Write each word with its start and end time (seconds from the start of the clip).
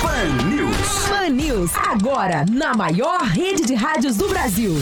Pan 0.00 0.28
News. 0.48 1.08
Pan 1.08 1.28
News, 1.30 1.70
agora 1.74 2.44
na 2.50 2.74
maior 2.74 3.22
rede 3.22 3.66
de 3.66 3.74
rádios 3.74 4.16
do 4.16 4.28
Brasil. 4.28 4.74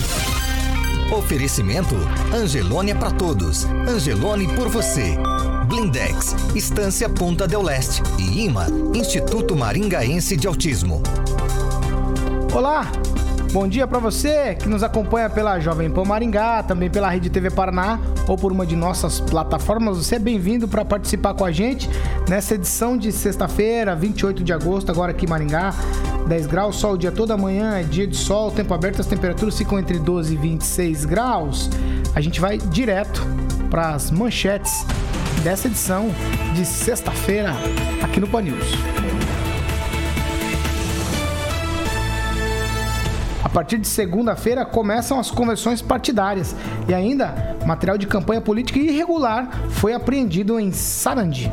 Oferecimento 1.10 1.94
Angelônia 2.34 2.94
para 2.94 3.10
todos. 3.10 3.64
Angelone 3.88 4.46
por 4.54 4.68
você. 4.68 5.16
Blindex, 5.68 6.34
Estância 6.54 7.08
Ponta 7.08 7.48
del 7.48 7.62
Leste 7.62 8.02
e 8.18 8.44
IMA, 8.44 8.66
Instituto 8.94 9.56
Maringaense 9.56 10.36
de 10.36 10.46
Autismo. 10.46 11.02
Olá, 12.54 12.90
bom 13.56 13.66
dia 13.66 13.86
para 13.86 13.98
você 13.98 14.54
que 14.54 14.68
nos 14.68 14.82
acompanha 14.82 15.30
pela 15.30 15.58
Jovem 15.58 15.90
Pan 15.90 16.04
Maringá, 16.04 16.62
também 16.62 16.90
pela 16.90 17.08
Rede 17.08 17.30
TV 17.30 17.50
Paraná 17.50 17.98
ou 18.28 18.36
por 18.36 18.52
uma 18.52 18.66
de 18.66 18.76
nossas 18.76 19.18
plataformas. 19.18 19.96
Você 19.96 20.16
é 20.16 20.18
bem-vindo 20.18 20.68
para 20.68 20.84
participar 20.84 21.32
com 21.32 21.42
a 21.42 21.50
gente 21.50 21.88
nessa 22.28 22.54
edição 22.54 22.98
de 22.98 23.10
sexta-feira, 23.10 23.96
28 23.96 24.44
de 24.44 24.52
agosto, 24.52 24.90
agora 24.90 25.12
aqui 25.12 25.24
em 25.24 25.28
Maringá. 25.30 25.74
10 26.28 26.46
graus, 26.46 26.76
sol 26.76 26.92
o 26.92 26.98
dia 26.98 27.10
toda 27.10 27.34
manhã, 27.34 27.78
é 27.78 27.82
dia 27.82 28.06
de 28.06 28.16
sol, 28.16 28.50
tempo 28.50 28.74
aberto, 28.74 29.00
as 29.00 29.06
temperaturas 29.06 29.56
ficam 29.56 29.78
entre 29.78 29.98
12 29.98 30.34
e 30.34 30.36
26 30.36 31.06
graus. 31.06 31.70
A 32.14 32.20
gente 32.20 32.38
vai 32.38 32.58
direto 32.58 33.26
para 33.70 33.94
as 33.94 34.10
manchetes 34.10 34.84
dessa 35.42 35.66
edição 35.66 36.10
de 36.54 36.62
sexta-feira 36.66 37.54
aqui 38.02 38.20
no 38.20 38.28
Pan 38.28 38.42
News. 38.42 39.25
Partir 43.56 43.78
de 43.78 43.88
segunda-feira 43.88 44.66
começam 44.66 45.18
as 45.18 45.30
convenções 45.30 45.80
partidárias 45.80 46.54
e 46.86 46.92
ainda 46.92 47.56
material 47.64 47.96
de 47.96 48.06
campanha 48.06 48.38
política 48.38 48.78
irregular 48.78 49.48
foi 49.70 49.94
apreendido 49.94 50.60
em 50.60 50.70
Sarandi. 50.72 51.50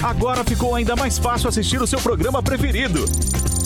Agora 0.00 0.44
ficou 0.44 0.76
ainda 0.76 0.94
mais 0.94 1.18
fácil 1.18 1.48
assistir 1.48 1.82
o 1.82 1.86
seu 1.86 1.98
programa 1.98 2.40
preferido. 2.40 3.04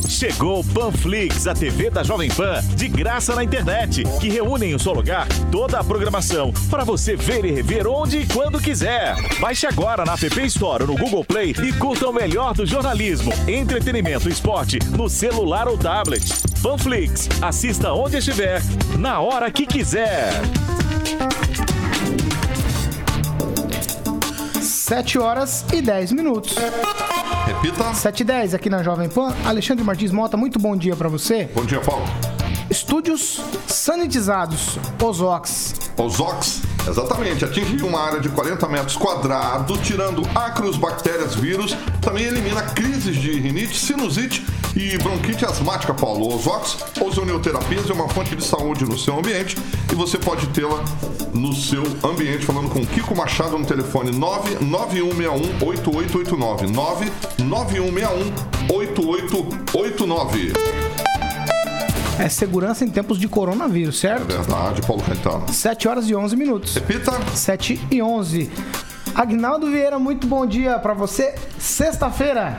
Chegou 0.09 0.63
Panflix, 0.65 1.47
a 1.47 1.55
TV 1.55 1.91
da 1.91 2.03
Jovem 2.03 2.31
Pan, 2.31 2.61
de 2.77 2.89
graça 2.89 3.35
na 3.35 3.43
internet, 3.43 4.05
que 4.21 4.29
reúne 4.29 4.67
em 4.67 4.75
um 4.75 4.79
só 4.79 4.93
lugar 4.93 5.27
toda 5.51 5.79
a 5.79 5.85
programação 5.85 6.53
para 6.71 6.85
você 6.85 7.17
ver 7.17 7.45
e 7.45 7.51
rever 7.51 7.87
onde 7.87 8.19
e 8.19 8.27
quando 8.27 8.61
quiser. 8.61 9.17
Baixe 9.41 9.67
agora 9.67 10.05
na 10.05 10.15
App 10.15 10.41
Store 10.47 10.85
no 10.85 10.97
Google 10.97 11.25
Play 11.25 11.55
e 11.63 11.73
curta 11.73 12.09
o 12.09 12.13
melhor 12.13 12.55
do 12.55 12.67
jornalismo, 12.67 13.33
entretenimento 13.49 14.29
e 14.29 14.33
esporte 14.33 14.79
no 14.97 15.09
celular 15.09 15.69
ou 15.69 15.79
tablet. 15.79 16.25
Panflix, 16.63 17.29
assista 17.43 17.93
onde 17.93 18.19
estiver, 18.19 18.63
na 18.99 19.21
hora 19.21 19.51
que 19.51 19.67
quiser. 19.67 20.33
7 24.85 25.19
horas 25.19 25.65
e 25.73 25.81
10 25.81 26.13
minutos. 26.13 26.55
Repita. 27.65 27.95
7 27.95 28.21
e 28.21 28.25
10 28.25 28.55
aqui 28.55 28.69
na 28.69 28.83
Jovem 28.83 29.09
Pan. 29.09 29.35
Alexandre 29.43 29.83
Martins 29.83 30.13
Mota, 30.13 30.37
muito 30.37 30.59
bom 30.59 30.77
dia 30.77 30.95
para 30.95 31.09
você. 31.09 31.49
Bom 31.55 31.65
dia, 31.65 31.81
Paulo. 31.81 32.05
Estúdios 32.69 33.41
sanitizados, 33.67 34.79
Ozox. 35.03 35.75
Ozox, 35.97 36.61
exatamente, 36.89 37.45
atinge 37.45 37.83
uma 37.83 38.01
área 38.01 38.21
de 38.21 38.29
40 38.29 38.69
metros 38.69 38.97
quadrados, 38.97 39.79
tirando 39.81 40.23
acros, 40.35 40.77
bactérias, 40.77 41.35
vírus. 41.35 41.77
Também 42.01 42.25
elimina 42.25 42.63
crises 42.63 43.17
de 43.17 43.39
rinite, 43.39 43.79
sinusite 43.79 44.45
e 44.77 44.97
bronquite 44.99 45.45
asmática, 45.45 45.95
Paulo. 45.95 46.27
O 46.27 46.35
Ozox, 46.35 46.79
ozonioterapias, 47.01 47.89
é 47.89 47.93
uma 47.93 48.09
fonte 48.09 48.35
de 48.35 48.43
saúde 48.45 48.85
no 48.85 48.99
seu 48.99 49.17
ambiente 49.19 49.57
e 49.91 49.95
você 49.95 50.19
pode 50.19 50.49
tê-la 50.49 50.85
no 51.33 51.55
seu 51.55 51.85
ambiente, 52.05 52.45
falando 52.47 52.69
com 52.71 52.85
Kiko 52.87 53.17
Machado 53.17 53.57
no 53.59 53.67
telefone 53.67 54.13
991618889. 54.13 57.11
991618889. 58.69 61.14
É 62.19 62.29
segurança 62.29 62.85
em 62.85 62.89
tempos 62.89 63.19
de 63.19 63.27
coronavírus, 63.29 63.97
É 64.05 64.09
certo? 64.09 64.27
verdade, 64.27 64.83
Paulo 64.83 65.03
Caetano. 65.03 65.53
7 65.53 65.89
horas 65.89 66.09
e 66.09 66.15
11 66.15 66.37
minutos. 66.37 66.75
Repita. 66.75 67.13
7 67.35 67.81
e 67.91 68.01
11. 68.01 68.51
Agnaldo 69.15 69.71
Vieira, 69.71 69.99
muito 69.99 70.27
bom 70.27 70.47
dia 70.47 70.79
para 70.79 70.95
você. 70.95 71.35
Sexta-feira, 71.59 72.59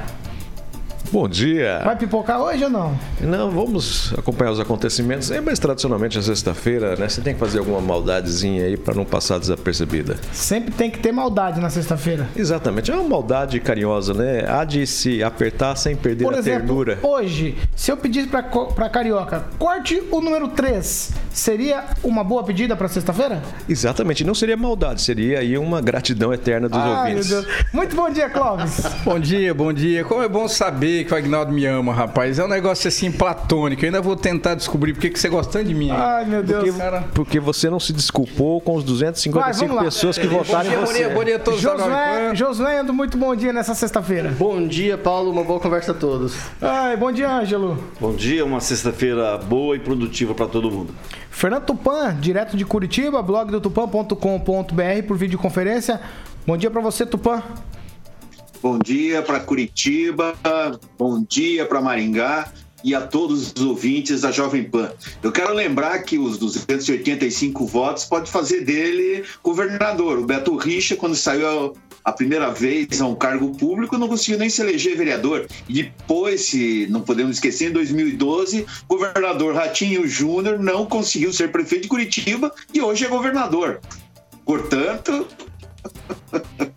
Bom 1.12 1.28
dia. 1.30 1.82
vai 1.84 1.96
pipocar 1.96 2.42
hoje 2.42 2.64
ou 2.64 2.70
não? 2.70 2.98
Não, 3.22 3.50
vamos 3.50 4.14
acompanhar 4.18 4.52
os 4.52 4.60
acontecimentos. 4.60 5.32
É, 5.32 5.40
mas 5.40 5.60
tradicionalmente 5.60 6.18
na 6.18 6.24
sexta-feira, 6.24 6.96
né? 6.96 7.08
Você 7.08 7.22
tem 7.22 7.34
que 7.34 7.40
fazer 7.40 7.60
alguma 7.60 7.80
maldadezinha 7.80 8.66
aí 8.66 8.76
para 8.76 8.94
não 8.94 9.06
passar 9.06 9.40
desapercebida. 9.40 10.18
Sempre 10.32 10.72
tem 10.74 10.90
que 10.90 11.00
ter 11.00 11.12
maldade 11.12 11.60
na 11.62 11.70
sexta-feira. 11.70 12.28
Exatamente. 12.36 12.92
É 12.92 12.94
uma 12.96 13.08
maldade 13.08 13.60
carinhosa, 13.60 14.14
né? 14.14 14.46
Há 14.48 14.66
de 14.66 14.86
se 14.86 15.24
apertar 15.24 15.76
sem 15.76 15.96
perder 15.96 16.26
Por 16.26 16.34
a 16.34 16.40
exemplo, 16.40 16.68
ternura. 16.86 17.00
hoje, 17.02 17.56
se 17.76 17.92
eu 17.92 17.98
pedisse 17.98 18.28
pra 18.28 18.90
Carioca, 18.90 19.46
corte 19.58 20.02
o 20.12 20.20
número 20.22 20.50
3, 20.50 21.12
seria 21.32 21.86
uma 22.04 22.24
boa 22.24 22.44
pedida 22.44 22.76
pra 22.76 22.88
sexta-feira? 22.88 23.42
Exatamente. 23.70 24.24
Não 24.24 24.34
seria 24.36 24.58
maldade, 24.58 25.02
seria 25.02 25.40
aí 25.40 25.58
uma 25.58 25.82
gratidão 25.82 26.34
eterna 26.34 26.68
dos 26.68 26.82
meu 26.82 26.92
ouvintes. 26.92 27.30
Deus. 27.30 27.46
Muito 27.72 27.96
bom 27.96 28.10
dia, 28.10 28.30
Clóvis. 28.30 28.82
Bom 29.06 29.20
dia, 29.20 29.54
bom 29.54 29.72
dia. 29.72 30.04
Como 30.04 30.22
é 30.24 30.28
bom 30.28 30.48
saber 30.48 30.95
que 31.04 31.14
o 31.14 31.18
Agnaldo 31.18 31.52
me 31.52 31.66
ama, 31.66 31.94
rapaz. 31.94 32.40
É 32.40 32.46
um 32.46 32.48
negócio 32.48 32.88
assim 32.88 33.12
platônico. 33.12 33.84
Eu 33.84 33.88
ainda 33.88 34.02
vou 34.02 34.16
tentar 34.16 34.56
descobrir 34.56 34.94
por 34.94 35.02
que 35.02 35.10
que 35.10 35.20
você 35.20 35.28
gosta 35.30 35.52
tanto 35.54 35.66
de 35.68 35.74
mim. 35.76 35.90
Ai, 35.92 36.26
meu 36.26 36.42
Deus. 36.44 36.64
Porque, 36.76 37.06
porque 37.14 37.40
você 37.40 37.70
não 37.70 37.80
se 37.80 37.92
desculpou 37.92 38.62
com 38.62 38.76
os 38.76 38.84
Vai, 38.84 38.92
255 38.94 39.68
vamos 39.68 39.76
lá. 39.76 39.84
pessoas 39.84 40.18
que 40.18 40.28
Bom 40.28 40.38
votaram 40.38 40.66
em 40.66 40.70
dia, 40.70 40.80
bom 40.80 40.86
você. 40.86 40.98
dia, 40.98 41.10
bom 41.10 41.24
dia 41.24 41.36
a 41.36 41.40
todos 41.40 41.60
Josué. 41.60 42.36
Josué 42.36 42.80
Ando, 42.80 42.94
muito 42.94 43.18
bom 43.18 43.36
dia 43.36 43.52
nessa 43.52 43.74
sexta-feira. 43.76 44.30
Bom 44.38 44.66
dia, 44.68 44.98
Paulo. 44.98 45.32
Uma 45.32 45.44
boa 45.44 45.60
conversa 45.60 45.92
a 45.92 45.96
todos. 45.96 46.36
Ai, 46.62 46.96
bom 46.96 47.12
dia, 47.12 47.30
Ângelo. 47.30 47.84
Bom 48.00 48.14
dia, 48.14 48.46
uma 48.46 48.60
sexta-feira 48.62 49.38
boa 49.38 49.76
e 49.76 49.80
produtiva 49.80 50.34
para 50.36 50.48
todo 50.48 50.70
mundo. 50.72 50.94
Fernando 51.30 51.66
Tupan, 51.66 52.16
direto 52.20 52.56
de 52.56 52.64
Curitiba, 52.66 53.22
blog 53.22 53.52
do 53.52 53.60
tupan.com.br 53.60 55.04
por 55.08 55.18
videoconferência. 55.18 56.00
Bom 56.48 56.56
dia 56.56 56.70
pra 56.70 56.80
você, 56.80 57.06
Tupan. 57.06 57.42
Bom 58.62 58.80
dia 58.80 59.22
para 59.22 59.40
Curitiba, 59.40 60.36
bom 60.98 61.24
dia 61.24 61.66
para 61.66 61.82
Maringá 61.82 62.52
e 62.84 62.94
a 62.94 63.02
todos 63.02 63.52
os 63.56 63.62
ouvintes 63.62 64.22
da 64.22 64.32
Jovem 64.32 64.64
Pan. 64.64 64.92
Eu 65.22 65.32
quero 65.32 65.54
lembrar 65.54 66.00
que 66.04 66.18
os 66.18 66.38
285 66.38 67.66
votos 67.66 68.06
pode 68.06 68.30
fazer 68.30 68.62
dele 68.62 69.24
governador. 69.44 70.20
O 70.20 70.26
Beto 70.26 70.56
Richa, 70.56 70.96
quando 70.96 71.16
saiu 71.16 71.76
a 72.04 72.12
primeira 72.12 72.52
vez 72.52 73.02
a 73.02 73.08
um 73.08 73.16
cargo 73.16 73.56
público, 73.58 73.98
não 73.98 74.08
conseguiu 74.08 74.38
nem 74.38 74.50
se 74.50 74.62
eleger 74.62 74.96
vereador. 74.96 75.48
E 75.68 75.84
depois, 75.84 76.46
se 76.46 76.88
não 76.90 77.02
podemos 77.02 77.38
esquecer, 77.38 77.70
em 77.70 77.74
2012, 77.74 78.66
o 78.88 78.96
governador 78.96 79.56
Ratinho 79.56 80.08
Júnior 80.08 80.60
não 80.60 80.86
conseguiu 80.86 81.34
ser 81.34 81.52
prefeito 81.52 81.84
de 81.84 81.88
Curitiba 81.90 82.54
e 82.74 82.82
hoje 82.82 83.06
é 83.06 83.08
governador. 83.08 83.80
Portanto, 84.46 85.28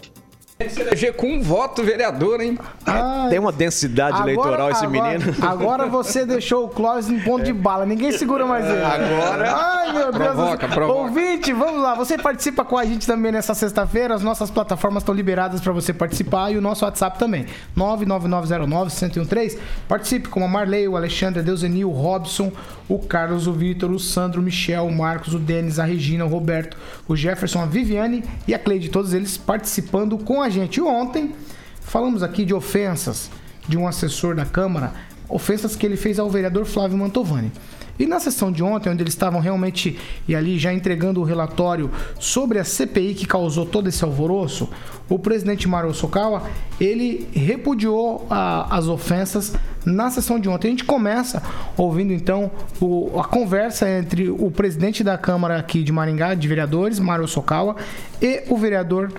Tem 0.59 0.67
que 0.67 0.75
se 0.75 0.81
eleger 0.81 1.15
com 1.15 1.29
um 1.35 1.41
voto 1.41 1.85
vereador, 1.85 2.41
hein? 2.41 2.59
Ai, 2.85 3.31
Tem 3.31 3.39
uma 3.39 3.53
densidade 3.53 4.21
eleitoral 4.21 4.69
esse 4.73 4.85
agora- 4.85 5.09
menino. 5.19 5.37
Agora 5.41 5.87
você 5.87 6.27
deixou 6.27 6.65
o 6.65 6.69
Clóvis 6.69 7.09
em 7.09 7.21
ponto 7.21 7.45
de 7.45 7.53
bala. 7.53 7.87
Ninguém 7.87 8.11
segura 8.11 8.45
mais 8.45 8.65
ele. 8.67 8.83
Agora- 8.83 9.53
Ai, 9.55 9.93
meu 9.93 10.11
Deus. 10.11 10.17
Provoca, 10.17 10.67
provoca. 10.67 10.99
Ouvinte, 11.01 11.53
vamos 11.53 11.81
lá. 11.81 11.95
Você 11.95 12.19
participa 12.19 12.65
com 12.65 12.77
a 12.77 12.85
gente 12.85 13.07
também 13.07 13.31
nessa 13.31 13.55
sexta-feira. 13.55 14.13
As 14.17 14.23
nossas 14.25 14.51
plataformas 14.51 15.05
estão 15.05 15.15
liberadas 15.15 15.61
para 15.61 15.73
você 15.73 15.93
participar 15.93 16.51
e 16.51 16.57
o 16.59 16.61
nosso 16.61 16.85
WhatsApp 16.85 17.21
também. 17.21 17.47
99909-1013. 17.77 19.61
Participe 19.87 20.29
com 20.29 20.45
a 20.45 20.49
Marley, 20.49 20.89
o 20.89 20.97
Alexandre, 20.97 21.39
a 21.39 21.43
Deusenil, 21.45 21.89
o 21.89 21.93
Robson, 21.93 22.51
o 22.89 22.99
Carlos, 22.99 23.47
o 23.47 23.53
Vitor, 23.53 23.93
o 23.93 23.99
Sandro, 24.01 24.41
o 24.41 24.43
Michel, 24.45 24.87
o 24.87 24.93
Marcos, 24.93 25.35
o 25.35 25.39
Denis, 25.39 25.79
a 25.79 25.85
Regina, 25.85 26.25
o 26.25 26.29
Roberto, 26.29 26.77
o 27.07 27.15
Jefferson, 27.15 27.61
a 27.63 27.67
Viviane 27.67 28.25
e 28.49 28.53
a 28.55 28.59
Cleide. 28.59 28.89
Todos 28.89 29.15
eles 29.15 29.37
participando 29.39 30.19
com 30.19 30.43
a 30.43 30.48
gente. 30.51 30.81
Ontem 30.81 31.33
falamos 31.81 32.23
aqui 32.23 32.45
de 32.45 32.55
ofensas 32.55 33.31
de 33.67 33.77
um 33.77 33.87
assessor 33.87 34.35
da 34.35 34.45
Câmara, 34.45 34.93
ofensas 35.29 35.77
que 35.77 35.85
ele 35.85 35.97
fez 35.97 36.19
ao 36.19 36.31
vereador 36.31 36.65
Flávio 36.65 36.97
Mantovani. 36.99 37.53
E 37.99 38.07
na 38.07 38.21
sessão 38.21 38.53
de 38.53 38.63
ontem, 38.63 38.89
onde 38.91 39.03
eles 39.03 39.13
estavam 39.13 39.41
realmente 39.41 39.99
e 40.29 40.35
ali 40.37 40.57
já 40.57 40.73
entregando 40.73 41.21
o 41.21 41.25
relatório 41.25 41.91
sobre 42.21 42.61
a 42.61 42.65
CPI 42.65 43.13
que 43.15 43.27
causou 43.27 43.67
todo 43.67 43.89
esse 43.89 44.05
alvoroço, 44.05 44.69
o 45.09 45.19
presidente 45.19 45.67
Mario 45.67 45.93
Sokawa, 45.93 46.45
ele 46.81 47.27
repudiou 47.35 48.25
a- 48.31 48.69
as 48.77 48.87
ofensas 48.87 49.53
na 49.85 50.11
sessão 50.13 50.39
de 50.39 50.49
ontem. 50.49 50.69
A 50.69 50.71
gente 50.71 50.85
começa 50.85 51.43
ouvindo 51.77 52.13
então 52.13 52.53
o- 52.81 53.19
a 53.19 53.25
conversa 53.25 53.91
entre 53.91 54.31
o 54.31 54.49
presidente 54.49 55.03
da 55.03 55.19
Câmara 55.19 55.59
aqui 55.59 55.83
de 55.83 55.91
Maringá, 55.91 56.35
de 56.35 56.47
vereadores, 56.47 57.01
Mario 57.01 57.27
Sokawa, 57.27 57.75
e 58.23 58.45
o 58.49 58.57
vereador 58.57 59.13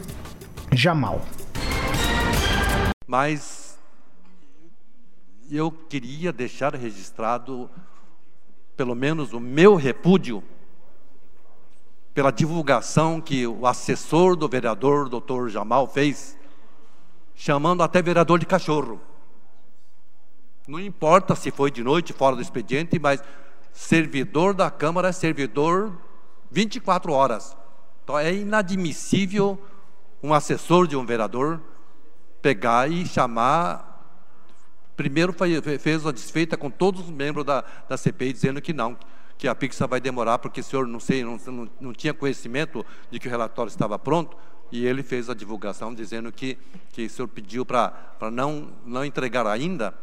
Jamal. 0.72 1.22
Mas 3.08 3.78
eu 5.52 5.72
queria 5.72 6.32
deixar 6.32 6.76
registrado, 6.76 7.70
pelo 8.78 8.96
menos, 8.96 9.34
o 9.34 9.40
meu 9.40 9.76
repúdio 9.76 10.44
pela 12.14 12.32
divulgação 12.32 13.22
que 13.22 13.48
o 13.48 13.66
assessor 13.66 14.36
do 14.36 14.48
vereador, 14.48 15.10
doutor 15.10 15.50
Jamal, 15.50 15.88
fez, 15.88 16.38
chamando 17.34 17.82
até 17.82 18.02
vereador 18.02 18.38
de 18.38 18.46
cachorro. 18.46 19.00
Não 20.68 20.80
importa 20.80 21.36
se 21.36 21.50
foi 21.50 21.72
de 21.72 21.84
noite, 21.84 22.14
fora 22.14 22.36
do 22.36 22.42
expediente, 22.42 23.00
mas 23.00 23.24
servidor 23.72 24.54
da 24.54 24.70
Câmara 24.70 25.08
é 25.08 25.12
servidor 25.12 25.98
24 26.52 27.12
horas. 27.12 27.58
Então 28.04 28.20
é 28.20 28.34
inadmissível 28.34 29.60
um 30.22 30.34
assessor 30.34 30.88
de 30.88 30.96
um 30.96 31.06
vereador 31.06 31.62
pegar 32.42 32.90
e 32.90 33.06
chamar. 33.06 33.88
Primeiro 34.96 35.34
fez 35.80 36.04
uma 36.04 36.12
desfeita 36.12 36.58
com 36.58 36.70
todos 36.70 37.02
os 37.02 37.10
membros 37.10 37.46
da, 37.46 37.64
da 37.88 37.98
CPI, 37.98 38.34
dizendo 38.34 38.62
que 38.62 38.74
não, 38.74 38.98
que 39.38 39.48
a 39.48 39.56
Pixar 39.56 39.88
vai 39.88 40.02
demorar, 40.02 40.40
porque 40.40 40.60
o 40.60 40.64
senhor, 40.64 40.86
não 40.86 41.00
sei, 41.00 41.24
não, 41.24 41.38
não, 41.48 41.70
não 41.80 41.94
tinha 41.94 42.14
conhecimento 42.14 42.86
de 43.10 43.20
que 43.20 43.28
o 43.28 43.32
relatório 43.32 43.70
estava 43.70 43.98
pronto, 43.98 44.36
e 44.72 44.86
ele 44.86 45.02
fez 45.02 45.30
a 45.30 45.34
divulgação 45.34 45.96
dizendo 45.96 46.32
que, 46.32 46.58
que 46.92 47.06
o 47.06 47.10
senhor 47.10 47.28
pediu 47.30 47.66
para 47.66 47.94
não, 48.32 48.74
não 48.86 49.06
entregar 49.06 49.48
ainda, 49.48 49.94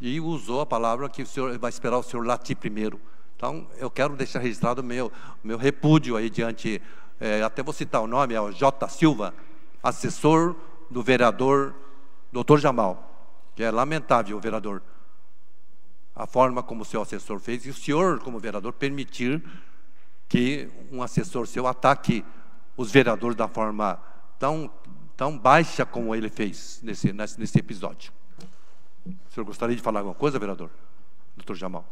e 0.00 0.20
usou 0.20 0.60
a 0.60 0.66
palavra 0.66 1.08
que 1.08 1.22
o 1.22 1.26
senhor 1.26 1.58
vai 1.58 1.70
esperar 1.70 1.98
o 1.98 2.02
senhor 2.02 2.24
latir 2.24 2.56
primeiro. 2.56 3.00
Então, 3.36 3.66
eu 3.78 3.90
quero 3.90 4.14
deixar 4.14 4.38
registrado 4.38 4.80
o 4.80 4.84
meu, 4.84 5.10
meu 5.42 5.58
repúdio 5.58 6.16
aí 6.16 6.30
diante, 6.30 6.80
eh, 7.24 7.42
até 7.42 7.62
vou 7.62 7.72
citar 7.72 8.02
o 8.02 8.06
nome, 8.06 8.34
é 8.34 8.40
o 8.40 8.52
J. 8.52 8.86
Silva, 8.86 9.34
assessor 9.82 10.54
do 10.90 11.02
vereador 11.02 11.74
Dr. 12.30 12.58
Jamal, 12.58 13.32
que 13.56 13.62
é 13.62 13.70
lamentável 13.70 14.36
o 14.36 14.40
vereador, 14.40 14.82
a 16.14 16.26
forma 16.26 16.62
como 16.62 16.82
o 16.82 16.84
seu 16.84 17.00
assessor 17.00 17.38
fez, 17.40 17.64
e 17.64 17.70
o 17.70 17.74
senhor, 17.74 18.20
como 18.20 18.38
vereador, 18.38 18.74
permitir 18.74 19.42
que 20.28 20.68
um 20.92 21.02
assessor 21.02 21.46
seu 21.46 21.66
ataque 21.66 22.22
os 22.76 22.92
vereadores 22.92 23.36
da 23.36 23.48
forma 23.48 23.98
tão, 24.38 24.70
tão 25.16 25.38
baixa 25.38 25.86
como 25.86 26.14
ele 26.14 26.28
fez 26.28 26.80
nesse, 26.82 27.10
nesse, 27.10 27.40
nesse 27.40 27.58
episódio. 27.58 28.12
O 29.06 29.32
senhor 29.32 29.46
gostaria 29.46 29.74
de 29.74 29.80
falar 29.80 30.00
alguma 30.00 30.14
coisa, 30.14 30.38
vereador? 30.38 30.68
Doutor 31.34 31.56
Jamal. 31.56 31.86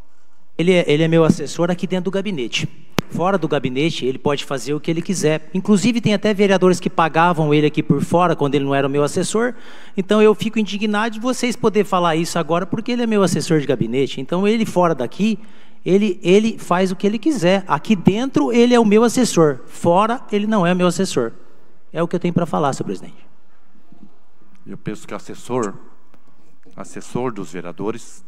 Ele 0.58 0.72
é, 0.72 0.84
ele 0.86 1.02
é 1.02 1.08
meu 1.08 1.24
assessor 1.24 1.70
aqui 1.70 1.86
dentro 1.86 2.04
do 2.04 2.10
gabinete. 2.10 2.68
Fora 3.12 3.36
do 3.36 3.46
gabinete, 3.46 4.06
ele 4.06 4.18
pode 4.18 4.42
fazer 4.44 4.72
o 4.72 4.80
que 4.80 4.90
ele 4.90 5.02
quiser. 5.02 5.50
Inclusive, 5.52 6.00
tem 6.00 6.14
até 6.14 6.32
vereadores 6.32 6.80
que 6.80 6.88
pagavam 6.88 7.52
ele 7.52 7.66
aqui 7.66 7.82
por 7.82 8.02
fora, 8.02 8.34
quando 8.34 8.54
ele 8.54 8.64
não 8.64 8.74
era 8.74 8.86
o 8.86 8.90
meu 8.90 9.04
assessor. 9.04 9.54
Então, 9.94 10.22
eu 10.22 10.34
fico 10.34 10.58
indignado 10.58 11.12
de 11.12 11.20
vocês 11.20 11.54
poderem 11.54 11.84
falar 11.84 12.16
isso 12.16 12.38
agora, 12.38 12.64
porque 12.64 12.90
ele 12.90 13.02
é 13.02 13.06
meu 13.06 13.22
assessor 13.22 13.60
de 13.60 13.66
gabinete. 13.66 14.18
Então, 14.18 14.48
ele 14.48 14.64
fora 14.64 14.94
daqui, 14.94 15.38
ele, 15.84 16.18
ele 16.22 16.58
faz 16.58 16.90
o 16.90 16.96
que 16.96 17.06
ele 17.06 17.18
quiser. 17.18 17.64
Aqui 17.68 17.94
dentro, 17.94 18.50
ele 18.50 18.74
é 18.74 18.80
o 18.80 18.84
meu 18.84 19.04
assessor. 19.04 19.60
Fora, 19.66 20.22
ele 20.32 20.46
não 20.46 20.66
é 20.66 20.74
meu 20.74 20.86
assessor. 20.86 21.32
É 21.92 22.02
o 22.02 22.08
que 22.08 22.16
eu 22.16 22.20
tenho 22.20 22.32
para 22.32 22.46
falar, 22.46 22.72
senhor 22.72 22.86
presidente. 22.86 23.26
Eu 24.66 24.78
penso 24.78 25.06
que 25.06 25.12
assessor, 25.12 25.74
assessor 26.74 27.30
dos 27.30 27.52
vereadores, 27.52 28.24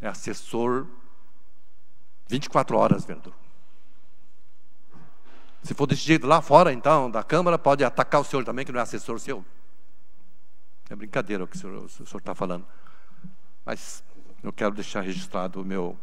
é 0.00 0.06
assessor 0.06 0.86
24 2.28 2.76
horas, 2.76 3.04
vereador. 3.04 3.39
Se 5.62 5.74
for 5.74 5.92
jeito 5.92 6.26
lá 6.26 6.40
fora, 6.40 6.72
então, 6.72 7.10
da 7.10 7.22
Câmara, 7.22 7.58
pode 7.58 7.84
atacar 7.84 8.20
o 8.20 8.24
senhor 8.24 8.44
também, 8.44 8.64
que 8.64 8.72
não 8.72 8.80
é 8.80 8.82
assessor 8.82 9.18
seu. 9.20 9.44
É 10.88 10.96
brincadeira 10.96 11.44
o 11.44 11.46
que 11.46 11.56
o 11.56 11.88
senhor 11.88 12.18
está 12.18 12.34
falando. 12.34 12.66
Mas 13.64 14.02
eu 14.42 14.52
quero 14.52 14.74
deixar 14.74 15.02
registrado 15.02 15.60
o 15.60 15.64
meu, 15.64 15.96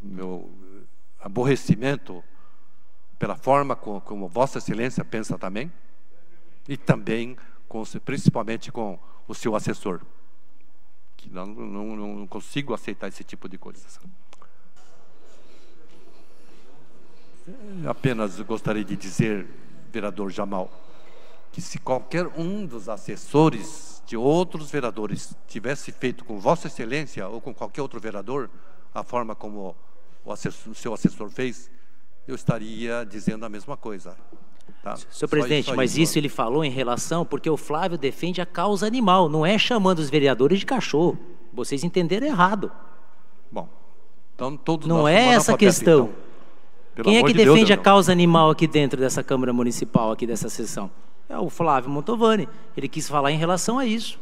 meu 0.00 0.50
aborrecimento 1.20 2.24
pela 3.18 3.36
forma 3.36 3.76
como, 3.76 4.00
como 4.00 4.28
Vossa 4.28 4.58
Excelência 4.58 5.04
pensa 5.04 5.38
também, 5.38 5.72
e 6.68 6.76
também, 6.76 7.36
com, 7.68 7.82
principalmente 8.04 8.72
com 8.72 8.98
o 9.28 9.34
seu 9.34 9.54
assessor, 9.54 10.00
que 11.16 11.30
não, 11.30 11.46
não, 11.46 11.96
não 11.96 12.26
consigo 12.26 12.74
aceitar 12.74 13.08
esse 13.08 13.24
tipo 13.24 13.48
de 13.48 13.56
coisa. 13.56 13.86
Apenas 17.88 18.40
gostaria 18.40 18.84
de 18.84 18.96
dizer, 18.96 19.46
vereador 19.92 20.30
Jamal, 20.30 20.70
que 21.52 21.60
se 21.60 21.78
qualquer 21.78 22.26
um 22.36 22.66
dos 22.66 22.88
assessores 22.88 24.02
de 24.06 24.16
outros 24.16 24.70
vereadores 24.70 25.36
tivesse 25.46 25.92
feito 25.92 26.24
com 26.24 26.38
Vossa 26.38 26.66
Excelência 26.66 27.26
ou 27.28 27.40
com 27.40 27.54
qualquer 27.54 27.82
outro 27.82 28.00
vereador, 28.00 28.50
a 28.94 29.02
forma 29.02 29.34
como 29.34 29.76
o, 30.24 30.32
assessor, 30.32 30.72
o 30.72 30.74
seu 30.74 30.92
assessor 30.92 31.28
fez, 31.30 31.70
eu 32.26 32.34
estaria 32.34 33.04
dizendo 33.04 33.44
a 33.44 33.48
mesma 33.48 33.76
coisa. 33.76 34.16
Tá? 34.82 34.96
Senhor 34.96 35.28
presidente, 35.28 35.66
só 35.66 35.76
mas 35.76 35.96
isso 35.96 36.18
ele 36.18 36.28
falou 36.28 36.64
em 36.64 36.70
relação 36.70 37.24
porque 37.24 37.48
o 37.48 37.56
Flávio 37.56 37.96
defende 37.96 38.40
a 38.40 38.46
causa 38.46 38.86
animal, 38.86 39.28
não 39.28 39.46
é 39.46 39.56
chamando 39.58 40.00
os 40.00 40.10
vereadores 40.10 40.58
de 40.60 40.66
cachorro. 40.66 41.18
Vocês 41.52 41.84
entenderam 41.84 42.26
errado. 42.26 42.70
Bom, 43.50 43.68
então 44.34 44.56
todos 44.56 44.86
Não 44.86 44.98
nós 44.98 45.14
é 45.14 45.18
essa 45.18 45.52
a 45.52 45.54
analfabetos, 45.54 45.58
questão. 45.78 46.04
então. 46.06 46.25
Pelo 46.96 47.10
Quem 47.10 47.18
é 47.18 47.22
que 47.22 47.28
de 47.34 47.44
Deus, 47.44 47.52
defende 47.52 47.74
a 47.74 47.76
causa 47.76 48.10
animal 48.10 48.48
aqui 48.48 48.66
dentro 48.66 48.98
dessa 48.98 49.22
Câmara 49.22 49.52
Municipal, 49.52 50.10
aqui 50.10 50.26
dessa 50.26 50.48
sessão? 50.48 50.90
É 51.28 51.38
o 51.38 51.50
Flávio 51.50 51.90
Montovani. 51.90 52.48
Ele 52.74 52.88
quis 52.88 53.06
falar 53.06 53.30
em 53.30 53.36
relação 53.36 53.78
a 53.78 53.84
isso. 53.84 54.18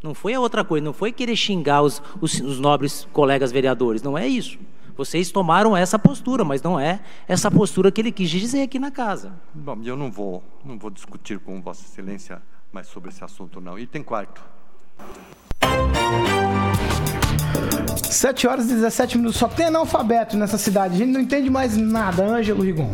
Não 0.00 0.14
foi 0.14 0.32
a 0.32 0.40
outra 0.40 0.64
coisa, 0.64 0.84
não 0.84 0.92
foi 0.92 1.10
querer 1.10 1.34
xingar 1.34 1.82
os, 1.82 2.00
os, 2.20 2.40
os 2.40 2.60
nobres 2.60 3.08
colegas 3.12 3.50
vereadores, 3.50 4.02
não 4.02 4.16
é 4.16 4.26
isso. 4.26 4.56
Vocês 4.96 5.32
tomaram 5.32 5.76
essa 5.76 5.98
postura, 5.98 6.44
mas 6.44 6.62
não 6.62 6.78
é 6.78 7.00
essa 7.26 7.50
postura 7.50 7.90
que 7.90 8.00
ele 8.00 8.12
quis 8.12 8.30
dizer 8.30 8.62
aqui 8.62 8.78
na 8.78 8.92
casa. 8.92 9.32
Bom, 9.52 9.76
eu 9.84 9.96
não 9.96 10.12
vou, 10.12 10.44
não 10.64 10.78
vou 10.78 10.90
discutir 10.90 11.40
com 11.40 11.60
Vossa 11.60 11.84
Excelência 11.84 12.40
mais 12.72 12.86
sobre 12.86 13.10
esse 13.10 13.24
assunto, 13.24 13.60
não. 13.60 13.76
E 13.76 13.84
tem 13.84 14.02
quarto. 14.02 14.40
7 18.10 18.46
horas 18.46 18.70
e 18.70 18.74
17 18.74 19.16
minutos. 19.18 19.38
Só 19.38 19.48
tem 19.48 19.66
analfabeto 19.66 20.36
nessa 20.36 20.58
cidade. 20.58 20.94
A 20.94 20.98
gente 20.98 21.10
não 21.10 21.20
entende 21.20 21.48
mais 21.48 21.76
nada. 21.76 22.24
Ângelo 22.24 22.62
Rigon. 22.62 22.90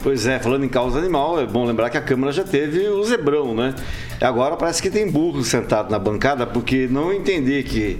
Pois 0.00 0.26
é, 0.26 0.38
falando 0.38 0.64
em 0.64 0.68
causa 0.68 0.98
animal, 0.98 1.40
é 1.40 1.46
bom 1.46 1.64
lembrar 1.64 1.90
que 1.90 1.96
a 1.96 2.00
Câmara 2.00 2.32
já 2.32 2.44
teve 2.44 2.88
o 2.88 3.02
zebrão, 3.02 3.52
né? 3.54 3.74
Agora 4.20 4.56
parece 4.56 4.80
que 4.80 4.88
tem 4.88 5.10
burro 5.10 5.42
sentado 5.42 5.90
na 5.90 5.98
bancada, 5.98 6.46
porque 6.46 6.86
não 6.88 7.12
entender 7.12 7.64
que, 7.64 7.98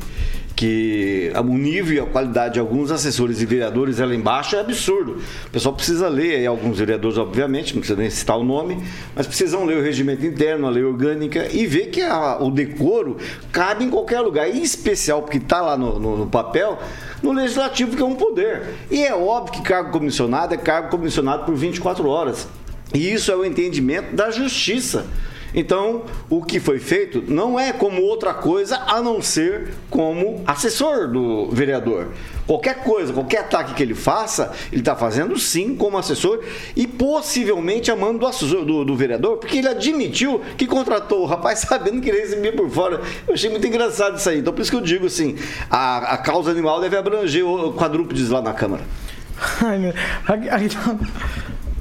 que 0.58 1.30
o 1.38 1.56
nível 1.56 1.94
e 1.94 2.00
a 2.00 2.04
qualidade 2.04 2.54
de 2.54 2.60
alguns 2.60 2.90
assessores 2.90 3.40
e 3.40 3.46
vereadores 3.46 4.00
é 4.00 4.04
lá 4.04 4.12
embaixo 4.12 4.56
é 4.56 4.58
absurdo. 4.60 5.18
O 5.46 5.50
pessoal 5.52 5.72
precisa 5.72 6.08
ler, 6.08 6.34
aí 6.34 6.46
alguns 6.46 6.80
vereadores, 6.80 7.16
obviamente, 7.16 7.74
não 7.74 7.80
precisa 7.80 7.96
nem 7.96 8.10
citar 8.10 8.36
o 8.36 8.42
nome, 8.42 8.82
mas 9.14 9.24
precisam 9.24 9.64
ler 9.64 9.78
o 9.78 9.82
regimento 9.82 10.26
interno, 10.26 10.66
a 10.66 10.70
lei 10.70 10.82
orgânica 10.82 11.46
e 11.52 11.64
ver 11.64 11.90
que 11.90 12.02
a- 12.02 12.38
o 12.42 12.50
decoro 12.50 13.18
cabe 13.52 13.84
em 13.84 13.88
qualquer 13.88 14.18
lugar, 14.20 14.48
em 14.50 14.60
especial 14.60 15.22
porque 15.22 15.36
está 15.38 15.60
lá 15.60 15.76
no, 15.76 15.96
no- 16.00 16.16
no 16.16 16.26
papel, 16.26 16.76
no 17.22 17.30
legislativo, 17.30 17.96
que 17.96 18.02
é 18.02 18.06
um 18.06 18.16
poder. 18.16 18.62
E 18.90 19.04
é 19.04 19.14
óbvio 19.14 19.52
que 19.52 19.62
cargo 19.62 19.92
comissionado 19.92 20.54
é 20.54 20.56
cargo 20.56 20.88
comissionado 20.88 21.44
por 21.44 21.54
24 21.54 22.08
horas. 22.08 22.48
E 22.92 23.12
isso 23.12 23.30
é 23.30 23.36
o 23.36 23.44
entendimento 23.44 24.16
da 24.16 24.32
justiça. 24.32 25.06
Então, 25.54 26.02
o 26.28 26.42
que 26.42 26.60
foi 26.60 26.78
feito 26.78 27.22
não 27.26 27.58
é 27.58 27.72
como 27.72 28.02
outra 28.02 28.34
coisa 28.34 28.82
a 28.86 29.00
não 29.00 29.22
ser 29.22 29.68
como 29.90 30.42
assessor 30.46 31.08
do 31.08 31.50
vereador. 31.50 32.08
Qualquer 32.46 32.82
coisa, 32.82 33.12
qualquer 33.12 33.40
ataque 33.40 33.74
que 33.74 33.82
ele 33.82 33.94
faça, 33.94 34.52
ele 34.72 34.80
está 34.80 34.96
fazendo 34.96 35.38
sim 35.38 35.76
como 35.76 35.98
assessor 35.98 36.42
e 36.74 36.86
possivelmente 36.86 37.90
a 37.90 37.96
mando 37.96 38.20
do, 38.20 38.26
assessor, 38.26 38.64
do, 38.64 38.84
do 38.84 38.96
vereador, 38.96 39.36
porque 39.36 39.58
ele 39.58 39.68
admitiu 39.68 40.40
que 40.56 40.66
contratou 40.66 41.22
o 41.22 41.26
rapaz 41.26 41.58
sabendo 41.68 42.00
que 42.00 42.08
ele 42.08 42.20
recebia 42.20 42.52
por 42.52 42.70
fora. 42.70 43.00
Eu 43.26 43.34
achei 43.34 43.50
muito 43.50 43.66
engraçado 43.66 44.16
isso 44.16 44.28
aí. 44.28 44.38
Então, 44.38 44.52
por 44.52 44.62
isso 44.62 44.70
que 44.70 44.76
eu 44.76 44.80
digo 44.80 45.06
assim: 45.06 45.36
a, 45.70 46.14
a 46.14 46.18
causa 46.18 46.50
animal 46.50 46.80
deve 46.80 46.96
abranger 46.96 47.44
o 47.44 47.72
quadrúpedes 47.72 48.30
lá 48.30 48.40
na 48.40 48.52
Câmara. 48.54 48.82
Ai, 49.62 49.78
meu. 49.78 49.92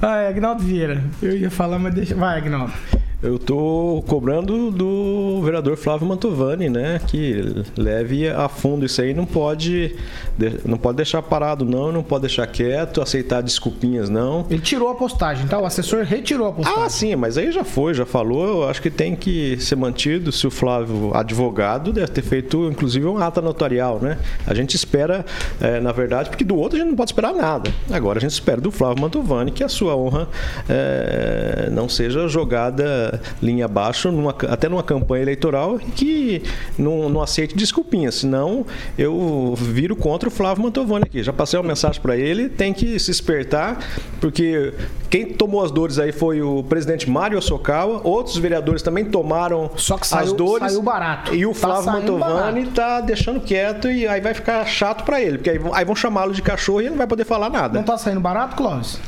Agnaldo 0.00 0.62
Vieira. 0.62 1.02
Eu 1.20 1.36
ia 1.36 1.50
falar, 1.50 1.78
mas 1.78 1.94
deixa. 1.94 2.14
Vai, 2.14 2.38
Agnaldo. 2.38 2.72
Eu 3.20 3.34
estou 3.34 4.00
cobrando 4.02 4.70
do 4.70 5.40
vereador 5.42 5.76
Flávio 5.76 6.06
Mantovani, 6.06 6.68
né, 6.70 7.00
que 7.04 7.64
leve 7.76 8.28
a 8.28 8.48
fundo 8.48 8.86
isso 8.86 9.02
aí. 9.02 9.12
Não 9.12 9.26
pode, 9.26 9.96
de- 10.38 10.60
não 10.64 10.78
pode 10.78 10.98
deixar 10.98 11.20
parado, 11.20 11.64
não. 11.64 11.90
Não 11.90 12.02
pode 12.04 12.22
deixar 12.22 12.46
quieto, 12.46 13.02
aceitar 13.02 13.42
desculpinhas, 13.42 14.08
não. 14.08 14.46
Ele 14.48 14.60
tirou 14.62 14.88
a 14.88 14.94
postagem, 14.94 15.48
tá? 15.48 15.58
O 15.58 15.64
assessor 15.64 16.04
retirou 16.04 16.46
a 16.46 16.52
postagem. 16.52 16.82
Ah, 16.84 16.88
sim, 16.88 17.16
mas 17.16 17.36
aí 17.36 17.50
já 17.50 17.64
foi, 17.64 17.92
já 17.92 18.06
falou. 18.06 18.46
Eu 18.62 18.68
acho 18.68 18.80
que 18.80 18.88
tem 18.90 19.16
que 19.16 19.56
ser 19.58 19.74
mantido. 19.74 20.30
Se 20.30 20.46
o 20.46 20.50
Flávio, 20.50 21.10
advogado, 21.12 21.92
deve 21.92 22.06
ter 22.12 22.22
feito, 22.22 22.68
inclusive, 22.70 23.04
um 23.06 23.18
ata 23.18 23.40
notarial, 23.42 23.98
né? 24.00 24.16
A 24.46 24.54
gente 24.54 24.76
espera, 24.76 25.26
eh, 25.60 25.80
na 25.80 25.90
verdade, 25.90 26.30
porque 26.30 26.44
do 26.44 26.54
outro 26.56 26.76
a 26.76 26.80
gente 26.80 26.90
não 26.90 26.96
pode 26.96 27.10
esperar 27.10 27.32
nada. 27.34 27.68
Agora 27.90 28.18
a 28.18 28.20
gente 28.20 28.30
espera 28.30 28.60
do 28.60 28.70
Flávio 28.70 29.02
Mantovani 29.02 29.50
que 29.50 29.64
a 29.64 29.68
sua 29.68 29.96
honra 29.96 30.28
eh, 30.68 31.68
não 31.72 31.88
seja 31.88 32.28
jogada 32.28 33.07
linha 33.42 33.64
abaixo, 33.66 34.10
numa- 34.12 34.34
até 34.48 34.68
numa 34.68 34.82
campanha 34.82 35.22
eleitoral, 35.22 35.78
que 35.78 36.42
não, 36.78 37.08
não 37.08 37.20
aceite 37.22 37.56
desculpinhas. 37.56 38.16
Senão 38.16 38.66
eu 38.96 39.54
viro 39.56 39.94
contra 39.96 40.28
o 40.28 40.32
Flávio 40.32 40.62
Mantovani 40.62 41.04
aqui. 41.04 41.22
Já 41.22 41.32
passei 41.32 41.58
uma 41.58 41.66
mensagem 41.66 42.00
para 42.00 42.16
ele, 42.16 42.48
tem 42.48 42.72
que 42.72 42.98
se 42.98 43.10
espertar, 43.10 43.78
porque 44.20 44.72
quem 45.10 45.26
tomou 45.32 45.64
as 45.64 45.70
dores 45.70 45.98
aí 45.98 46.12
foi 46.12 46.42
o 46.42 46.62
presidente 46.62 47.08
Mário 47.08 47.40
Sokawa, 47.40 48.00
outros 48.04 48.36
vereadores 48.36 48.82
também 48.82 49.04
tomaram 49.04 49.68
que 49.68 50.06
saiu- 50.06 50.24
as 50.24 50.32
dores. 50.32 50.72
saiu 50.72 50.82
barato. 50.82 51.34
E 51.34 51.46
o 51.46 51.50
Tá 51.52 51.58
Flávio 51.58 51.84
saindo 51.84 52.12
Mantovani 52.18 52.66
tá 52.66 53.00
deixando 53.00 53.40
quieto 53.40 53.90
e 53.90 54.06
aí 54.06 54.20
vai 54.20 54.34
ficar 54.34 54.64
chato 54.66 55.04
para 55.04 55.20
ele, 55.20 55.38
porque 55.38 55.50
aí, 55.50 55.58
vão- 55.58 55.74
aí 55.74 55.84
vão 55.84 55.94
chamá-lo 55.96 56.32
de 56.32 56.42
cachorro 56.42 56.80
e 56.80 56.84
ele 56.84 56.90
não 56.90 56.98
vai 56.98 57.06
poder 57.06 57.24
falar 57.24 57.48
nada. 57.50 57.78
Não 57.78 57.84
tá 57.84 57.96
saindo 57.96 58.20
barato, 58.20 58.56
Clóvis? 58.56 58.98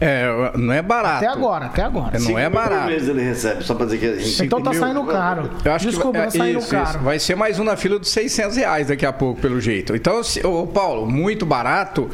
É, 0.00 0.52
não 0.56 0.72
é 0.72 0.80
barato. 0.80 1.24
Até 1.24 1.26
agora, 1.26 1.66
até 1.66 1.82
agora. 1.82 2.18
Não 2.20 2.38
é 2.38 2.48
barato. 2.48 2.90
ele 2.90 3.22
recebe, 3.22 3.64
só 3.64 3.74
pra 3.74 3.84
dizer 3.86 3.98
que 3.98 4.06
a 4.06 4.16
gente... 4.16 4.44
Então 4.44 4.62
tá 4.62 4.72
saindo 4.72 5.04
caro. 5.04 5.50
Eu 5.64 5.72
acho 5.72 5.86
Desculpa, 5.86 6.18
que 6.18 6.24
tá 6.24 6.30
saindo 6.30 6.58
isso, 6.60 6.70
caro. 6.70 6.88
isso. 6.90 6.98
Vai 7.00 7.18
ser 7.18 7.34
mais 7.34 7.58
um 7.58 7.64
na 7.64 7.76
fila 7.76 7.98
dos 7.98 8.08
600 8.10 8.56
reais 8.56 8.88
daqui 8.88 9.04
a 9.04 9.12
pouco, 9.12 9.40
pelo 9.40 9.60
jeito. 9.60 9.96
Então, 9.96 10.22
se, 10.22 10.44
ô, 10.46 10.66
Paulo, 10.66 11.10
muito 11.10 11.44
barato. 11.44 12.08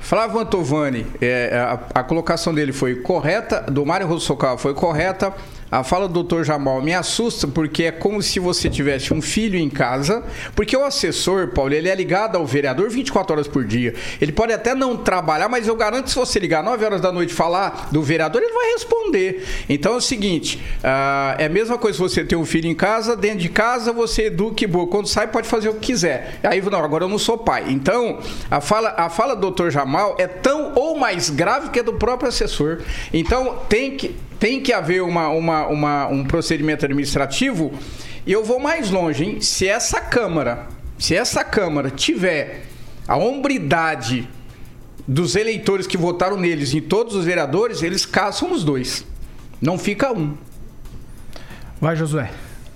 Flávio 0.00 0.40
Antovani, 0.40 1.06
é, 1.20 1.58
a, 1.94 2.00
a 2.00 2.02
colocação 2.02 2.54
dele 2.54 2.72
foi 2.72 2.96
correta, 2.96 3.60
do 3.70 3.84
Mário 3.84 4.06
Rossocal 4.06 4.56
foi 4.56 4.74
correta. 4.74 5.32
A 5.70 5.82
fala 5.82 6.08
do 6.08 6.22
Dr. 6.22 6.42
Jamal 6.42 6.80
me 6.80 6.94
assusta 6.94 7.46
porque 7.46 7.84
é 7.84 7.92
como 7.92 8.22
se 8.22 8.38
você 8.38 8.70
tivesse 8.70 9.12
um 9.12 9.20
filho 9.20 9.58
em 9.58 9.68
casa, 9.68 10.22
porque 10.54 10.76
o 10.76 10.84
assessor, 10.84 11.48
Paulo, 11.48 11.74
ele 11.74 11.88
é 11.88 11.94
ligado 11.94 12.36
ao 12.36 12.46
vereador 12.46 12.88
24 12.88 13.32
horas 13.34 13.48
por 13.48 13.64
dia. 13.64 13.94
Ele 14.20 14.32
pode 14.32 14.52
até 14.52 14.74
não 14.74 14.96
trabalhar, 14.96 15.48
mas 15.48 15.66
eu 15.66 15.76
garanto 15.76 16.04
que 16.04 16.10
se 16.10 16.16
você 16.16 16.38
ligar 16.38 16.62
9 16.62 16.84
horas 16.84 17.00
da 17.00 17.12
noite 17.12 17.30
e 17.30 17.34
falar 17.34 17.88
do 17.90 18.02
vereador, 18.02 18.42
ele 18.42 18.52
vai 18.52 18.72
responder. 18.72 19.44
Então 19.68 19.94
é 19.94 19.96
o 19.96 20.00
seguinte, 20.00 20.62
ah, 20.82 21.34
é 21.38 21.46
a 21.46 21.50
mesma 21.50 21.76
coisa 21.76 21.98
você 21.98 22.24
ter 22.24 22.36
um 22.36 22.44
filho 22.44 22.68
em 22.68 22.74
casa, 22.74 23.16
dentro 23.16 23.38
de 23.38 23.48
casa 23.48 23.92
você 23.92 24.26
educa 24.26 24.64
e 24.64 24.66
boa. 24.66 24.86
Quando 24.86 25.06
sai, 25.08 25.26
pode 25.26 25.48
fazer 25.48 25.68
o 25.68 25.74
que 25.74 25.88
quiser. 25.88 26.38
Aí, 26.42 26.60
não, 26.62 26.84
agora 26.84 27.04
eu 27.04 27.08
não 27.08 27.18
sou 27.18 27.38
pai. 27.38 27.64
Então, 27.68 28.20
a 28.50 28.60
fala, 28.60 28.94
a 28.96 29.08
fala 29.08 29.34
do 29.34 29.50
Dr. 29.50 29.70
Jamal 29.70 30.16
é 30.18 30.26
tão 30.26 30.72
ou 30.74 30.98
mais 30.98 31.30
grave 31.30 31.70
que 31.70 31.80
a 31.80 31.82
do 31.82 31.94
próprio 31.94 32.28
assessor. 32.28 32.80
Então, 33.12 33.58
tem 33.68 33.96
que, 33.96 34.14
tem 34.38 34.60
que 34.60 34.72
haver 34.72 35.02
uma, 35.02 35.28
uma, 35.28 35.66
uma- 35.66 36.06
um 36.08 36.24
procedimento 36.24 36.84
administrativo. 36.84 37.72
E 38.26 38.32
eu 38.32 38.44
vou 38.44 38.58
mais 38.58 38.90
longe, 38.90 39.24
hein? 39.24 39.40
Se 39.40 39.66
essa 39.66 40.00
Câmara, 40.00 40.66
se 40.98 41.14
essa 41.14 41.42
Câmara 41.44 41.90
tiver 41.90 42.64
a 43.06 43.16
hombridade 43.16 44.28
dos 45.06 45.34
eleitores 45.34 45.86
que 45.86 45.96
votaram 45.96 46.36
neles 46.36 46.74
em 46.74 46.80
todos 46.80 47.14
os 47.14 47.24
vereadores, 47.24 47.82
eles 47.82 48.04
caçam 48.04 48.52
os 48.52 48.62
dois. 48.62 49.04
Não 49.60 49.78
fica 49.78 50.12
um. 50.12 50.34
Vai, 51.80 51.96
Josué. 51.96 52.30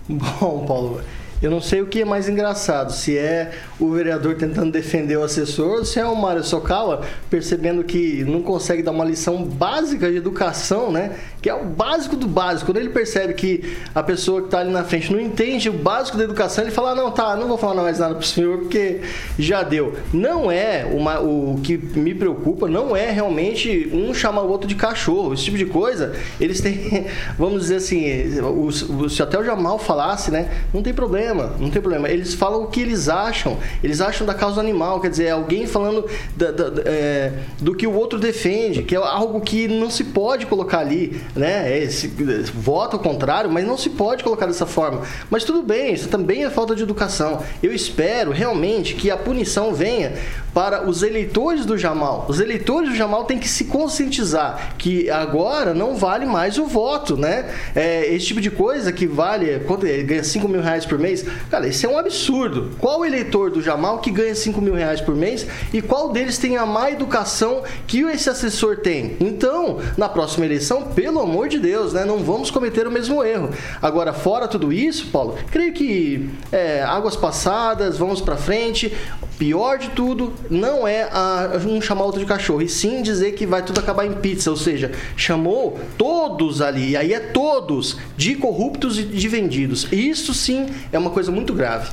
Bom, 0.08 0.64
Paulo, 0.66 1.00
eu 1.42 1.50
não 1.50 1.60
sei 1.60 1.82
o 1.82 1.86
que 1.86 2.02
é 2.02 2.04
mais 2.04 2.28
engraçado, 2.28 2.92
se 2.92 3.16
é 3.18 3.52
o 3.78 3.90
vereador 3.90 4.36
tentando 4.36 4.70
defender 4.72 5.16
o 5.16 5.22
assessor 5.24 5.78
ou 5.78 5.84
se 5.84 5.98
é 5.98 6.06
o 6.06 6.14
Mário 6.14 6.42
Sokawa 6.42 7.02
percebendo 7.28 7.82
que 7.84 8.24
não 8.24 8.42
consegue 8.42 8.82
dar 8.82 8.92
uma 8.92 9.04
lição 9.04 9.44
básica 9.44 10.10
de 10.10 10.16
educação, 10.16 10.90
né? 10.90 11.16
Que 11.42 11.50
é 11.50 11.54
o 11.54 11.64
básico 11.64 12.14
do 12.16 12.26
básico. 12.28 12.66
Quando 12.70 12.76
ele 12.78 12.90
percebe 12.90 13.34
que 13.34 13.76
a 13.94 14.02
pessoa 14.02 14.40
que 14.42 14.46
está 14.46 14.60
ali 14.60 14.70
na 14.70 14.84
frente 14.84 15.12
não 15.12 15.20
entende 15.20 15.68
o 15.68 15.72
básico 15.72 16.16
da 16.16 16.22
educação, 16.24 16.62
ele 16.62 16.70
fala: 16.70 16.92
ah, 16.92 16.94
não, 16.94 17.10
tá, 17.10 17.34
não 17.36 17.48
vou 17.48 17.58
falar 17.58 17.82
mais 17.82 17.98
nada 17.98 18.14
pro 18.14 18.24
senhor 18.26 18.58
porque 18.58 19.00
já 19.38 19.62
deu. 19.64 19.94
Não 20.12 20.50
é 20.50 20.86
uma, 20.90 21.18
o 21.20 21.58
que 21.62 21.76
me 21.76 22.14
preocupa, 22.14 22.68
não 22.68 22.96
é 22.96 23.10
realmente 23.10 23.90
um 23.92 24.14
chamar 24.14 24.42
o 24.42 24.48
outro 24.50 24.68
de 24.68 24.76
cachorro. 24.76 25.34
Esse 25.34 25.42
tipo 25.44 25.58
de 25.58 25.66
coisa, 25.66 26.14
eles 26.40 26.60
têm, 26.60 27.06
vamos 27.36 27.62
dizer 27.62 27.76
assim, 27.76 28.38
o, 28.40 28.66
o- 28.68 29.10
se 29.10 29.20
até 29.22 29.36
o 29.38 29.44
Jamal 29.44 29.78
falasse, 29.80 30.30
né? 30.30 30.48
Não 30.72 30.80
tem 30.80 30.94
problema, 30.94 31.54
não 31.58 31.70
tem 31.70 31.82
problema. 31.82 32.08
Eles 32.08 32.34
falam 32.34 32.62
o 32.62 32.66
que 32.68 32.80
eles 32.80 33.08
acham. 33.08 33.56
Eles 33.82 34.00
acham 34.00 34.24
da 34.24 34.32
causa 34.34 34.60
animal, 34.60 35.00
quer 35.00 35.10
dizer, 35.10 35.24
é 35.24 35.30
alguém 35.32 35.66
falando 35.66 36.06
da- 36.36 36.52
da- 36.52 36.82
é, 36.84 37.32
do 37.60 37.74
que 37.74 37.86
o 37.86 37.92
outro 37.94 38.18
defende, 38.20 38.84
que 38.84 38.94
é 38.94 38.98
algo 38.98 39.40
que 39.40 39.66
não 39.66 39.90
se 39.90 40.04
pode 40.04 40.46
colocar 40.46 40.78
ali, 40.78 41.20
né? 41.34 41.82
É, 41.84 41.88
se- 41.88 42.08
vota 42.54 42.96
ao 42.96 43.02
contrário, 43.02 43.50
mas 43.50 43.66
não 43.66 43.76
se 43.76 43.90
pode 43.90 44.22
colocar 44.22 44.46
dessa 44.46 44.66
forma. 44.66 45.02
Mas 45.30 45.44
tudo 45.44 45.62
bem, 45.62 45.94
isso 45.94 46.08
também 46.08 46.44
é 46.44 46.50
falta 46.50 46.74
de 46.74 46.82
educação. 46.82 47.42
Eu 47.62 47.72
espero 47.72 48.30
realmente 48.30 48.94
que 48.94 49.10
a 49.10 49.16
punição 49.16 49.74
venha 49.74 50.12
para 50.54 50.88
os 50.88 51.02
eleitores 51.02 51.64
do 51.64 51.78
Jamal. 51.78 52.26
Os 52.28 52.40
eleitores 52.40 52.90
do 52.90 52.94
Jamal 52.94 53.24
têm 53.24 53.38
que 53.38 53.48
se 53.48 53.64
conscientizar 53.64 54.74
que 54.76 55.08
agora 55.10 55.74
não 55.74 55.96
vale 55.96 56.26
mais 56.26 56.58
o 56.58 56.66
voto, 56.66 57.16
né? 57.16 57.50
É, 57.74 58.12
esse 58.12 58.26
tipo 58.26 58.40
de 58.40 58.50
coisa 58.50 58.92
que 58.92 59.06
vale, 59.06 59.60
quanto 59.60 59.86
é? 59.86 60.02
ganha 60.02 60.24
5 60.24 60.48
mil 60.48 60.60
reais 60.60 60.84
por 60.84 60.98
mês, 60.98 61.24
cara, 61.50 61.66
isso 61.66 61.86
é 61.86 61.88
um 61.88 61.98
absurdo. 61.98 62.70
Qual 62.78 63.04
eleitor 63.04 63.50
do 63.50 63.62
Jamal 63.62 63.98
que 63.98 64.10
ganha 64.10 64.34
5 64.34 64.60
mil 64.60 64.74
reais 64.74 65.00
por 65.00 65.14
mês 65.14 65.46
e 65.72 65.80
qual 65.80 66.10
deles 66.12 66.38
tem 66.38 66.56
a 66.56 66.66
má 66.66 66.90
educação 66.90 67.62
que 67.86 68.00
esse 68.00 68.28
assessor 68.28 68.78
tem? 68.78 69.16
Então, 69.20 69.78
na 69.96 70.08
próxima 70.08 70.44
eleição, 70.44 70.82
pelo 70.82 71.20
amor 71.20 71.48
de 71.48 71.58
Deus, 71.58 71.92
né? 71.92 72.04
Não 72.04 72.18
vamos 72.18 72.50
cometer 72.50 72.86
o 72.86 72.90
mesmo 72.90 73.24
erro. 73.24 73.50
Agora, 73.80 74.12
fora 74.12 74.46
tudo 74.46 74.72
isso, 74.72 75.06
Paulo, 75.06 75.36
creio 75.50 75.72
que 75.72 76.30
é, 76.50 76.82
águas 76.82 77.16
passadas, 77.16 77.96
vamos 77.96 78.20
pra 78.20 78.36
frente. 78.36 78.92
Pior 79.38 79.78
de 79.78 79.90
tudo, 79.90 80.32
não 80.48 80.86
é 80.86 81.02
a, 81.10 81.58
um 81.66 81.80
chamar 81.80 82.04
outro 82.04 82.20
de 82.20 82.26
cachorro, 82.26 82.62
e 82.62 82.68
sim 82.68 83.02
dizer 83.02 83.32
que 83.32 83.44
vai 83.44 83.62
tudo 83.64 83.80
acabar 83.80 84.06
em 84.06 84.12
pizza, 84.12 84.50
ou 84.50 84.56
seja, 84.56 84.92
chamou 85.16 85.78
todos 85.98 86.62
ali, 86.62 86.90
e 86.90 86.96
aí 86.96 87.12
é 87.12 87.18
todos, 87.20 87.96
de 88.16 88.36
corruptos 88.36 88.98
e 88.98 89.04
de 89.04 89.28
vendidos. 89.28 89.88
Isso 89.90 90.32
sim 90.32 90.66
é 90.92 90.98
uma 90.98 91.10
coisa 91.10 91.32
muito 91.32 91.52
grave. 91.52 91.90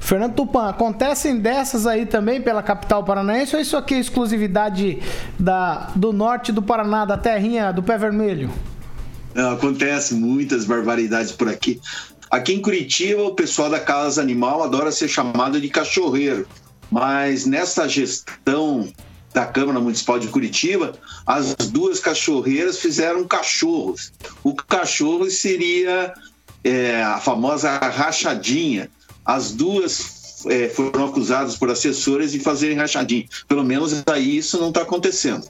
Fernando 0.00 0.34
Tupan, 0.34 0.68
acontecem 0.68 1.38
dessas 1.38 1.86
aí 1.86 2.06
também 2.06 2.42
pela 2.42 2.62
capital 2.62 3.04
paranaense 3.04 3.54
ou 3.54 3.62
isso 3.62 3.76
aqui 3.76 3.94
é 3.94 3.98
exclusividade 3.98 4.98
da, 5.38 5.90
do 5.94 6.12
norte 6.12 6.52
do 6.52 6.62
Paraná, 6.62 7.04
da 7.04 7.16
terrinha 7.16 7.72
do 7.72 7.82
pé 7.82 7.96
vermelho? 7.96 8.50
Não, 9.34 9.52
Acontece 9.52 10.14
muitas 10.14 10.64
barbaridades 10.64 11.32
por 11.32 11.48
aqui. 11.48 11.80
Aqui 12.30 12.52
em 12.54 12.62
Curitiba, 12.62 13.22
o 13.22 13.34
pessoal 13.34 13.68
da 13.68 13.80
Casa 13.80 14.22
Animal 14.22 14.62
adora 14.62 14.92
ser 14.92 15.08
chamado 15.08 15.60
de 15.60 15.68
cachorreiro. 15.68 16.46
Mas 16.90 17.46
nessa 17.46 17.88
gestão 17.88 18.92
da 19.32 19.46
Câmara 19.46 19.78
Municipal 19.78 20.18
de 20.18 20.28
Curitiba, 20.28 20.92
as 21.24 21.54
duas 21.54 22.00
cachorreiras 22.00 22.78
fizeram 22.78 23.24
cachorros. 23.26 24.12
O 24.42 24.54
cachorro 24.54 25.30
seria 25.30 26.12
é, 26.64 27.02
a 27.02 27.18
famosa 27.18 27.78
rachadinha. 27.78 28.90
As 29.24 29.52
duas 29.52 30.44
é, 30.46 30.68
foram 30.68 31.06
acusadas 31.06 31.56
por 31.56 31.70
assessores 31.70 32.32
de 32.32 32.40
fazerem 32.40 32.76
rachadinha. 32.76 33.26
Pelo 33.46 33.62
menos 33.62 34.02
aí 34.10 34.38
isso 34.38 34.58
não 34.58 34.68
está 34.68 34.82
acontecendo. 34.82 35.46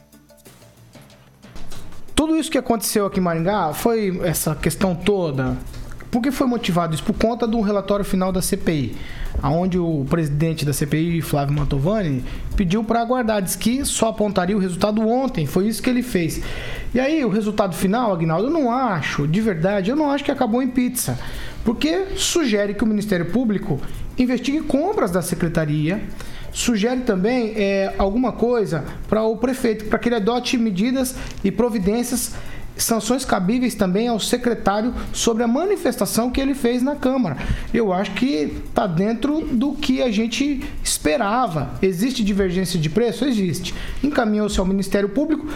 Tudo 2.15 2.35
isso 2.35 2.51
que 2.51 2.57
aconteceu 2.57 3.07
aqui 3.07 3.19
em 3.19 3.23
Maringá 3.23 3.73
foi 3.73 4.19
essa 4.23 4.53
questão 4.53 4.93
toda. 4.93 5.57
Por 6.11 6.21
que 6.21 6.29
foi 6.29 6.45
motivado 6.45 6.93
isso? 6.93 7.03
Por 7.03 7.15
conta 7.15 7.47
do 7.47 7.61
relatório 7.61 8.05
final 8.05 8.31
da 8.31 8.41
CPI, 8.41 8.95
aonde 9.41 9.77
o 9.77 10.05
presidente 10.09 10.65
da 10.65 10.73
CPI, 10.73 11.21
Flávio 11.21 11.55
Mantovani, 11.55 12.23
pediu 12.55 12.83
para 12.83 13.01
aguardar, 13.01 13.41
diz 13.41 13.55
que 13.55 13.83
só 13.83 14.09
apontaria 14.09 14.55
o 14.55 14.59
resultado 14.59 15.01
ontem, 15.07 15.45
foi 15.45 15.67
isso 15.67 15.81
que 15.81 15.89
ele 15.89 16.03
fez. 16.03 16.41
E 16.93 16.99
aí, 16.99 17.25
o 17.25 17.29
resultado 17.29 17.75
final, 17.75 18.13
Agnaldo, 18.13 18.47
eu 18.47 18.51
não 18.51 18.71
acho, 18.71 19.27
de 19.27 19.41
verdade, 19.41 19.89
eu 19.89 19.95
não 19.95 20.11
acho 20.11 20.23
que 20.23 20.31
acabou 20.31 20.61
em 20.61 20.67
pizza, 20.67 21.17
porque 21.63 22.05
sugere 22.15 22.73
que 22.73 22.83
o 22.83 22.87
Ministério 22.87 23.25
Público 23.27 23.79
investigue 24.17 24.61
compras 24.61 25.11
da 25.11 25.21
secretaria, 25.21 26.01
sugere 26.51 27.01
também 27.01 27.53
é, 27.55 27.93
alguma 27.97 28.31
coisa 28.31 28.83
para 29.07 29.23
o 29.23 29.37
prefeito, 29.37 29.85
para 29.85 29.97
que 29.97 30.09
ele 30.09 30.15
adote 30.15 30.57
medidas 30.57 31.15
e 31.43 31.51
providências, 31.51 32.33
sanções 32.83 33.25
cabíveis 33.25 33.75
também 33.75 34.07
ao 34.07 34.19
secretário 34.19 34.93
sobre 35.13 35.43
a 35.43 35.47
manifestação 35.47 36.29
que 36.31 36.41
ele 36.41 36.53
fez 36.53 36.81
na 36.81 36.95
Câmara. 36.95 37.37
Eu 37.73 37.93
acho 37.93 38.11
que 38.11 38.61
está 38.67 38.87
dentro 38.87 39.41
do 39.41 39.73
que 39.73 40.01
a 40.01 40.11
gente 40.11 40.61
esperava. 40.83 41.71
Existe 41.81 42.23
divergência 42.23 42.79
de 42.79 42.89
preço? 42.89 43.25
Existe. 43.25 43.73
Encaminhou-se 44.03 44.59
ao 44.59 44.65
Ministério 44.65 45.09
Público. 45.09 45.47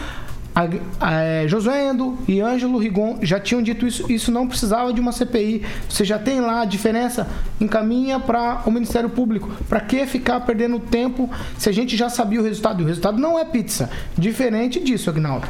a, 0.54 0.68
a, 1.00 1.20
é, 1.20 1.46
Josué 1.46 1.86
Endo 1.86 2.16
e 2.26 2.40
Ângelo 2.40 2.78
Rigon 2.78 3.18
já 3.20 3.38
tinham 3.38 3.60
dito 3.60 3.86
isso, 3.86 4.10
isso 4.10 4.32
não 4.32 4.48
precisava 4.48 4.90
de 4.90 5.00
uma 5.00 5.12
CPI. 5.12 5.62
Você 5.86 6.02
já 6.02 6.18
tem 6.18 6.40
lá 6.40 6.62
a 6.62 6.64
diferença, 6.64 7.28
encaminha 7.60 8.18
para 8.18 8.62
o 8.64 8.70
Ministério 8.70 9.10
Público. 9.10 9.50
Para 9.68 9.80
que 9.80 10.06
ficar 10.06 10.40
perdendo 10.40 10.80
tempo 10.80 11.28
se 11.58 11.68
a 11.68 11.72
gente 11.72 11.94
já 11.94 12.08
sabia 12.08 12.40
o 12.40 12.44
resultado? 12.44 12.80
E 12.80 12.84
o 12.84 12.86
resultado 12.86 13.18
não 13.18 13.38
é 13.38 13.44
pizza. 13.44 13.90
Diferente 14.16 14.80
disso, 14.80 15.10
Agnaldo. 15.10 15.46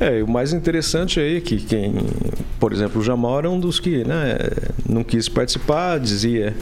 É, 0.00 0.22
o 0.22 0.26
mais 0.26 0.54
interessante 0.54 1.20
aí 1.20 1.36
é 1.36 1.40
que 1.40 1.58
quem, 1.58 1.94
por 2.58 2.72
exemplo, 2.72 3.00
o 3.00 3.04
Jamal 3.04 3.38
era 3.38 3.50
um 3.50 3.60
dos 3.60 3.78
que 3.78 4.02
né, 4.02 4.38
não 4.88 5.04
quis 5.04 5.28
participar, 5.28 6.00
dizia 6.00 6.56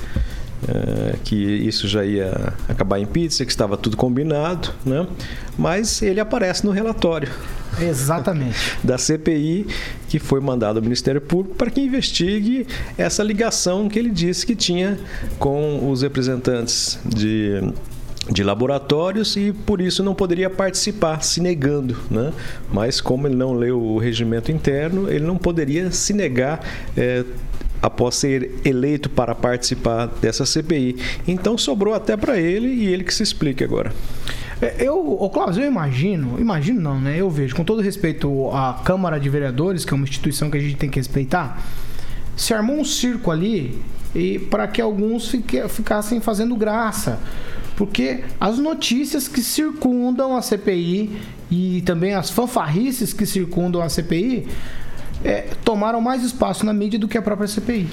é, 0.66 1.14
que 1.22 1.36
isso 1.36 1.86
já 1.86 2.04
ia 2.04 2.52
acabar 2.68 2.98
em 2.98 3.06
pizza, 3.06 3.44
que 3.44 3.50
estava 3.50 3.76
tudo 3.76 3.96
combinado, 3.96 4.70
né? 4.84 5.06
Mas 5.56 6.02
ele 6.02 6.18
aparece 6.18 6.64
no 6.66 6.72
relatório. 6.72 7.30
Exatamente. 7.80 8.56
da 8.82 8.98
CPI 8.98 9.66
que 10.08 10.18
foi 10.18 10.40
mandado 10.40 10.78
ao 10.78 10.82
Ministério 10.82 11.20
Público 11.20 11.54
para 11.54 11.70
que 11.70 11.80
investigue 11.80 12.66
essa 12.96 13.22
ligação 13.22 13.88
que 13.88 13.98
ele 13.98 14.10
disse 14.10 14.44
que 14.44 14.56
tinha 14.56 14.98
com 15.38 15.88
os 15.88 16.02
representantes 16.02 16.98
de 17.04 17.62
de 18.30 18.42
laboratórios 18.42 19.36
e 19.36 19.52
por 19.52 19.80
isso 19.80 20.02
não 20.02 20.14
poderia 20.14 20.50
participar, 20.50 21.22
se 21.22 21.40
negando. 21.40 21.96
Né? 22.10 22.32
Mas 22.70 23.00
como 23.00 23.26
ele 23.26 23.36
não 23.36 23.52
leu 23.52 23.80
o 23.80 23.98
regimento 23.98 24.52
interno, 24.52 25.10
ele 25.10 25.24
não 25.24 25.36
poderia 25.36 25.90
se 25.90 26.12
negar. 26.12 26.60
É, 26.96 27.24
após 27.80 28.16
ser 28.16 28.60
eleito 28.64 29.08
para 29.08 29.36
participar 29.36 30.06
dessa 30.20 30.44
CPI. 30.44 30.96
Então 31.28 31.56
sobrou 31.56 31.94
até 31.94 32.16
para 32.16 32.36
ele 32.36 32.66
e 32.66 32.88
ele 32.88 33.04
que 33.04 33.14
se 33.14 33.22
explique 33.22 33.62
agora. 33.62 33.92
É, 34.60 34.74
eu, 34.80 35.30
Cláudio, 35.32 35.62
eu 35.62 35.68
imagino, 35.68 36.40
imagino 36.40 36.80
não, 36.80 37.00
né? 37.00 37.16
Eu 37.18 37.30
vejo, 37.30 37.54
com 37.54 37.62
todo 37.62 37.80
respeito 37.80 38.50
à 38.50 38.80
Câmara 38.84 39.20
de 39.20 39.28
Vereadores, 39.28 39.84
que 39.84 39.94
é 39.94 39.96
uma 39.96 40.04
instituição 40.04 40.50
que 40.50 40.58
a 40.58 40.60
gente 40.60 40.76
tem 40.76 40.90
que 40.90 40.98
respeitar, 40.98 41.62
se 42.36 42.52
armou 42.52 42.76
um 42.76 42.84
circo 42.84 43.30
ali 43.30 43.80
e 44.14 44.38
para 44.38 44.66
que 44.66 44.80
alguns 44.80 45.28
fique, 45.28 45.66
ficassem 45.68 46.20
fazendo 46.20 46.56
graça. 46.56 47.20
Porque 47.78 48.24
as 48.40 48.58
notícias 48.58 49.28
que 49.28 49.40
circundam 49.40 50.36
a 50.36 50.42
CPI 50.42 51.16
e 51.48 51.80
também 51.82 52.12
as 52.12 52.28
fanfarrices 52.28 53.12
que 53.12 53.24
circundam 53.24 53.80
a 53.80 53.88
CPI 53.88 54.48
é, 55.22 55.42
tomaram 55.64 56.00
mais 56.00 56.24
espaço 56.24 56.66
na 56.66 56.72
mídia 56.72 56.98
do 56.98 57.06
que 57.06 57.16
a 57.16 57.22
própria 57.22 57.46
CPI. 57.46 57.88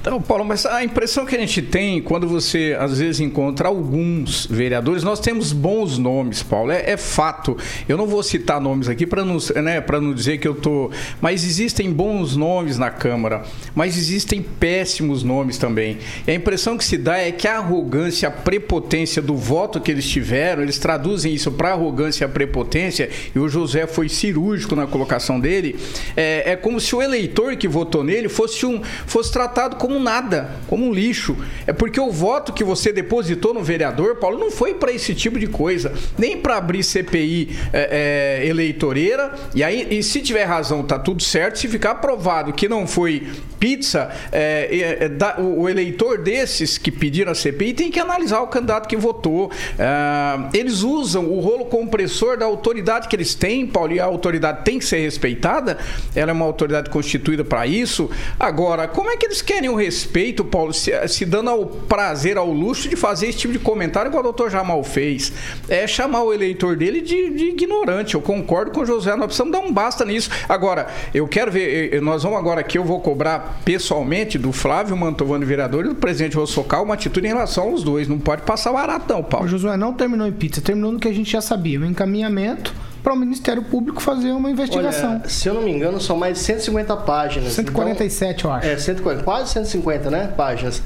Então, 0.00 0.18
Paulo, 0.18 0.46
mas 0.46 0.64
a 0.64 0.82
impressão 0.82 1.26
que 1.26 1.36
a 1.36 1.38
gente 1.38 1.60
tem 1.60 2.00
quando 2.00 2.26
você 2.26 2.74
às 2.80 2.98
vezes 2.98 3.20
encontra 3.20 3.68
alguns 3.68 4.46
vereadores, 4.46 5.04
nós 5.04 5.20
temos 5.20 5.52
bons 5.52 5.98
nomes, 5.98 6.42
Paulo, 6.42 6.72
é, 6.72 6.92
é 6.92 6.96
fato. 6.96 7.54
Eu 7.86 7.98
não 7.98 8.06
vou 8.06 8.22
citar 8.22 8.58
nomes 8.62 8.88
aqui 8.88 9.06
para 9.06 9.26
não, 9.26 9.36
né, 9.62 9.84
não 10.00 10.14
dizer 10.14 10.38
que 10.38 10.48
eu 10.48 10.54
tô. 10.54 10.90
Mas 11.20 11.44
existem 11.44 11.92
bons 11.92 12.34
nomes 12.34 12.78
na 12.78 12.88
Câmara, 12.88 13.42
mas 13.74 13.98
existem 13.98 14.40
péssimos 14.40 15.22
nomes 15.22 15.58
também. 15.58 15.98
E 16.26 16.30
a 16.30 16.34
impressão 16.34 16.78
que 16.78 16.84
se 16.84 16.96
dá 16.96 17.18
é 17.18 17.30
que 17.30 17.46
a 17.46 17.58
arrogância, 17.58 18.26
a 18.26 18.32
prepotência 18.32 19.20
do 19.20 19.36
voto 19.36 19.82
que 19.82 19.90
eles 19.90 20.08
tiveram, 20.08 20.62
eles 20.62 20.78
traduzem 20.78 21.34
isso 21.34 21.52
para 21.52 21.72
arrogância 21.72 22.24
e 22.24 22.28
prepotência, 22.28 23.10
e 23.34 23.38
o 23.38 23.50
José 23.50 23.86
foi 23.86 24.08
cirúrgico 24.08 24.74
na 24.74 24.86
colocação 24.86 25.38
dele. 25.38 25.78
É, 26.16 26.52
é 26.52 26.56
como 26.56 26.80
se 26.80 26.96
o 26.96 27.02
eleitor 27.02 27.54
que 27.56 27.68
votou 27.68 28.02
nele 28.02 28.30
fosse, 28.30 28.64
um, 28.64 28.80
fosse 29.06 29.30
tratado 29.30 29.76
como 29.76 29.89
como 29.90 29.98
nada, 29.98 30.50
como 30.68 30.86
um 30.86 30.92
lixo. 30.92 31.36
É 31.66 31.72
porque 31.72 31.98
o 31.98 32.12
voto 32.12 32.52
que 32.52 32.62
você 32.62 32.92
depositou 32.92 33.52
no 33.52 33.60
vereador, 33.60 34.16
Paulo, 34.16 34.38
não 34.38 34.48
foi 34.48 34.74
para 34.74 34.92
esse 34.92 35.16
tipo 35.16 35.36
de 35.36 35.48
coisa, 35.48 35.92
nem 36.16 36.36
para 36.36 36.56
abrir 36.56 36.84
CPI 36.84 37.58
é, 37.72 38.38
é, 38.42 38.46
eleitoreira. 38.46 39.34
E 39.52 39.64
aí, 39.64 39.88
e 39.90 40.00
se 40.04 40.20
tiver 40.20 40.44
razão, 40.44 40.84
tá 40.84 40.96
tudo 40.96 41.24
certo. 41.24 41.58
Se 41.58 41.66
ficar 41.66 41.96
provado 41.96 42.52
que 42.52 42.68
não 42.68 42.86
foi 42.86 43.26
pizza, 43.58 44.10
é, 44.30 44.98
é 45.00 45.08
da, 45.08 45.40
o, 45.40 45.68
eleitor 45.68 46.18
desses 46.18 46.78
que 46.78 46.92
pediram 46.92 47.32
a 47.32 47.34
CPI 47.34 47.74
tem 47.74 47.90
que 47.90 47.98
analisar 47.98 48.40
o 48.42 48.46
candidato 48.46 48.88
que 48.88 48.96
votou. 48.96 49.50
É, 49.76 50.56
eles 50.56 50.82
usam 50.82 51.26
o 51.26 51.40
rolo 51.40 51.64
compressor 51.64 52.36
da 52.36 52.46
autoridade 52.46 53.08
que 53.08 53.16
eles 53.16 53.34
têm, 53.34 53.66
Paulo, 53.66 53.92
e 53.92 53.98
a 53.98 54.04
autoridade 54.04 54.64
tem 54.64 54.78
que 54.78 54.84
ser 54.84 55.00
respeitada. 55.00 55.78
Ela 56.14 56.30
é 56.30 56.34
uma 56.34 56.44
autoridade 56.44 56.90
constituída 56.90 57.44
para 57.44 57.66
isso. 57.66 58.08
Agora, 58.38 58.86
como 58.86 59.10
é 59.10 59.16
que 59.16 59.26
eles 59.26 59.42
querem 59.42 59.68
o 59.68 59.79
respeito, 59.80 60.44
Paulo, 60.44 60.72
se, 60.72 60.92
se, 61.08 61.24
dando 61.24 61.50
ao 61.50 61.66
prazer, 61.66 62.36
ao 62.36 62.50
luxo 62.50 62.88
de 62.88 62.96
fazer 62.96 63.28
esse 63.28 63.38
tipo 63.38 63.52
de 63.52 63.58
comentário 63.58 64.08
igual 64.08 64.20
o 64.20 64.24
doutor 64.24 64.50
Jamal 64.50 64.82
fez. 64.84 65.32
É 65.68 65.86
chamar 65.86 66.22
o 66.22 66.32
eleitor 66.32 66.76
dele 66.76 67.00
de, 67.00 67.30
de 67.30 67.44
ignorante. 67.46 68.14
Eu 68.14 68.20
concordo 68.20 68.70
com 68.70 68.80
o 68.80 68.86
José, 68.86 69.16
nós 69.16 69.26
precisamos 69.26 69.52
dar 69.52 69.60
um 69.60 69.72
basta 69.72 70.04
nisso. 70.04 70.30
Agora, 70.48 70.88
eu 71.14 71.26
quero 71.26 71.50
ver, 71.50 72.00
nós 72.02 72.22
vamos 72.22 72.38
agora 72.38 72.60
aqui, 72.60 72.78
eu 72.78 72.84
vou 72.84 73.00
cobrar 73.00 73.60
pessoalmente 73.64 74.38
do 74.38 74.52
Flávio 74.52 74.96
Mantovani, 74.96 75.44
vereador, 75.44 75.86
e 75.86 75.88
do 75.88 75.94
presidente 75.94 76.36
Rossocal 76.36 76.84
uma 76.84 76.94
atitude 76.94 77.26
em 77.26 77.30
relação 77.30 77.64
aos 77.70 77.82
dois. 77.82 78.06
Não 78.06 78.18
pode 78.18 78.42
passar 78.42 78.72
baratão, 78.72 79.22
Paulo. 79.22 79.46
O 79.46 79.48
Josué 79.48 79.76
não 79.76 79.92
terminou 79.92 80.26
em 80.26 80.32
pizza, 80.32 80.60
terminou 80.60 80.92
no 80.92 80.98
que 80.98 81.08
a 81.08 81.14
gente 81.14 81.32
já 81.32 81.40
sabia, 81.40 81.80
um 81.80 81.84
encaminhamento 81.84 82.74
para 83.02 83.12
o 83.12 83.16
Ministério 83.16 83.62
Público 83.62 84.00
fazer 84.00 84.30
uma 84.32 84.50
investigação. 84.50 85.12
Olha, 85.12 85.28
se 85.28 85.48
eu 85.48 85.54
não 85.54 85.62
me 85.62 85.70
engano, 85.70 86.00
são 86.00 86.16
mais 86.16 86.38
de 86.38 86.44
150 86.44 86.96
páginas. 86.98 87.52
147, 87.52 88.38
então, 88.38 88.50
eu 88.50 88.56
acho. 88.56 88.68
É, 88.68 88.76
140, 88.76 89.24
quase 89.24 89.52
150, 89.52 90.10
né? 90.10 90.32
Páginas. 90.36 90.82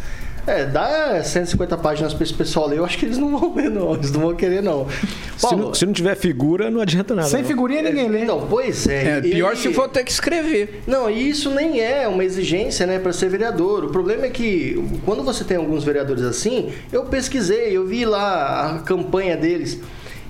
É, 0.46 0.66
dá 0.66 1.22
150 1.22 1.77
páginas 1.79 2.12
para 2.12 2.22
esse 2.22 2.35
pessoal 2.35 2.68
ler. 2.68 2.79
Eu 2.79 2.85
acho 2.85 2.98
que 2.98 3.07
eles 3.07 3.16
não 3.16 3.37
vão 3.37 3.55
ler, 3.55 3.70
não. 3.70 3.94
Eles 3.94 4.12
não 4.12 4.20
vão 4.20 4.35
querer, 4.35 4.62
não. 4.62 4.87
Paulo, 5.40 5.57
se, 5.57 5.57
não 5.57 5.74
se 5.74 5.87
não 5.87 5.92
tiver 5.92 6.14
figura, 6.16 6.70
não 6.70 6.81
adianta 6.81 7.14
nada. 7.14 7.29
Sem 7.29 7.40
não. 7.40 7.48
figurinha 7.48 7.83
ninguém 7.83 8.09
lê. 8.09 8.24
Não, 8.24 8.46
pois 8.46 8.87
é. 8.87 9.18
é 9.18 9.20
pior 9.22 9.55
e... 9.55 9.57
se 9.57 9.72
for 9.72 9.88
ter 9.88 10.05
que 10.05 10.11
escrever. 10.11 10.83
Não, 10.87 11.11
e 11.11 11.31
isso 11.31 11.50
nem 11.50 11.81
é 11.81 12.07
uma 12.07 12.22
exigência, 12.22 12.87
né, 12.87 12.98
para 12.98 13.12
ser 13.12 13.31
vereador. 13.31 13.85
O 13.85 13.88
problema 13.88 14.27
é 14.27 14.31
que 14.31 14.85
quando 15.07 15.22
você 15.22 15.44
tem 15.44 15.57
alguns 15.57 15.83
vereadores 15.83 16.22
assim, 16.22 16.72
eu 16.92 17.05
pesquisei, 17.05 17.74
eu 17.74 17.87
vi 17.87 18.05
lá 18.05 18.77
a 18.77 18.79
campanha 18.81 19.37
deles. 19.37 19.81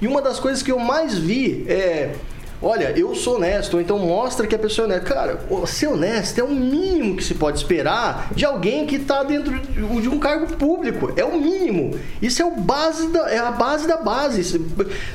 E 0.05 0.07
uma 0.07 0.21
das 0.21 0.39
coisas 0.39 0.63
que 0.63 0.71
eu 0.71 0.79
mais 0.79 1.17
vi 1.17 1.65
é 1.67 2.13
olha, 2.61 2.93
eu 2.95 3.15
sou 3.15 3.37
honesto, 3.37 3.75
ou 3.75 3.81
então 3.81 3.99
mostra 3.99 4.47
que 4.47 4.55
a 4.55 4.59
pessoa 4.59 4.87
é 4.87 4.91
honesta. 4.91 5.15
Cara, 5.15 5.41
ser 5.67 5.87
honesto 5.87 6.39
é 6.39 6.43
o 6.43 6.51
mínimo 6.51 7.17
que 7.17 7.25
se 7.25 7.35
pode 7.35 7.57
esperar 7.57 8.31
de 8.35 8.45
alguém 8.45 8.87
que 8.87 8.97
está 8.97 9.23
dentro 9.23 9.59
de 9.59 10.09
um 10.09 10.19
cargo 10.19 10.47
público. 10.57 11.11
É 11.17 11.25
o 11.25 11.41
mínimo. 11.41 11.99
Isso 12.21 12.43
é, 12.43 12.45
o 12.45 12.51
base 12.51 13.09
da, 13.09 13.31
é 13.31 13.39
a 13.39 13.51
base 13.51 13.89
da 13.89 13.97
base. 13.97 14.63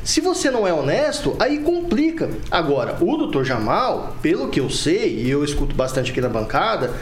Se 0.03 0.21
você 0.21 0.49
não 0.49 0.67
é 0.67 0.73
honesto, 0.73 1.35
aí 1.39 1.59
complica. 1.59 2.27
Agora, 2.49 2.97
o 2.99 3.15
doutor 3.15 3.45
Jamal, 3.45 4.15
pelo 4.23 4.49
que 4.49 4.59
eu 4.59 4.71
sei, 4.71 5.19
e 5.19 5.29
eu 5.29 5.43
escuto 5.43 5.75
bastante 5.75 6.11
aqui 6.11 6.21
na 6.21 6.29
bancada, 6.29 6.93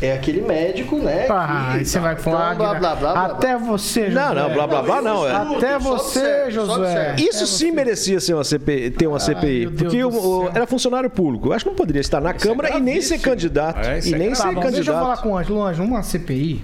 é 0.00 0.12
aquele 0.12 0.42
médico, 0.42 0.96
né? 0.96 1.26
Ah, 1.30 1.78
você 1.82 1.98
vai 1.98 2.16
falar. 2.16 2.54
Então, 2.54 2.66
blá, 2.66 2.78
blá, 2.78 2.96
blá, 2.96 3.12
blá, 3.12 3.26
Até 3.26 3.56
você, 3.56 4.10
José. 4.10 4.14
Não, 4.14 4.34
não, 4.34 4.52
blá, 4.52 4.66
blá, 4.66 4.82
blá, 4.82 5.02
não. 5.02 5.28
não 5.28 5.56
Até 5.56 5.78
você, 5.78 6.50
José. 6.50 7.16
Isso 7.18 7.46
sim 7.46 7.70
merecia 7.70 8.20
ser 8.20 8.34
uma 8.34 8.44
CPI, 8.44 8.90
ter 8.90 9.06
uma 9.06 9.18
CPI. 9.18 9.68
porque 9.68 10.04
o, 10.04 10.48
era 10.54 10.66
funcionário 10.66 11.08
público. 11.08 11.48
Eu 11.48 11.52
acho 11.52 11.64
que 11.64 11.70
não 11.70 11.76
poderia 11.76 12.00
estar 12.00 12.20
na 12.20 12.32
isso 12.32 12.46
Câmara 12.46 12.70
é 12.70 12.78
e 12.78 12.80
nem 12.80 13.00
ser 13.00 13.18
candidato. 13.18 13.86
É, 13.86 14.00
e 14.00 14.10
nem 14.12 14.32
é 14.32 14.34
ser 14.34 14.42
candidato. 14.44 14.72
Deixa 14.72 14.90
eu 14.90 14.94
falar 14.94 15.16
com 15.18 15.30
o 15.30 15.36
Ângelo. 15.36 15.62
Ângelo, 15.62 15.88
uma 15.88 16.02
CPI 16.02 16.62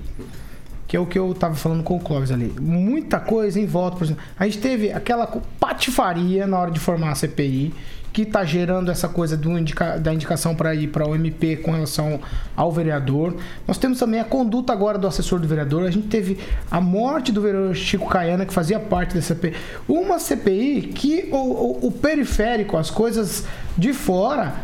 que 0.93 0.97
é 0.99 1.01
o 1.01 1.07
que 1.07 1.19
eu 1.19 1.33
tava 1.33 1.55
falando 1.55 1.83
com 1.83 1.97
o 1.97 2.01
Clóvis 2.01 2.31
ali. 2.31 2.55
Muita 2.61 3.19
coisa 3.19 3.59
em 3.59 3.65
volta, 3.65 3.97
por 3.97 4.05
exemplo. 4.05 4.23
A 4.39 4.45
gente 4.45 4.59
teve 4.59 4.93
aquela 4.93 5.27
patifaria 5.59 6.47
na 6.47 6.59
hora 6.59 6.71
de 6.71 6.79
formar 6.79 7.13
a 7.13 7.15
CPI 7.15 7.73
que 8.13 8.23
está 8.23 8.45
gerando 8.45 8.91
essa 8.91 9.09
coisa 9.09 9.41
indica, 9.59 9.97
da 9.99 10.13
indicação 10.13 10.55
para 10.55 10.75
ir 10.75 10.89
para 10.89 11.09
o 11.09 11.15
MP 11.15 11.57
com 11.57 11.71
relação 11.71 12.21
ao 12.55 12.71
vereador. 12.71 13.35
Nós 13.67 13.79
temos 13.79 13.99
também 13.99 14.21
a 14.21 14.25
conduta 14.25 14.73
agora 14.73 14.99
do 14.99 15.07
assessor 15.07 15.41
do 15.41 15.49
vereador. 15.49 15.87
A 15.87 15.91
gente 15.91 16.09
teve 16.09 16.39
a 16.71 16.81
morte 16.81 17.33
do 17.33 17.41
vereador 17.41 17.75
Chico 17.75 18.09
Caiana, 18.09 18.45
que 18.45 18.53
fazia 18.53 18.79
parte 18.79 19.15
da 19.15 19.23
CPI. 19.23 19.55
Uma 19.89 20.19
CPI 20.19 20.93
que 20.95 21.29
o, 21.33 21.37
o, 21.37 21.87
o 21.87 21.91
periférico, 21.93 22.77
as 22.77 22.91
coisas 22.91 23.45
de 23.79 23.93
fora, 23.95 24.57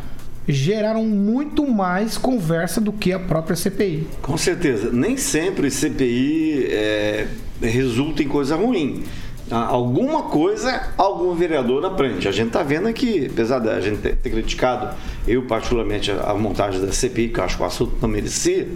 geraram 0.47 1.05
muito 1.05 1.67
mais 1.67 2.17
conversa 2.17 2.81
do 2.81 2.93
que 2.93 3.13
a 3.13 3.19
própria 3.19 3.57
CPI. 3.57 4.07
Com 4.23 4.37
certeza. 4.37 4.91
Nem 4.93 5.17
sempre 5.17 5.71
CPI 5.71 6.67
é, 6.71 7.27
resulta 7.63 8.23
em 8.23 8.29
coisa 8.29 8.57
ruim. 8.57 9.05
Ah, 9.51 9.67
alguma 9.67 10.25
coisa 10.25 10.93
algum 10.97 11.35
vereador 11.35 11.85
aprende. 11.85 12.29
A 12.29 12.33
gente 12.33 12.49
está 12.49 12.63
vendo 12.63 12.87
aqui, 12.87 13.29
apesar 13.31 13.59
da 13.59 13.81
gente 13.81 13.99
ter, 13.99 14.31
criticado, 14.31 14.95
eu 15.27 15.43
particularmente, 15.43 16.11
a, 16.11 16.31
a, 16.31 16.35
montagem 16.35 16.81
da 16.81 16.93
CPI, 16.93 17.29
que 17.29 17.41
eu 17.41 17.45
acho 17.45 17.57
que 17.57 17.63
o 17.63 17.67
assunto 17.67 17.97
não 18.01 18.09
merecia, 18.09 18.69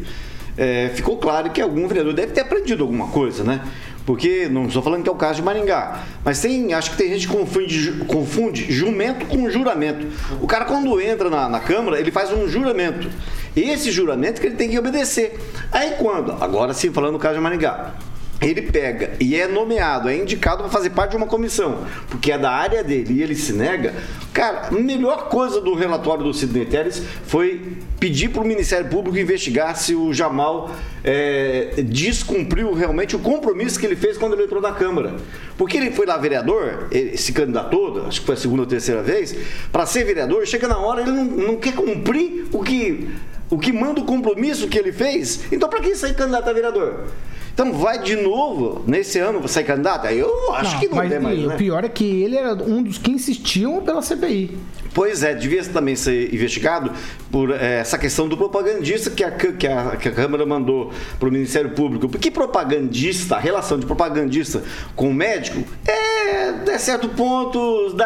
é, 0.56 0.90
ficou 0.94 1.16
claro 1.18 1.50
que 1.50 1.60
algum 1.60 1.86
vereador 1.86 2.12
deve 2.14 2.32
ter 2.32 2.40
aprendido 2.40 2.82
alguma 2.82 3.08
coisa, 3.08 3.44
né? 3.44 3.60
Porque, 4.04 4.48
não 4.48 4.66
estou 4.66 4.82
falando 4.82 5.02
que 5.02 5.08
é 5.08 5.12
o 5.12 5.16
caso 5.16 5.36
de 5.36 5.42
Maringá, 5.42 6.02
mas 6.24 6.40
tem, 6.40 6.74
acho 6.74 6.90
que 6.90 6.96
tem 6.96 7.10
gente 7.10 7.28
que 7.28 7.32
confunde, 7.32 7.92
confunde 8.08 8.72
jumento 8.72 9.26
com 9.26 9.48
juramento. 9.48 10.06
O 10.40 10.46
cara, 10.46 10.64
quando 10.64 11.00
entra 11.00 11.30
na, 11.30 11.48
na 11.48 11.60
Câmara, 11.60 12.00
ele 12.00 12.10
faz 12.10 12.32
um 12.32 12.48
juramento. 12.48 13.08
Esse 13.54 13.92
juramento 13.92 14.40
que 14.40 14.48
ele 14.48 14.56
tem 14.56 14.70
que 14.70 14.78
obedecer. 14.78 15.38
Aí 15.70 15.92
quando, 15.98 16.32
agora 16.42 16.74
sim, 16.74 16.90
falando 16.90 17.12
do 17.12 17.18
caso 17.18 17.36
de 17.36 17.40
Maringá, 17.40 17.94
ele 18.42 18.62
pega 18.62 19.12
e 19.20 19.36
é 19.36 19.46
nomeado, 19.46 20.08
é 20.08 20.16
indicado 20.16 20.62
para 20.62 20.72
fazer 20.72 20.90
parte 20.90 21.12
de 21.12 21.16
uma 21.16 21.26
comissão, 21.26 21.86
porque 22.08 22.32
é 22.32 22.38
da 22.38 22.50
área 22.50 22.82
dele 22.82 23.14
e 23.14 23.22
ele 23.22 23.36
se 23.36 23.52
nega, 23.52 23.94
cara, 24.32 24.68
a 24.68 24.72
melhor 24.72 25.28
coisa 25.28 25.60
do 25.60 25.74
relatório 25.74 26.24
do 26.24 26.34
Sidney 26.34 26.66
Teres 26.66 27.02
foi 27.26 27.76
pedir 28.00 28.30
para 28.30 28.42
o 28.42 28.44
Ministério 28.44 28.88
Público 28.90 29.16
investigar 29.16 29.76
se 29.76 29.94
o 29.94 30.12
Jamal 30.12 30.74
é, 31.04 31.82
descumpriu 31.84 32.72
realmente 32.74 33.14
o 33.14 33.18
compromisso 33.20 33.78
que 33.78 33.86
ele 33.86 33.94
fez 33.94 34.18
quando 34.18 34.32
ele 34.32 34.44
entrou 34.44 34.60
na 34.60 34.72
Câmara. 34.72 35.14
Porque 35.56 35.76
ele 35.76 35.92
foi 35.92 36.04
lá 36.04 36.16
vereador, 36.16 36.88
ele 36.90 37.16
se 37.16 37.32
candidatou, 37.32 38.04
acho 38.06 38.20
que 38.20 38.26
foi 38.26 38.34
a 38.34 38.38
segunda 38.38 38.62
ou 38.62 38.66
terceira 38.66 39.02
vez, 39.02 39.36
para 39.70 39.86
ser 39.86 40.04
vereador, 40.04 40.44
chega 40.46 40.66
na 40.66 40.78
hora 40.78 41.02
ele 41.02 41.12
não, 41.12 41.24
não 41.24 41.56
quer 41.56 41.74
cumprir 41.74 42.46
o 42.52 42.60
que, 42.62 43.08
o 43.48 43.58
que 43.58 43.72
manda 43.72 44.00
o 44.00 44.04
compromisso 44.04 44.66
que 44.66 44.78
ele 44.78 44.90
fez. 44.90 45.44
Então, 45.52 45.68
para 45.68 45.80
que 45.80 45.94
sair 45.94 46.14
candidato 46.14 46.50
a 46.50 46.52
vereador? 46.52 47.04
Então 47.52 47.72
vai 47.72 47.98
de 48.02 48.16
novo 48.16 48.82
nesse 48.86 49.18
ano 49.18 49.40
você 49.40 49.54
ser 49.54 49.64
candidato? 49.64 50.06
Aí 50.06 50.18
eu 50.18 50.52
acho 50.54 50.80
que 50.80 50.88
não 50.88 50.96
mas 50.96 51.10
tem 51.10 51.20
mais. 51.20 51.38
e 51.38 51.46
né? 51.46 51.54
O 51.54 51.58
pior 51.58 51.84
é 51.84 51.88
que 51.88 52.22
ele 52.22 52.36
era 52.36 52.54
um 52.54 52.82
dos 52.82 52.98
que 52.98 53.10
insistiam 53.10 53.82
pela 53.82 54.00
CPI. 54.00 54.56
Pois 54.94 55.22
é, 55.22 55.34
devia 55.34 55.64
também 55.64 55.96
ser 55.96 56.32
investigado 56.34 56.92
por 57.30 57.50
eh, 57.50 57.80
essa 57.80 57.96
questão 57.96 58.28
do 58.28 58.36
propagandista 58.36 59.10
que 59.10 59.24
a, 59.24 59.30
que 59.30 59.66
a, 59.66 59.96
que 59.96 60.08
a 60.08 60.12
Câmara 60.12 60.44
mandou 60.44 60.92
para 61.18 61.28
o 61.28 61.32
Ministério 61.32 61.70
Público. 61.70 62.08
Porque 62.08 62.30
propagandista, 62.30 63.36
a 63.36 63.38
relação 63.38 63.78
de 63.78 63.86
propagandista 63.86 64.62
com 64.94 65.08
o 65.08 65.14
médico 65.14 65.64
é, 65.86 66.50
até 66.50 66.78
certo 66.78 67.08
ponto, 67.08 67.96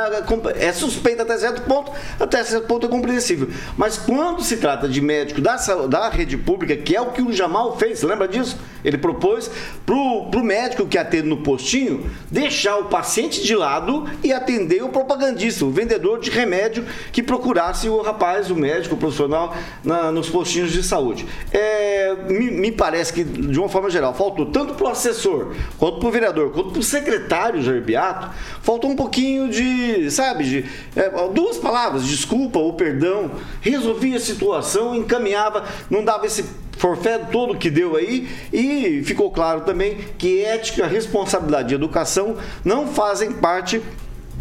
é 0.59 0.73
suspeita 0.73 1.23
até 1.23 1.37
certo 1.39 1.63
ponto, 1.63 1.91
até 2.21 2.43
certo 2.45 2.67
ponto 2.67 2.87
é 2.87 2.89
compreensível. 2.89 3.49
Mas 3.77 3.99
quando 3.99 4.43
se 4.43 4.57
trata 4.57 4.89
de 4.89 5.01
médico 5.01 5.41
da, 5.41 5.57
da 5.89 6.09
rede 6.09 6.37
pública, 6.37 6.77
que 6.77 6.95
é 6.95 7.01
o 7.01 7.11
que 7.11 7.23
o 7.23 7.33
Jamal 7.33 7.77
fez, 7.79 8.03
lembra 8.03 8.29
disso? 8.29 8.59
Ele 8.85 8.99
propôs 8.99 9.51
para 9.85 9.95
o 9.95 10.45
médico 10.45 10.87
que 10.87 10.97
atende 10.97 11.27
no 11.27 11.39
postinho 11.39 12.09
deixar 12.31 12.77
o 12.77 12.85
paciente 12.85 13.43
de 13.43 13.55
lado 13.57 14.09
e 14.23 14.33
atender 14.33 14.83
o 14.85 14.89
propagandista, 14.89 15.65
o 15.65 15.71
vendedor 15.71 16.21
de 16.21 16.31
remédio 16.31 16.76
que 17.13 17.23
procurasse 17.23 17.89
o 17.89 18.01
rapaz, 18.03 18.51
o 18.51 18.55
médico, 18.57 18.95
o 18.95 18.99
profissional 18.99 19.55
na- 19.85 20.11
nos 20.11 20.29
postinhos 20.29 20.73
de 20.73 20.83
saúde. 20.83 21.27
É, 21.53 22.15
me, 22.29 22.51
me 22.51 22.73
parece 22.73 23.13
que, 23.13 23.25
de 23.25 23.59
uma 23.59 23.69
forma 23.69 23.91
geral, 23.91 24.15
faltou 24.15 24.47
tanto 24.47 24.75
para 24.75 24.87
o 24.87 24.89
assessor, 24.89 25.55
quanto 25.79 25.99
para 25.99 26.09
o 26.09 26.11
vereador, 26.13 26.51
quanto 26.53 26.71
para 26.71 26.81
o 26.81 26.83
secretário 26.83 27.63
Jair 27.63 27.83
Beato, 27.83 28.31
faltou 28.63 28.91
um 28.91 28.97
pouquinho 28.97 29.49
de, 29.49 30.11
sabe, 30.11 30.45
de 30.45 30.65
é, 30.95 31.11
duas 31.33 31.57
palavras, 31.59 32.05
desculpa 32.05 32.59
ou 32.59 32.73
perdão, 32.75 33.31
resolvia 33.61 34.17
a 34.17 34.21
situação, 34.21 34.95
encaminhava, 34.95 35.65
não 35.91 36.05
dava 36.05 36.27
esse 36.27 36.45
forfé 36.77 37.19
todo 37.19 37.57
que 37.57 37.71
deu 37.71 37.97
aí 37.97 38.29
e 38.53 39.03
ficou 39.03 39.31
claro 39.31 39.63
também 39.63 39.97
que 40.19 40.43
ética, 40.43 40.87
responsabilidade 40.87 41.73
e 41.73 41.75
educação 41.75 42.37
não 42.63 42.87
fazem 42.87 43.33
parte 43.33 43.81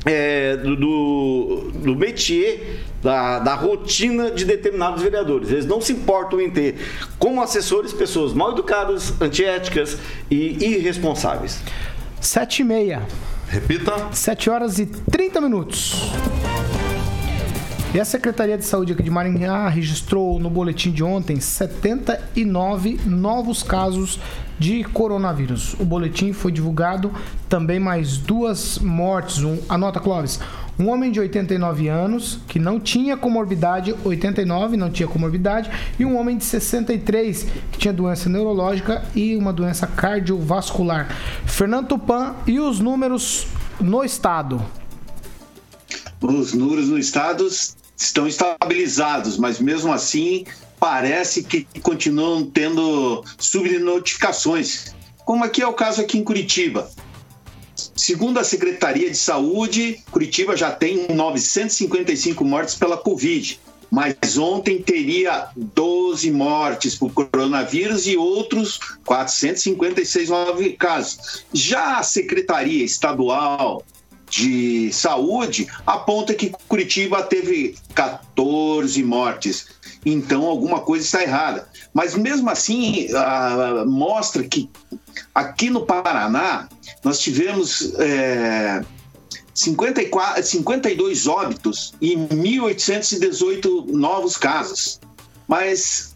é, 0.06 0.56
do, 0.58 0.76
do, 0.76 1.72
do 1.74 1.96
métier, 1.96 2.80
da, 3.02 3.40
da 3.40 3.56
rotina 3.56 4.32
de 4.32 4.46
determinados 4.46 5.02
vereadores. 5.02 5.50
Eles 5.52 5.66
não 5.66 5.82
se 5.82 5.94
importam 5.94 6.40
em 6.40 6.50
ter 6.50 6.76
como 7.18 7.42
assessores 7.42 7.92
pessoas 7.92 8.34
mal 8.34 8.52
educadas, 8.52 9.20
antiéticas 9.20 9.98
e 10.30 10.64
irresponsáveis. 10.64 11.62
Sete 12.22 12.62
e 12.62 12.66
meia. 12.66 13.02
Repita. 13.48 14.10
7 14.12 14.50
horas 14.50 14.80
e 14.80 14.86
30 14.86 15.40
minutos. 15.40 16.12
E 17.94 18.00
a 18.00 18.04
Secretaria 18.04 18.58
de 18.58 18.66
Saúde 18.66 18.92
aqui 18.92 19.04
de 19.04 19.10
Maringá 19.10 19.70
registrou 19.70 20.38
no 20.38 20.50
boletim 20.50 20.92
de 20.92 21.02
ontem 21.02 21.40
79 21.40 23.00
novos 23.06 23.64
casos 23.64 24.20
de 24.60 24.84
coronavírus. 24.84 25.76
O 25.80 25.86
boletim 25.86 26.34
foi 26.34 26.52
divulgado 26.52 27.12
também 27.50 27.80
mais 27.80 28.18
duas 28.18 28.80
mortes. 28.80 29.44
Um, 29.44 29.60
anota, 29.68 30.00
Clóvis. 30.00 30.40
Um 30.78 30.90
homem 30.90 31.10
de 31.10 31.22
89 31.22 31.88
anos 31.88 32.40
que 32.48 32.60
não 32.60 32.80
tinha 32.80 33.16
comorbidade, 33.16 33.96
89 34.04 34.76
não 34.76 34.90
tinha 34.90 35.08
comorbidade, 35.08 35.72
e 35.98 36.04
um 36.04 36.18
homem 36.18 36.38
de 36.38 36.44
63 36.44 37.48
que 37.72 37.78
tinha 37.78 37.94
doença 37.94 38.28
neurológica 38.28 39.04
e 39.16 39.38
uma 39.38 39.54
doença 39.54 39.88
cardiovascular. 39.88 41.08
Fernando 41.46 41.88
Tupan 41.88 42.36
e 42.46 42.60
os 42.60 42.82
números 42.82 43.48
no 43.80 44.04
estado. 44.04 44.62
Os 46.22 46.54
números 46.54 46.90
no 46.90 46.98
estado 46.98 47.48
estão 47.98 48.28
estabilizados, 48.28 49.38
mas 49.38 49.60
mesmo 49.60 49.94
assim 49.94 50.46
parece 50.80 51.44
que 51.44 51.68
continuam 51.82 52.46
tendo 52.46 53.24
subnotificações, 53.38 54.94
como 55.26 55.44
aqui 55.44 55.62
é 55.62 55.68
o 55.68 55.74
caso 55.74 56.02
aqui 56.02 56.18
em 56.18 56.24
Curitiba. 56.24 56.90
Segundo 57.96 58.40
a 58.40 58.44
Secretaria 58.44 59.10
de 59.10 59.18
Saúde, 59.18 60.02
Curitiba 60.12 60.56
já 60.56 60.72
tem 60.72 61.08
955 61.08 62.44
mortes 62.46 62.76
pela 62.76 62.98
Covid, 62.98 63.60
mas 63.92 64.38
ontem 64.38 64.82
teria 64.82 65.50
12 65.56 66.32
mortes 66.32 66.96
por 66.96 67.12
coronavírus 67.14 68.08
e 68.08 68.18
outros 68.18 68.80
456 69.06 70.30
novos 70.30 70.74
casos. 70.78 71.46
Já 71.54 72.00
a 72.00 72.04
Secretaria 72.04 72.84
Estadual 72.84 73.84
de 74.30 74.92
Saúde 74.92 75.68
aponta 75.86 76.34
que 76.34 76.52
Curitiba 76.68 77.24
teve 77.24 77.76
14 77.94 79.04
mortes. 79.04 79.68
Então 80.06 80.46
alguma 80.46 80.82
coisa 80.82 81.04
está 81.04 81.24
errada. 81.24 81.68
Mas 81.94 82.16
mesmo 82.16 82.50
assim, 82.50 83.08
ah, 83.16 83.84
mostra 83.88 84.44
que 84.44 84.70
aqui 85.34 85.70
no 85.70 85.86
Paraná 85.86 86.70
nós 87.04 87.20
tivemos 87.20 87.94
é, 87.98 88.84
54, 89.54 90.44
52 90.44 91.28
óbitos 91.28 91.94
e 92.00 92.16
1.818 92.16 93.88
novos 93.92 94.38
casos. 94.38 95.00
Mas 95.48 96.14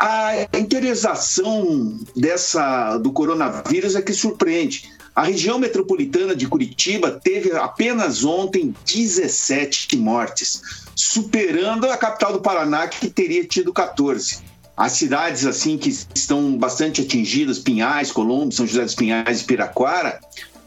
a 0.00 0.58
interiorização 0.58 1.98
dessa 2.16 2.98
do 2.98 3.12
coronavírus 3.12 3.94
é 3.94 4.02
que 4.02 4.12
surpreende. 4.12 4.92
A 5.14 5.22
região 5.22 5.60
metropolitana 5.60 6.34
de 6.34 6.48
Curitiba 6.48 7.20
teve 7.22 7.52
apenas 7.52 8.24
ontem 8.24 8.74
17 8.84 9.96
mortes, 9.96 10.60
superando 10.96 11.88
a 11.88 11.96
capital 11.96 12.32
do 12.32 12.40
Paraná, 12.40 12.88
que 12.88 13.08
teria 13.08 13.44
tido 13.44 13.72
14. 13.72 14.38
As 14.76 14.92
cidades 14.92 15.46
assim 15.46 15.78
que 15.78 15.88
estão 15.88 16.58
bastante 16.58 17.02
atingidas, 17.02 17.60
Pinhais, 17.60 18.10
Colombo, 18.10 18.52
São 18.52 18.66
José 18.66 18.82
dos 18.82 18.96
Pinhais 18.96 19.42
e 19.42 19.44
Piraquara, 19.44 20.20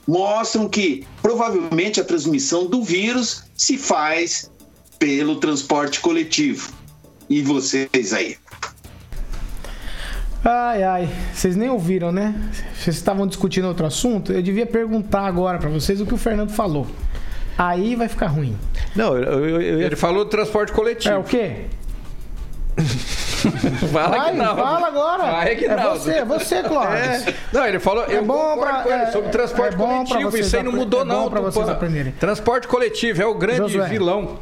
mostram 0.07 0.69
que 0.69 1.05
provavelmente 1.21 1.99
a 1.99 2.05
transmissão 2.05 2.67
do 2.67 2.81
vírus 2.81 3.43
se 3.53 3.77
faz 3.77 4.49
pelo 4.97 5.41
transporte 5.41 5.99
coletivo. 5.99 6.71
E 7.29 7.41
vocês 7.41 8.13
aí? 8.13 8.37
Ai, 10.43 10.83
ai, 10.83 11.09
vocês 11.33 11.55
nem 11.55 11.69
ouviram, 11.69 12.11
né? 12.11 12.33
Vocês 12.75 12.95
estavam 12.95 13.27
discutindo 13.27 13.67
outro 13.67 13.85
assunto. 13.85 14.31
Eu 14.31 14.41
devia 14.41 14.65
perguntar 14.65 15.25
agora 15.25 15.57
pra 15.57 15.69
vocês 15.69 15.99
o 15.99 16.05
que 16.05 16.13
o 16.13 16.17
Fernando 16.17 16.51
falou. 16.51 16.87
Aí 17.57 17.95
vai 17.95 18.07
ficar 18.07 18.27
ruim. 18.27 18.55
Não, 18.95 19.17
eu, 19.17 19.23
eu, 19.49 19.61
eu- 19.61 19.81
Ele 19.81 19.95
falou 19.95 20.23
do 20.23 20.29
transporte 20.29 20.71
coletivo. 20.71 21.13
É 21.13 21.17
o 21.17 21.23
quê? 21.23 21.65
Fala 23.91 24.17
Vai, 24.17 24.31
que 24.31 24.37
não. 24.37 24.55
fala 24.55 24.87
agora. 24.87 25.23
Vai 25.31 25.55
que 25.55 25.65
é 25.65 25.75
não. 25.75 25.93
você, 25.97 26.11
é 26.11 26.25
você, 26.25 26.63
Clóvis. 26.63 27.27
É. 27.27 27.33
Não, 27.53 27.65
ele 27.67 27.79
falou, 27.79 28.03
É 28.05 28.17
eu 28.17 28.25
bom 28.25 28.57
pra- 28.57 28.81
com 28.83 28.89
ele 28.91 29.03
é- 29.03 29.11
sobre 29.11 29.29
transporte 29.29 29.73
é 29.73 29.77
coletivo. 29.77 30.31
vocês 30.31 30.45
Isso 30.47 30.57
aí 30.57 30.63
não 30.63 30.71
mudou 30.71 31.01
é 31.01 31.05
bom 31.05 31.13
não, 31.13 31.29
pra 31.29 31.41
vocês 31.41 31.67
aprenderem. 31.69 32.11
Transporte 32.13 32.67
coletivo 32.67 33.21
é 33.21 33.25
o 33.25 33.35
grande 33.35 33.57
Josué. 33.73 33.87
vilão. 33.87 34.37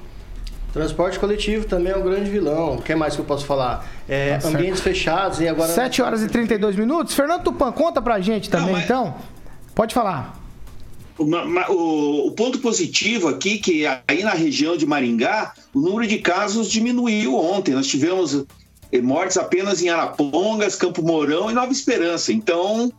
Transporte 0.76 1.18
coletivo 1.18 1.66
também 1.66 1.94
é 1.94 1.96
um 1.96 2.04
grande 2.04 2.30
vilão. 2.30 2.76
O 2.76 2.82
que 2.82 2.94
mais 2.94 3.16
que 3.16 3.22
eu 3.22 3.26
posso 3.26 3.46
falar? 3.46 3.90
É, 4.10 4.38
Tá 4.38 4.50
ambientes 4.50 4.82
fechados 4.82 5.40
e 5.40 5.48
agora. 5.48 5.72
7 5.72 6.02
horas 6.02 6.22
e 6.22 6.28
32 6.28 6.76
minutos. 6.76 7.16
Fernando 7.16 7.44
Tupan, 7.44 7.72
conta 7.72 8.02
pra 8.02 8.20
gente 8.20 8.50
também, 8.50 8.76
então. 8.80 9.16
Pode 9.74 9.94
falar. 9.94 10.38
O, 11.18 12.28
o 12.28 12.32
ponto 12.32 12.60
positivo 12.60 13.30
aqui 13.30 13.58
que 13.58 13.86
aí 14.06 14.22
na 14.22 14.34
região 14.34 14.76
de 14.76 14.86
Maringá 14.86 15.54
o 15.74 15.80
número 15.80 16.06
de 16.06 16.18
casos 16.18 16.70
diminuiu 16.70 17.38
ontem. 17.38 17.74
Nós 17.74 17.88
tivemos 17.88 18.44
eh, 18.92 19.00
mortes 19.00 19.38
apenas 19.38 19.82
em 19.82 19.88
Arapongas, 19.88 20.76
Campo 20.76 21.02
Mourão 21.02 21.50
e 21.50 21.54
Nova 21.54 21.72
Esperança. 21.72 22.34
Então 22.34 22.92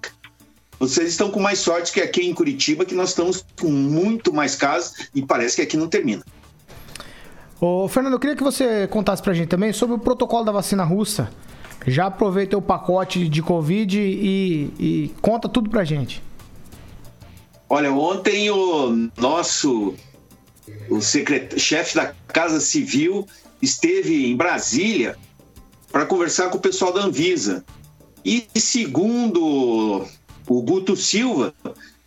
vocês 0.80 1.10
estão 1.10 1.30
com 1.30 1.40
mais 1.40 1.58
sorte 1.58 1.92
que 1.92 2.00
aqui 2.00 2.26
em 2.26 2.32
Curitiba, 2.32 2.86
que 2.86 2.94
nós 2.94 3.10
estamos 3.10 3.44
com 3.60 3.68
muito 3.68 4.32
mais 4.32 4.54
casos 4.54 5.10
e 5.14 5.20
parece 5.20 5.56
que 5.56 5.62
aqui 5.62 5.76
não 5.76 5.88
termina. 5.88 6.24
Ô, 7.60 7.88
Fernando, 7.88 8.14
eu 8.14 8.18
queria 8.18 8.36
que 8.36 8.42
você 8.42 8.86
contasse 8.86 9.22
pra 9.22 9.32
gente 9.32 9.48
também 9.48 9.72
sobre 9.72 9.94
o 9.94 9.98
protocolo 9.98 10.44
da 10.44 10.52
vacina 10.52 10.84
russa. 10.84 11.30
Já 11.86 12.06
aproveita 12.06 12.56
o 12.56 12.62
pacote 12.62 13.28
de 13.28 13.42
Covid 13.42 13.98
e, 13.98 14.72
e 14.78 15.14
conta 15.22 15.48
tudo 15.48 15.70
pra 15.70 15.84
gente. 15.84 16.22
Olha, 17.68 17.92
ontem 17.92 18.50
o 18.50 19.10
nosso 19.16 19.94
o 20.90 21.00
chefe 21.00 21.94
da 21.94 22.12
Casa 22.28 22.60
Civil 22.60 23.26
esteve 23.62 24.30
em 24.30 24.36
Brasília 24.36 25.16
para 25.90 26.06
conversar 26.06 26.50
com 26.50 26.58
o 26.58 26.60
pessoal 26.60 26.92
da 26.92 27.02
Anvisa. 27.02 27.64
E 28.24 28.46
segundo 28.56 30.04
o 30.48 30.62
Guto 30.62 30.96
Silva, 30.96 31.54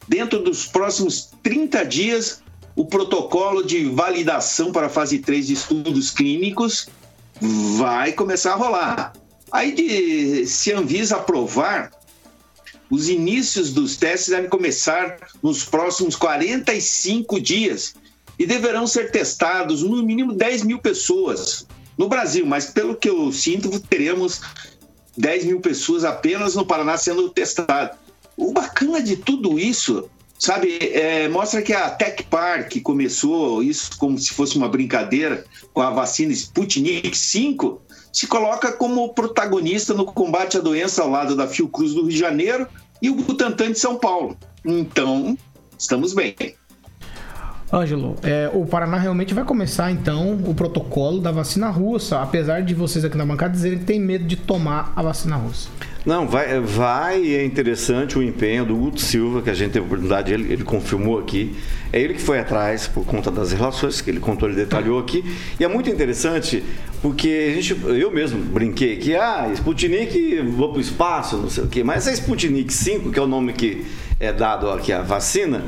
dentro 0.08 0.44
dos 0.44 0.66
próximos 0.66 1.32
30 1.42 1.86
dias, 1.86 2.42
o 2.80 2.86
protocolo 2.86 3.62
de 3.62 3.89
validação 3.89 4.72
para 4.72 4.88
a 4.88 4.89
fase 4.89 5.20
3 5.20 5.48
de 5.48 5.54
estudos 5.54 6.12
clínicos 6.12 6.88
vai 7.78 8.13
começar 8.13 8.54
a 8.54 8.56
rolar. 8.56 9.13
Aí, 9.52 9.74
de, 9.74 10.48
se 10.48 10.72
a 10.72 10.80
Anvisa 10.80 11.18
aprovar, 11.18 11.92
os 12.89 13.10
inícios 13.10 13.74
dos 13.74 13.98
testes 13.98 14.30
devem 14.30 14.50
começar 14.50 15.18
nos 15.44 15.65
próximos 15.65 16.15
45 16.15 17.42
dias 17.42 17.96
e 18.39 18.46
deverão 18.46 18.88
ser 18.88 19.12
testados 19.12 19.84
no 19.84 20.02
mínimo 20.02 20.32
10 20.32 20.63
mil 20.63 20.80
pessoas 20.80 21.68
no 21.98 22.08
Brasil, 22.08 22.46
mas 22.46 22.68
pelo 22.68 22.96
que 22.96 23.10
eu 23.10 23.30
sinto, 23.34 23.78
teremos 23.82 24.39
10 25.18 25.44
mil 25.44 25.60
pessoas 25.60 26.06
apenas 26.06 26.56
no 26.56 26.65
Paraná 26.65 26.96
sendo 26.98 27.28
testadas. 27.28 27.98
O 28.38 28.54
bacana 28.54 29.02
de 29.02 29.18
tudo 29.18 29.60
isso, 29.60 30.10
sabe, 30.39 30.78
é, 30.78 31.28
mostra 31.28 31.62
que 31.62 31.73
a 31.73 31.89
Tech 31.89 32.23
Park 32.23 32.82
começou 32.82 33.62
isso 33.62 33.97
como 33.97 34.17
se 34.17 34.34
fosse 34.34 34.58
uma 34.58 34.69
brincadeira 34.69 35.43
com 35.73 35.82
a 35.82 35.91
vacina 35.91 36.32
Sputnik 36.32 37.15
5, 37.15 37.82
se 38.12 38.25
coloca 38.25 38.71
como 38.71 39.13
protagonista 39.13 39.93
no 39.93 40.06
combate 40.06 40.58
à 40.58 40.62
doença 40.62 41.04
ao 41.04 41.10
lado 41.10 41.36
da 41.36 41.45
Fiocruz 41.45 41.93
do 41.93 42.02
Rio 42.02 42.10
de 42.10 42.17
Janeiro 42.17 42.67
e 43.02 43.10
o 43.10 43.15
Butantan 43.15 43.73
de 43.73 43.80
São 43.80 43.97
Paulo. 43.97 44.38
Então, 44.65 45.38
estamos 45.78 46.13
bem. 46.13 46.36
Ângelo, 47.71 48.15
é, 48.23 48.49
o 48.52 48.65
Paraná 48.65 48.97
realmente 48.97 49.34
vai 49.34 49.43
começar 49.43 49.91
então 49.91 50.34
o 50.47 50.56
protocolo 50.56 51.21
da 51.21 51.32
vacina 51.32 51.69
russa, 51.69 52.19
apesar 52.19 52.63
de 52.63 52.73
vocês 52.73 53.06
aqui 53.06 53.15
na 53.15 53.25
bancada 53.25 53.54
dizerem 53.54 53.78
que 53.78 53.86
tem 53.86 53.99
medo 53.99 54.25
de 54.25 54.36
tomar 54.36 54.91
a 54.95 55.04
vacina 55.04 55.36
russa. 55.36 55.69
Não, 56.10 56.28
vai, 56.28 56.60
vai 56.60 57.36
é 57.36 57.45
interessante 57.45 58.17
o 58.17 58.24
empenho 58.24 58.65
do 58.65 58.76
Guto 58.76 59.00
Silva, 59.00 59.43
que 59.43 59.50
a 59.52 59.54
gente 59.54 59.74
teve 59.74 59.84
a 59.84 59.86
oportunidade, 59.86 60.34
ele, 60.34 60.52
ele 60.52 60.63
confirmou 60.63 61.19
aqui. 61.19 61.56
É 61.93 62.02
ele 62.02 62.15
que 62.15 62.22
foi 62.22 62.39
atrás 62.39 62.88
por 62.88 63.06
conta 63.06 63.30
das 63.30 63.52
relações 63.52 64.02
que 64.02 64.10
ele 64.10 64.19
contou, 64.19 64.50
ele 64.50 64.56
detalhou 64.56 64.98
aqui. 64.98 65.24
E 65.60 65.63
é 65.63 65.67
muito 65.67 65.88
interessante 65.88 66.63
porque 67.00 67.52
a 67.52 67.62
gente, 67.62 67.80
eu 67.86 68.10
mesmo 68.10 68.43
brinquei 68.43 68.98
que, 68.98 69.15
ah, 69.15 69.52
Sputnik, 69.54 70.41
vou 70.58 70.69
para 70.69 70.80
o 70.80 70.82
espaço, 70.82 71.38
não 71.38 71.48
sei 71.48 71.65
o 71.65 71.67
quê. 71.67 71.84
Mas 71.84 72.08
a 72.08 72.12
Sputnik 72.12 72.74
5, 72.74 73.12
que 73.12 73.19
é 73.19 73.22
o 73.22 73.28
nome 73.28 73.54
que 73.54 73.86
é 74.19 74.34
dado 74.34 74.67
aqui 74.72 74.91
à 74.91 75.04
vacina, 75.04 75.63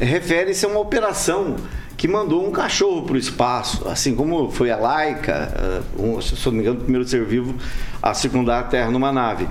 refere-se 0.00 0.66
a 0.66 0.68
uma 0.70 0.80
operação 0.80 1.54
que 1.96 2.08
mandou 2.08 2.44
um 2.44 2.50
cachorro 2.50 3.02
para 3.02 3.14
o 3.14 3.16
espaço, 3.16 3.86
assim 3.88 4.16
como 4.16 4.50
foi 4.50 4.72
a 4.72 4.76
Laika, 4.76 5.84
um, 5.96 6.20
se 6.20 6.34
não 6.46 6.52
me 6.52 6.58
engano, 6.62 6.80
o 6.80 6.82
primeiro 6.82 7.06
ser 7.06 7.24
vivo 7.24 7.54
a 8.02 8.12
circundar 8.12 8.58
a 8.58 8.62
Terra 8.64 8.90
numa 8.90 9.12
nave. 9.12 9.46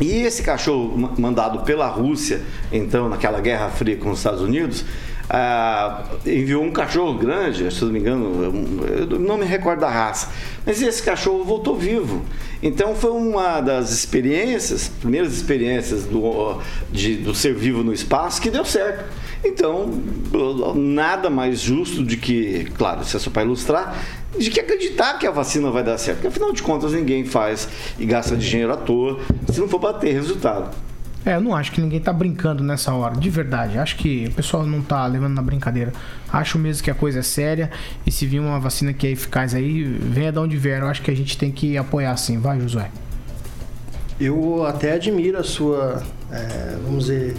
E 0.00 0.22
esse 0.22 0.42
cachorro 0.42 1.12
mandado 1.18 1.60
pela 1.60 1.86
Rússia, 1.86 2.40
então, 2.72 3.08
naquela 3.08 3.40
Guerra 3.40 3.68
Fria 3.68 3.96
com 3.96 4.10
os 4.10 4.18
Estados 4.18 4.40
Unidos, 4.40 4.84
ah, 5.32 6.02
enviou 6.26 6.64
um 6.64 6.72
cachorro 6.72 7.14
grande, 7.14 7.72
se 7.72 7.84
não 7.84 7.92
me 7.92 8.00
engano, 8.00 8.76
eu 8.98 9.18
não 9.18 9.38
me 9.38 9.44
recordo 9.44 9.78
da 9.78 9.88
raça, 9.88 10.32
mas 10.66 10.82
esse 10.82 11.00
cachorro 11.00 11.44
voltou 11.44 11.76
vivo. 11.76 12.24
Então 12.60 12.96
foi 12.96 13.12
uma 13.12 13.60
das 13.60 13.92
experiências, 13.92 14.88
primeiras 14.88 15.32
experiências 15.32 16.04
do, 16.04 16.60
de, 16.90 17.14
do 17.16 17.32
ser 17.32 17.54
vivo 17.54 17.84
no 17.84 17.92
espaço 17.92 18.42
que 18.42 18.50
deu 18.50 18.64
certo. 18.64 19.04
Então, 19.44 19.88
nada 20.74 21.30
mais 21.30 21.60
justo 21.60 22.04
de 22.04 22.16
que, 22.16 22.64
claro, 22.76 23.02
isso 23.02 23.16
é 23.16 23.20
só 23.20 23.30
para 23.30 23.42
ilustrar, 23.42 23.96
de 24.38 24.50
que 24.50 24.60
acreditar 24.60 25.18
que 25.18 25.26
a 25.26 25.30
vacina 25.30 25.70
vai 25.70 25.82
dar 25.82 25.98
certo. 25.98 26.18
Porque 26.18 26.28
afinal 26.28 26.52
de 26.52 26.62
contas 26.62 26.92
ninguém 26.92 27.24
faz 27.24 27.68
e 27.98 28.06
gasta 28.06 28.36
dinheiro 28.36 28.72
à 28.72 28.76
toa 28.76 29.18
se 29.52 29.60
não 29.60 29.68
for 29.68 29.80
para 29.80 29.94
ter 29.94 30.12
resultado. 30.12 30.70
É, 31.24 31.34
eu 31.34 31.40
não 31.40 31.54
acho 31.54 31.72
que 31.72 31.80
ninguém 31.80 32.00
tá 32.00 32.12
brincando 32.12 32.62
nessa 32.62 32.94
hora, 32.94 33.14
de 33.14 33.28
verdade. 33.28 33.76
Acho 33.76 33.96
que 33.96 34.26
o 34.28 34.32
pessoal 34.32 34.64
não 34.64 34.80
tá 34.80 35.06
levando 35.06 35.34
na 35.34 35.42
brincadeira. 35.42 35.92
Acho 36.32 36.58
mesmo 36.58 36.82
que 36.82 36.90
a 36.90 36.94
coisa 36.94 37.18
é 37.18 37.22
séria. 37.22 37.70
E 38.06 38.10
se 38.10 38.24
vir 38.24 38.40
uma 38.40 38.58
vacina 38.58 38.92
que 38.92 39.06
é 39.06 39.10
eficaz 39.10 39.54
aí, 39.54 39.84
venha 39.84 40.32
de 40.32 40.38
onde 40.38 40.56
vier. 40.56 40.80
Eu 40.80 40.88
acho 40.88 41.02
que 41.02 41.10
a 41.10 41.16
gente 41.16 41.36
tem 41.36 41.52
que 41.52 41.76
apoiar 41.76 42.16
sim. 42.16 42.38
Vai, 42.38 42.58
Josué. 42.60 42.90
Eu 44.18 44.64
até 44.64 44.92
admiro 44.92 45.38
a 45.38 45.42
sua, 45.42 46.02
é, 46.30 46.76
vamos 46.84 47.06
dizer. 47.06 47.36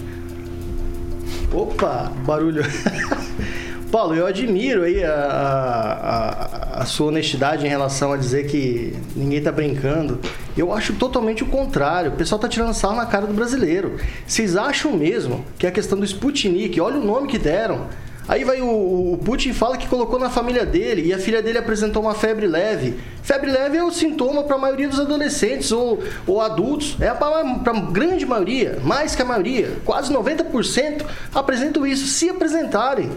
Opa, 1.52 2.12
barulho. 2.24 2.64
Paulo, 3.92 4.16
eu 4.16 4.26
admiro 4.26 4.84
aí 4.84 5.04
a, 5.04 5.14
a, 5.14 6.82
a, 6.82 6.86
sua 6.86 7.08
honestidade 7.08 7.66
em 7.66 7.70
relação 7.70 8.14
a 8.14 8.18
dizer 8.18 8.48
que 8.48 8.96
ninguém 9.14 9.40
está 9.40 9.52
brincando. 9.52 10.18
Eu 10.56 10.72
acho 10.72 10.94
totalmente 10.94 11.44
o 11.44 11.48
contrário. 11.48 12.12
O 12.12 12.16
pessoal 12.16 12.38
está 12.38 12.48
tirando 12.48 12.74
sal 12.74 12.96
na 12.96 13.06
cara 13.06 13.28
do 13.28 13.34
brasileiro. 13.34 13.98
Vocês 14.26 14.56
acham 14.56 14.94
mesmo 14.94 15.44
que 15.60 15.68
a 15.68 15.72
questão 15.72 16.00
do 16.00 16.06
Sputnik, 16.06 16.80
olha 16.80 17.00
o 17.00 17.06
nome 17.06 17.28
que 17.28 17.38
deram. 17.38 17.88
Aí 18.30 18.46
vai 18.46 18.62
o, 18.62 19.14
o 19.14 19.18
Putin 19.18 19.52
fala 19.52 19.76
que 19.76 19.90
colocou 19.90 20.18
na 20.18 20.30
família 20.30 20.66
dele 20.66 21.08
e 21.08 21.14
a 21.14 21.20
filha 21.20 21.42
dele 21.42 21.58
apresentou 21.58 22.02
uma 22.02 22.16
febre 22.16 22.48
leve. 22.48 22.98
Febre 23.22 23.52
leve 23.52 23.76
é 23.76 23.84
o 23.84 23.92
sintoma 23.92 24.44
para 24.44 24.56
a 24.56 24.60
maioria 24.60 24.88
dos 24.88 25.02
adolescentes 25.02 25.70
ou, 25.70 26.02
ou 26.26 26.40
adultos. 26.40 26.96
É 27.02 27.14
para 27.14 27.42
a 27.42 27.80
grande 27.92 28.26
maioria, 28.26 28.80
mais 28.86 29.16
que 29.16 29.22
a 29.22 29.26
maioria, 29.26 29.74
quase 29.84 30.14
90% 30.14 31.06
apresentam 31.36 31.86
isso, 31.86 32.08
se 32.08 32.30
apresentarem. 32.30 33.12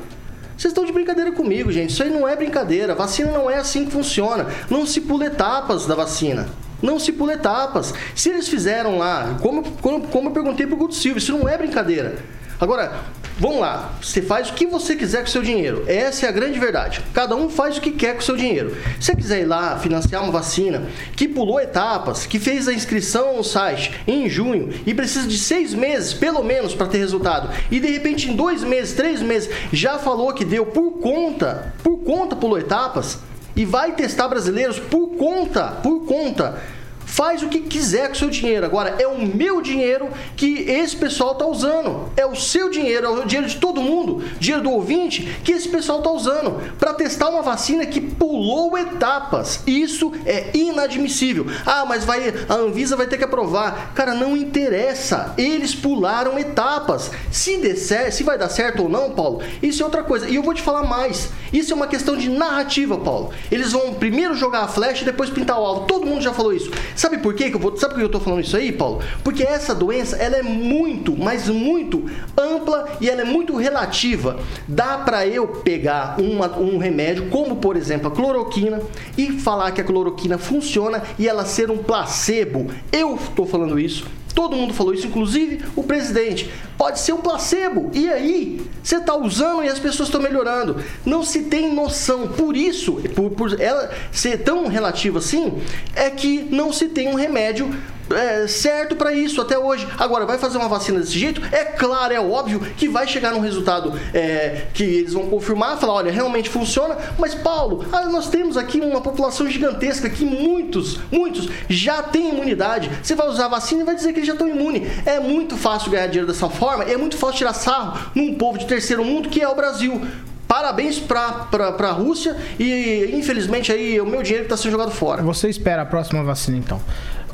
Vocês 0.57 0.71
estão 0.71 0.85
de 0.85 0.93
brincadeira 0.93 1.33
comigo, 1.33 1.73
gente. 1.73 1.91
Isso 1.91 2.03
aí 2.03 2.11
não 2.11 2.27
é 2.29 2.37
brincadeira. 2.37 2.95
Vacina 2.95 3.33
não 3.33 3.51
é 3.51 3.57
assim 3.57 3.85
que 3.85 3.91
funciona. 3.91 4.47
Não 4.71 4.87
se 4.87 5.01
pula 5.01 5.27
etapas 5.27 5.87
da 5.87 5.95
vacina. 5.95 6.49
Não 6.81 6.99
se 6.99 7.13
pula 7.13 7.35
etapas. 7.35 7.95
Se 8.15 8.29
eles 8.29 8.49
fizeram 8.49 8.99
lá, 8.99 9.37
como, 9.41 9.63
como, 9.81 10.07
como 10.09 10.29
eu 10.29 10.33
perguntei 10.33 10.67
pro 10.67 10.77
Guto 10.77 10.95
Silva, 10.95 11.19
isso 11.19 11.33
não 11.33 11.49
é 11.49 11.57
brincadeira. 11.57 12.19
Agora, 12.61 13.01
vamos 13.39 13.61
lá. 13.61 13.93
Você 14.01 14.23
faz 14.23 14.49
o 14.49 14.55
que 14.55 14.67
você 14.67 14.95
quiser 14.95 15.19
com 15.19 15.29
o 15.29 15.31
seu 15.31 15.43
dinheiro. 15.43 15.85
Essa 15.87 16.27
é 16.27 16.29
a 16.29 16.33
grande 16.33 16.59
verdade. 16.59 17.01
Cada 17.13 17.35
um 17.35 17.49
faz 17.49 17.77
o 17.77 17.81
que 17.81 17.91
quer 17.91 18.15
com 18.15 18.21
o 18.21 18.25
seu 18.25 18.37
dinheiro. 18.37 18.77
Se 19.01 19.07
você 19.07 19.17
quiser 19.17 19.41
ir 19.41 19.47
lá 19.47 19.79
financiar 19.79 20.23
uma 20.23 20.33
vacina 20.33 20.87
que 21.17 21.27
pulou 21.27 21.61
etapas, 21.61 22.27
que 22.27 22.39
fez 22.39 22.69
a 22.69 22.73
inscrição 22.73 23.37
no 23.37 23.45
site 23.45 23.93
em 24.07 24.29
junho 24.29 24.71
e 24.87 24.95
precisa 24.95 25.27
de 25.27 25.39
seis 25.39 25.75
meses, 25.75 26.15
pelo 26.15 26.43
menos, 26.43 26.75
para 26.75 26.87
ter 26.87 26.99
resultado, 26.99 27.51
e 27.71 27.81
de 27.81 27.89
repente 27.89 28.31
em 28.31 28.37
dois 28.37 28.63
meses, 28.63 28.95
três 28.95 29.21
meses, 29.21 29.51
já 29.73 29.99
falou 29.99 30.33
que 30.33 30.45
deu 30.45 30.67
por 30.67 30.93
conta, 31.01 31.75
por 31.83 31.99
conta 31.99 32.37
pulou 32.37 32.59
etapas, 32.59 33.19
e 33.57 33.65
vai 33.65 33.93
testar 33.93 34.29
brasileiros 34.29 34.79
por 34.79 35.17
conta, 35.17 35.69
por 35.83 36.07
conta 36.07 36.61
Faz 37.07 37.43
o 37.43 37.49
que 37.49 37.61
quiser 37.61 38.09
com 38.09 38.15
o 38.15 38.17
seu 38.17 38.31
dinheiro. 38.31 38.67
Agora, 38.67 38.97
é 38.99 39.07
o 39.07 39.25
meu 39.25 39.61
dinheiro 39.61 40.09
que 40.37 40.63
esse 40.69 40.97
pessoal 40.97 41.33
está 41.33 41.47
usando. 41.47 42.11
É 42.17 42.27
o 42.27 42.35
seu 42.35 42.71
dinheiro, 42.71 43.07
é 43.07 43.11
o 43.11 43.25
dinheiro 43.25 43.49
de 43.49 43.57
todo 43.57 43.81
mundo, 43.81 44.25
dinheiro 44.39 44.65
do 44.65 44.71
ouvinte, 44.71 45.39
que 45.45 45.53
esse 45.53 45.69
pessoal 45.69 45.99
está 45.99 46.11
usando 46.11 46.61
para 46.79 46.95
testar 46.95 47.29
uma 47.29 47.43
vacina 47.43 47.87
que 47.87 48.01
pulou 48.01 48.77
etapas. 48.77 49.61
Isso 49.67 50.13
é 50.27 50.51
inadmissível. 50.55 51.47
Ah, 51.65 51.85
mas 51.87 52.05
vai, 52.05 52.35
a 52.49 52.55
Anvisa 52.55 52.97
vai 52.97 53.07
ter 53.07 53.19
que 53.19 53.25
aprovar. 53.25 53.93
Cara, 53.95 54.15
não 54.15 54.37
interessa. 54.37 55.35
Eles 55.37 55.75
pularam 55.75 56.39
etapas. 56.39 57.11
Se 57.31 57.59
der 57.59 57.75
se 58.13 58.23
vai 58.23 58.39
dar 58.39 58.49
certo 58.49 58.85
ou 58.85 58.89
não, 58.89 59.11
Paulo, 59.11 59.43
isso 59.63 59.83
é 59.83 59.85
outra 59.85 60.03
coisa. 60.03 60.29
E 60.29 60.37
eu 60.37 60.43
vou 60.43 60.55
te 60.55 60.63
falar 60.63 60.85
mais. 60.85 61.31
Isso 61.53 61.73
é 61.73 61.77
uma 61.77 61.87
questão 61.87 62.17
de 62.17 62.29
narrativa, 62.29 62.99
Paulo. 62.99 63.31
Eles 63.51 63.73
vão 63.73 63.95
primeiro 63.95 64.35
jogar 64.35 64.63
a 64.63 64.69
flecha 64.69 65.03
e 65.03 65.05
depois 65.05 65.31
pintar 65.31 65.59
o 65.59 65.65
alvo. 65.65 65.87
Todo 65.87 66.07
mundo 66.07 66.23
já 66.23 66.33
falou 66.33 66.53
isso. 66.53 66.71
Sabe 66.95 67.19
por 67.19 67.35
quê 67.35 67.51
que 67.51 67.57
eu 67.57 67.61
vou, 67.61 67.77
sabe 67.77 67.95
por 67.95 68.01
que 68.01 68.05
eu 68.05 68.11
tô 68.11 68.21
falando 68.21 68.41
isso 68.41 68.57
aí, 68.57 68.73
Paulo? 68.73 69.01
Porque 69.23 69.43
essa 69.43 69.75
doença, 69.75 70.17
ela 70.17 70.37
é 70.37 70.43
muito, 70.43 71.17
mas 71.17 71.49
muito 71.49 72.05
ampla 72.37 72.89
e 73.01 73.09
ela 73.09 73.23
é 73.23 73.25
muito 73.25 73.57
relativa. 73.57 74.39
Dá 74.67 74.99
para 74.99 75.27
eu 75.27 75.47
pegar 75.47 76.21
uma, 76.21 76.57
um 76.59 76.79
remédio, 76.79 77.29
como 77.31 77.57
por 77.57 77.77
exemplo 77.77 78.09
a 78.09 78.11
cloroquina, 78.11 78.81
e 79.17 79.33
falar 79.33 79.73
que 79.73 79.81
a 79.81 79.85
cloroquina 79.85 80.39
funciona 80.39 81.03
e 81.19 81.29
ela 81.29 81.45
ser 81.45 81.71
um 81.71 81.79
placebo. 81.79 82.71
Eu 82.93 83.19
tô 83.35 83.45
falando 83.45 83.79
isso 83.79 84.07
Todo 84.35 84.57
mundo 84.57 84.75
falou 84.75 84.93
isso, 84.93 85.07
inclusive 85.07 85.65
o 85.77 85.83
presidente. 85.85 86.51
Pode 86.77 86.99
ser 86.99 87.13
um 87.13 87.19
placebo. 87.19 87.91
E 87.93 88.11
aí, 88.11 88.61
você 88.83 88.97
está 88.97 89.17
usando 89.17 89.63
e 89.63 89.69
as 89.69 89.79
pessoas 89.79 90.09
estão 90.09 90.21
melhorando. 90.21 90.83
Não 91.07 91.23
se 91.23 91.43
tem 91.43 91.73
noção. 91.73 92.29
Por 92.29 92.57
isso, 92.57 92.95
por, 93.15 93.31
por 93.31 93.61
ela 93.61 93.91
ser 94.11 94.39
tão 94.39 94.67
relativa 94.67 95.21
assim, 95.21 95.63
é 95.95 96.11
que 96.11 96.49
não 96.51 96.73
se 96.73 96.89
tem 96.89 97.09
um 97.09 97.15
remédio 97.15 97.73
é, 98.11 98.47
certo 98.47 98.97
para 98.97 99.13
isso 99.13 99.41
até 99.41 99.59
hoje. 99.59 99.87
Agora, 99.99 100.27
vai 100.27 100.39
fazer 100.39 100.59
uma 100.59 100.69
vacina 100.69 101.01
desse 101.01 101.19
jeito? 101.19 101.41
É 101.53 101.65
claro, 101.65 102.13
é 102.13 102.21
óbvio 102.21 102.61
que 102.61 102.89
vai 102.89 103.07
chegar 103.07 103.33
num 103.33 103.41
resultado 103.41 103.99
é, 104.13 104.67
que 104.75 104.83
eles 104.83 105.13
vão 105.13 105.29
confirmar, 105.29 105.79
falar, 105.79 105.95
olha, 105.95 106.13
realmente 106.13 106.49
funciona. 106.49 106.97
Mas, 107.19 107.35
Paulo, 107.35 107.85
ah, 107.93 108.07
nós 108.09 108.29
temos 108.29 108.57
aqui 108.57 108.81
uma 108.81 109.01
população 109.01 109.49
gigantesca 109.49 110.09
que 110.11 110.25
muitos, 110.25 110.99
muitos 111.11 111.49
já 111.69 112.03
têm 112.03 112.31
imunidade. 112.31 112.91
Você 113.03 113.15
vai 113.15 113.29
usar 113.29 113.47
a 113.47 113.49
vacina 113.49 113.83
e 113.83 113.85
vai 113.85 113.95
dizer 113.95 114.13
que 114.13 114.19
eles 114.19 114.27
já 114.27 114.35
estão 114.35 114.49
imunes. 114.49 114.89
É 115.07 115.19
muito 115.21 115.57
fácil 115.57 115.91
ganhar 115.91 116.07
dinheiro 116.07 116.27
dessa 116.27 116.49
forma, 116.49 116.85
é 116.85 116.97
muito 116.97 117.17
fácil 117.17 117.39
tirar 117.39 117.55
sarro 117.55 118.11
num 118.15 118.35
povo 118.35 118.59
de 118.59 118.67
terceiro 118.67 119.05
mundo 119.05 119.29
que 119.29 119.41
é 119.41 119.49
o 119.49 119.55
Brasil. 119.55 120.01
Parabéns 120.47 121.01
para 121.01 121.49
a 121.51 121.91
Rússia 121.91 122.37
e 122.61 123.11
infelizmente 123.15 123.73
aí 123.73 124.01
o 124.01 124.07
meu 124.07 124.23
dinheiro 124.23 124.45
está 124.45 124.57
sendo 124.57 124.73
jogado 124.73 124.91
fora. 124.91 125.23
Você 125.23 125.49
espera 125.49 125.83
a 125.83 125.87
próxima 125.87 126.23
vacina 126.23 126.57
então. 126.57 126.81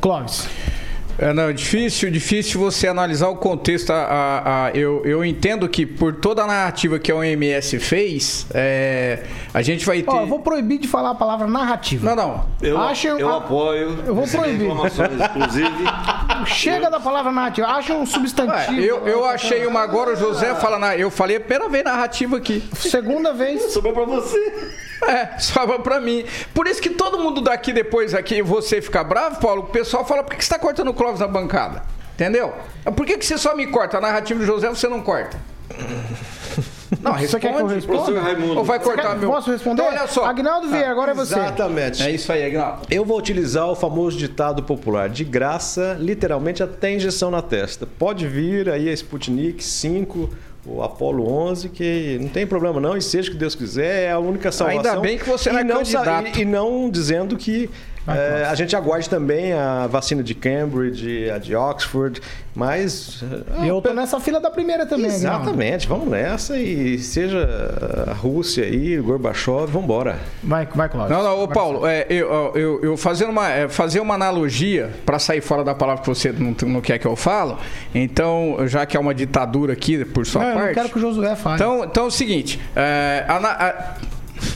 Clóvis. 0.00 0.48
É, 1.22 1.34
não, 1.34 1.52
difícil, 1.52 2.10
difícil 2.10 2.58
você 2.58 2.88
analisar 2.88 3.28
o 3.28 3.36
contexto. 3.36 3.90
A, 3.90 3.96
a- 4.04 4.66
a- 4.66 4.70
eu, 4.70 5.02
eu 5.04 5.22
entendo 5.22 5.68
que 5.68 5.84
por 5.84 6.14
toda 6.14 6.42
a 6.44 6.46
narrativa 6.46 6.98
que 6.98 7.12
a 7.12 7.16
OMS 7.16 7.78
fez, 7.78 8.46
é, 8.54 9.24
a 9.52 9.60
gente 9.60 9.84
vai 9.84 10.00
ter. 10.00 10.08
Ó, 10.10 10.22
eu 10.22 10.26
vou 10.26 10.38
proibir 10.40 10.78
de 10.78 10.88
falar 10.88 11.10
a 11.10 11.14
palavra 11.14 11.46
narrativa. 11.46 12.06
Não, 12.08 12.16
não. 12.16 12.46
Eu, 12.62 12.80
Achem- 12.80 13.18
eu 13.18 13.28
a- 13.28 13.36
apoio. 13.36 13.98
Eu 14.06 14.14
vou 14.14 14.24
Recebi 14.24 14.42
proibir. 14.44 14.64
informações, 14.66 15.10
inclusive. 15.36 15.84
Chega 16.46 16.90
da 16.90 16.98
palavra 16.98 17.30
narrativa. 17.30 17.66
Acha 17.66 17.92
um 17.92 18.06
substantivo. 18.06 18.78
Ué, 18.80 18.84
eu, 18.84 19.06
eu 19.06 19.24
achei 19.26 19.66
uma 19.66 19.80
agora, 19.80 20.14
o 20.14 20.16
José 20.16 20.54
fala, 20.54 20.78
na, 20.78 20.96
eu 20.96 21.10
falei 21.10 21.36
a 21.36 21.40
primeira 21.40 21.68
vez 21.68 21.84
narrativa 21.84 22.38
aqui. 22.38 22.64
Segunda 22.74 23.34
vez. 23.34 23.60
Sobrou 23.72 23.92
pra 23.92 24.04
você. 24.04 24.80
É, 25.02 25.38
sobra 25.38 25.78
pra 25.78 25.98
mim. 25.98 26.26
Por 26.52 26.66
isso 26.66 26.80
que 26.82 26.90
todo 26.90 27.18
mundo 27.18 27.40
daqui 27.40 27.72
depois 27.72 28.14
aqui, 28.14 28.42
você 28.42 28.82
fica 28.82 29.02
bravo, 29.02 29.40
Paulo, 29.40 29.62
o 29.62 29.66
pessoal 29.68 30.04
fala, 30.04 30.22
por 30.22 30.32
que 30.32 30.36
que 30.36 30.44
você 30.44 30.50
tá 30.52 30.58
cortando 30.58 30.88
o 30.88 30.94
Clóvis 31.10 31.20
na 31.20 31.26
bancada? 31.26 31.82
Entendeu? 32.14 32.52
Por 32.96 33.06
que, 33.06 33.18
que 33.18 33.24
você 33.26 33.38
só 33.38 33.54
me 33.54 33.66
corta? 33.66 33.98
A 33.98 34.00
narrativa 34.00 34.38
do 34.38 34.46
José 34.46 34.68
você 34.68 34.88
não 34.88 35.00
corta. 35.00 35.38
Não, 37.00 37.16
Você 37.16 37.38
quer 37.38 37.54
que 37.54 37.60
eu 37.62 37.66
responda? 37.68 38.20
Raimundo. 38.20 38.58
Ou 38.58 38.64
vai 38.64 38.80
cortar 38.80 39.10
quer- 39.10 39.18
meu... 39.18 39.30
Posso 39.30 39.52
responder? 39.52 39.80
Então, 39.80 39.94
olha 39.96 40.08
só. 40.08 40.24
Agnaldo 40.24 40.68
Vieira, 40.68 40.90
agora 40.90 41.12
é 41.12 41.14
você. 41.14 41.34
Exatamente. 41.34 42.02
É 42.02 42.10
isso 42.10 42.32
aí, 42.32 42.44
Agnaldo. 42.44 42.82
Eu 42.90 43.04
vou 43.04 43.16
utilizar 43.16 43.68
o 43.68 43.76
famoso 43.76 44.18
ditado 44.18 44.64
popular, 44.64 45.08
de 45.08 45.22
graça, 45.22 45.96
literalmente 46.00 46.64
até 46.64 46.92
injeção 46.92 47.30
na 47.30 47.40
testa. 47.40 47.86
Pode 47.86 48.26
vir 48.26 48.68
aí 48.68 48.88
a 48.88 48.92
Sputnik 48.92 49.62
5, 49.62 50.30
o 50.66 50.82
Apollo 50.82 51.32
11, 51.32 51.68
que 51.68 52.18
não 52.20 52.28
tem 52.28 52.44
problema 52.44 52.80
não, 52.80 52.96
e 52.96 53.00
seja 53.00 53.28
o 53.28 53.32
que 53.32 53.38
Deus 53.38 53.54
quiser, 53.54 54.08
é 54.08 54.10
a 54.10 54.18
única 54.18 54.50
salvação. 54.50 54.90
Ainda 54.92 55.00
bem 55.00 55.16
que 55.16 55.24
você 55.28 55.50
não 55.52 55.60
é 55.60 55.64
candidato. 55.64 56.38
E, 56.38 56.42
e 56.42 56.44
não 56.44 56.90
dizendo 56.90 57.36
que 57.36 57.70
eh, 58.08 58.46
a 58.48 58.54
gente 58.54 58.74
aguarde 58.74 59.08
também 59.08 59.52
a 59.52 59.86
vacina 59.86 60.22
de 60.22 60.34
Cambridge, 60.34 61.30
a 61.30 61.38
de 61.38 61.54
Oxford, 61.54 62.20
mas... 62.54 63.22
E 63.62 63.68
eu 63.68 63.80
tô 63.80 63.92
nessa 63.92 64.18
fila 64.18 64.40
da 64.40 64.50
primeira 64.50 64.84
também. 64.86 65.06
Exatamente, 65.06 65.86
vamos 65.86 66.08
nessa 66.08 66.58
e 66.58 66.98
seja 66.98 67.46
a 68.08 68.12
Rússia 68.12 68.64
aí, 68.64 68.98
o 68.98 69.04
Gorbachev, 69.04 69.66
vamos 69.66 69.84
embora. 69.84 70.18
Vai, 70.42 70.66
vai, 70.74 70.88
Cláudio. 70.88 71.16
Não, 71.16 71.22
não, 71.22 71.42
ô 71.42 71.48
Paulo, 71.48 71.86
é, 71.86 72.06
eu, 72.08 72.52
eu, 72.54 72.80
eu 72.82 72.96
fazendo 72.96 73.30
uma, 73.30 73.48
é, 73.48 73.68
fazer 73.68 74.00
uma 74.00 74.14
analogia 74.14 74.90
para 75.06 75.18
sair 75.18 75.40
fora 75.40 75.62
da 75.62 75.74
palavra 75.74 76.02
que 76.02 76.08
você 76.08 76.32
não, 76.32 76.54
não 76.68 76.80
quer 76.80 76.98
que 76.98 77.06
eu 77.06 77.16
falo, 77.16 77.58
então, 77.94 78.56
já 78.66 78.84
que 78.86 78.96
é 78.96 79.00
uma 79.00 79.14
ditadura 79.14 79.72
aqui 79.72 80.04
por 80.04 80.26
sua 80.26 80.42
Não, 80.42 80.48
eu 80.48 80.54
parte. 80.54 80.66
não 80.68 80.74
quero 80.74 80.88
que 80.88 80.98
o 80.98 81.00
Josué 81.00 81.36
fale. 81.36 81.56
Então, 81.56 81.84
então 81.84 82.04
é 82.04 82.06
o 82.08 82.10
seguinte, 82.10 82.60
é, 82.74 83.24
a 83.28 83.36
a- 83.36 83.94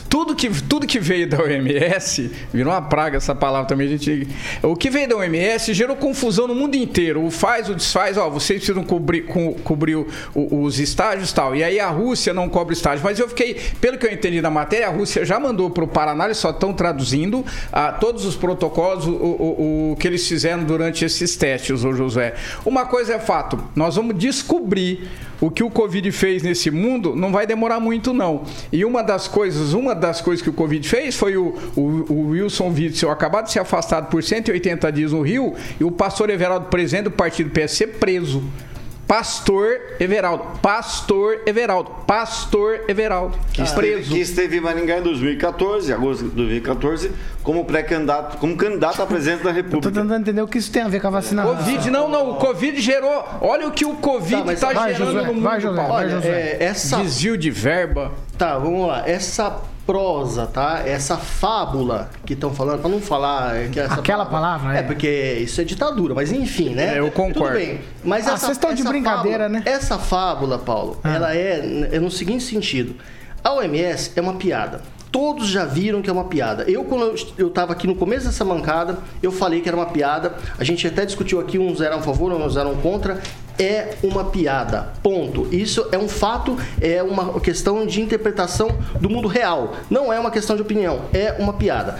tudo, 0.09 0.35
que, 0.35 0.49
tudo 0.63 0.85
que 0.87 0.99
veio 0.99 1.27
da 1.29 1.41
OMS, 1.41 2.31
virou 2.53 2.71
uma 2.73 2.81
praga 2.81 3.17
essa 3.17 3.33
palavra 3.35 3.67
também, 3.67 3.87
gente. 3.87 4.27
O 4.63 4.75
que 4.75 4.89
veio 4.89 5.07
da 5.09 5.15
OMS 5.17 5.73
gerou 5.73 5.95
confusão 5.95 6.47
no 6.47 6.55
mundo 6.55 6.75
inteiro. 6.75 7.23
O 7.23 7.31
faz, 7.31 7.69
o 7.69 7.75
desfaz, 7.75 8.17
ó, 8.17 8.29
vocês 8.29 8.59
precisam 8.59 8.83
cobrir, 8.83 9.21
co- 9.23 9.53
cobrir 9.63 9.95
o- 9.95 10.07
o- 10.33 10.61
os 10.63 10.79
estágios 10.79 11.31
e 11.31 11.35
tal. 11.35 11.55
E 11.55 11.63
aí 11.63 11.79
a 11.79 11.89
Rússia 11.89 12.33
não 12.33 12.47
cobre 12.49 12.73
estágio. 12.73 13.03
Mas 13.03 13.19
eu 13.19 13.27
fiquei, 13.27 13.55
pelo 13.79 13.97
que 13.97 14.05
eu 14.05 14.11
entendi 14.11 14.41
da 14.41 14.49
matéria, 14.49 14.87
a 14.87 14.91
Rússia 14.91 15.25
já 15.25 15.39
mandou 15.39 15.69
para 15.69 15.83
o 15.83 15.87
Paraná, 15.87 16.25
eles 16.25 16.37
só 16.37 16.49
estão 16.51 16.73
traduzindo 16.73 17.43
ah, 17.71 17.91
todos 17.91 18.25
os 18.25 18.35
protocolos, 18.35 19.05
o, 19.07 19.11
o- 19.11 19.91
o 19.91 19.95
que 19.97 20.07
eles 20.07 20.27
fizeram 20.27 20.63
durante 20.63 21.03
esses 21.05 21.35
testes, 21.35 21.83
ô 21.83 21.93
Josué. 21.93 22.33
Uma 22.65 22.85
coisa 22.85 23.13
é 23.15 23.19
fato, 23.19 23.59
nós 23.75 23.95
vamos 23.95 24.17
descobrir 24.17 25.07
o 25.45 25.51
que 25.51 25.63
o 25.63 25.69
Covid 25.69 26.11
fez 26.11 26.41
nesse 26.41 26.71
mundo 26.71 27.15
não 27.15 27.31
vai 27.31 27.45
demorar 27.45 27.79
muito, 27.79 28.13
não. 28.13 28.43
E 28.71 28.83
uma 28.83 29.03
das 29.03 29.27
coisas, 29.27 29.73
uma 29.73 29.93
das 29.93 30.19
coisas 30.19 30.41
que 30.41 30.49
o 30.49 30.53
Covid 30.53 30.87
fez 30.87 31.15
foi 31.15 31.37
o, 31.37 31.55
o, 31.75 31.81
o 31.81 32.27
Wilson 32.29 32.69
Witzel 32.69 33.11
acabar 33.11 33.41
de 33.41 33.51
ser 33.51 33.59
afastado 33.59 34.09
por 34.09 34.23
180 34.23 34.91
dias 34.91 35.11
no 35.11 35.21
Rio 35.21 35.53
e 35.79 35.83
o 35.83 35.91
pastor 35.91 36.31
Everaldo, 36.31 36.67
presidente 36.67 37.05
do 37.05 37.11
partido 37.11 37.51
PSC, 37.51 37.85
preso. 37.85 38.43
Pastor 39.07 39.77
Everaldo, 39.99 40.43
Pastor 40.61 41.41
Everaldo, 41.45 41.91
Pastor 42.07 42.81
Everaldo, 42.87 43.37
Que 43.53 43.61
esteve, 43.61 43.87
preso. 43.93 44.11
que 44.11 44.19
esteve 44.19 44.57
em 44.57 44.61
Maringá 44.61 44.97
em 44.97 45.03
2014, 45.03 45.93
agosto 45.93 46.23
de 46.25 46.31
2014, 46.31 47.11
como 47.43 47.63
pré-candidato, 47.65 48.37
como 48.37 48.57
candidato 48.57 49.01
a 49.01 49.05
presidente 49.05 49.43
da 49.43 49.51
Tô 49.51 49.55
República. 49.55 49.87
tentando 49.91 50.15
entender 50.15 50.41
o 50.41 50.47
que 50.47 50.57
isso 50.57 50.71
tem 50.71 50.81
a 50.81 50.87
ver 50.87 50.99
com 50.99 51.07
a 51.07 51.11
vacina. 51.11 51.43
Covid, 51.43 51.89
não, 51.91 52.09
não, 52.09 52.31
o 52.31 52.35
Covid 52.35 52.81
gerou. 52.81 53.23
Olha 53.41 53.67
o 53.67 53.71
que 53.71 53.85
o 53.85 53.93
Covid 53.95 54.43
Tá, 54.43 54.53
está 54.53 54.73
vai, 54.73 54.93
gerando 54.93 55.11
Josué, 55.11 55.21
no 55.27 55.33
mundo. 55.35 55.43
vai, 55.43 55.61
Paulo. 55.61 55.77
vai, 55.77 55.89
Olha, 55.91 56.09
Josué. 56.15 56.29
é, 56.59 56.63
essa 56.63 56.97
Desvio 56.97 57.37
de 57.37 57.51
verba. 57.51 58.11
Tá, 58.37 58.57
vamos 58.57 58.87
lá. 58.87 59.07
Essa 59.07 59.55
prosa, 59.85 60.47
tá? 60.47 60.81
Essa 60.85 61.17
fábula 61.17 62.09
que 62.25 62.33
estão 62.33 62.53
falando, 62.53 62.79
pra 62.81 62.89
não 62.89 62.99
falar 62.99 63.69
que 63.69 63.79
essa 63.79 63.95
Aquela 63.95 64.25
palavra, 64.25 64.75
é. 64.75 64.79
é. 64.79 64.83
porque 64.83 65.07
isso 65.41 65.61
é 65.61 65.63
ditadura, 65.63 66.13
mas 66.15 66.31
enfim, 66.31 66.69
né? 66.69 66.95
É, 66.95 66.99
eu 66.99 67.11
concordo. 67.11 67.57
Tudo 67.57 67.65
bem. 67.67 67.81
Mas 68.03 68.27
Ah, 68.27 68.33
essa, 68.33 68.45
vocês 68.47 68.57
estão 68.57 68.73
de 68.73 68.83
brincadeira, 68.83 69.43
fábula- 69.45 69.59
né? 69.59 69.63
Essa 69.65 69.97
fábula, 69.99 70.57
Paulo, 70.57 70.99
Ah. 71.03 71.13
ela 71.15 71.35
é, 71.35 71.89
é 71.91 71.99
no 71.99 72.09
seguinte 72.09 72.43
sentido. 72.43 72.95
A 73.43 73.53
OMS 73.53 74.11
é 74.15 74.21
uma 74.21 74.33
piada. 74.33 74.81
Todos 75.15 75.47
já 75.47 75.63
viram 75.63 76.01
que 76.01 76.09
é 76.09 76.13
uma 76.13 76.25
piada. 76.25 76.63
Eu, 76.69 76.83
quando 76.83 77.15
eu- 77.37 77.47
estava 77.47 77.71
aqui 77.71 77.87
no 77.87 77.95
começo 77.95 78.25
dessa 78.25 78.43
mancada, 78.43 78.97
eu 79.23 79.31
falei 79.31 79.61
que 79.61 79.69
era 79.69 79.77
uma 79.77 79.85
piada. 79.85 80.35
A 80.59 80.63
gente 80.65 80.85
até 80.85 81.05
discutiu 81.05 81.39
aqui, 81.39 81.57
uns 81.57 81.79
eram 81.79 81.99
a 81.99 82.01
favor, 82.01 82.33
uns 82.33 82.57
eram 82.57 82.75
contra. 82.75 83.21
É 83.57 83.95
uma 84.03 84.25
piada. 84.25 84.89
Ponto. 85.01 85.47
Isso 85.55 85.87
é 85.93 85.97
um 85.97 86.09
fato, 86.09 86.57
é 86.81 87.01
uma 87.01 87.39
questão 87.39 87.85
de 87.87 88.01
interpretação 88.01 88.67
do 88.99 89.09
mundo 89.09 89.29
real. 89.29 89.75
Não 89.89 90.11
é 90.11 90.19
uma 90.19 90.29
questão 90.29 90.53
de 90.57 90.61
opinião, 90.61 91.03
é 91.13 91.33
uma 91.39 91.53
piada. 91.53 91.97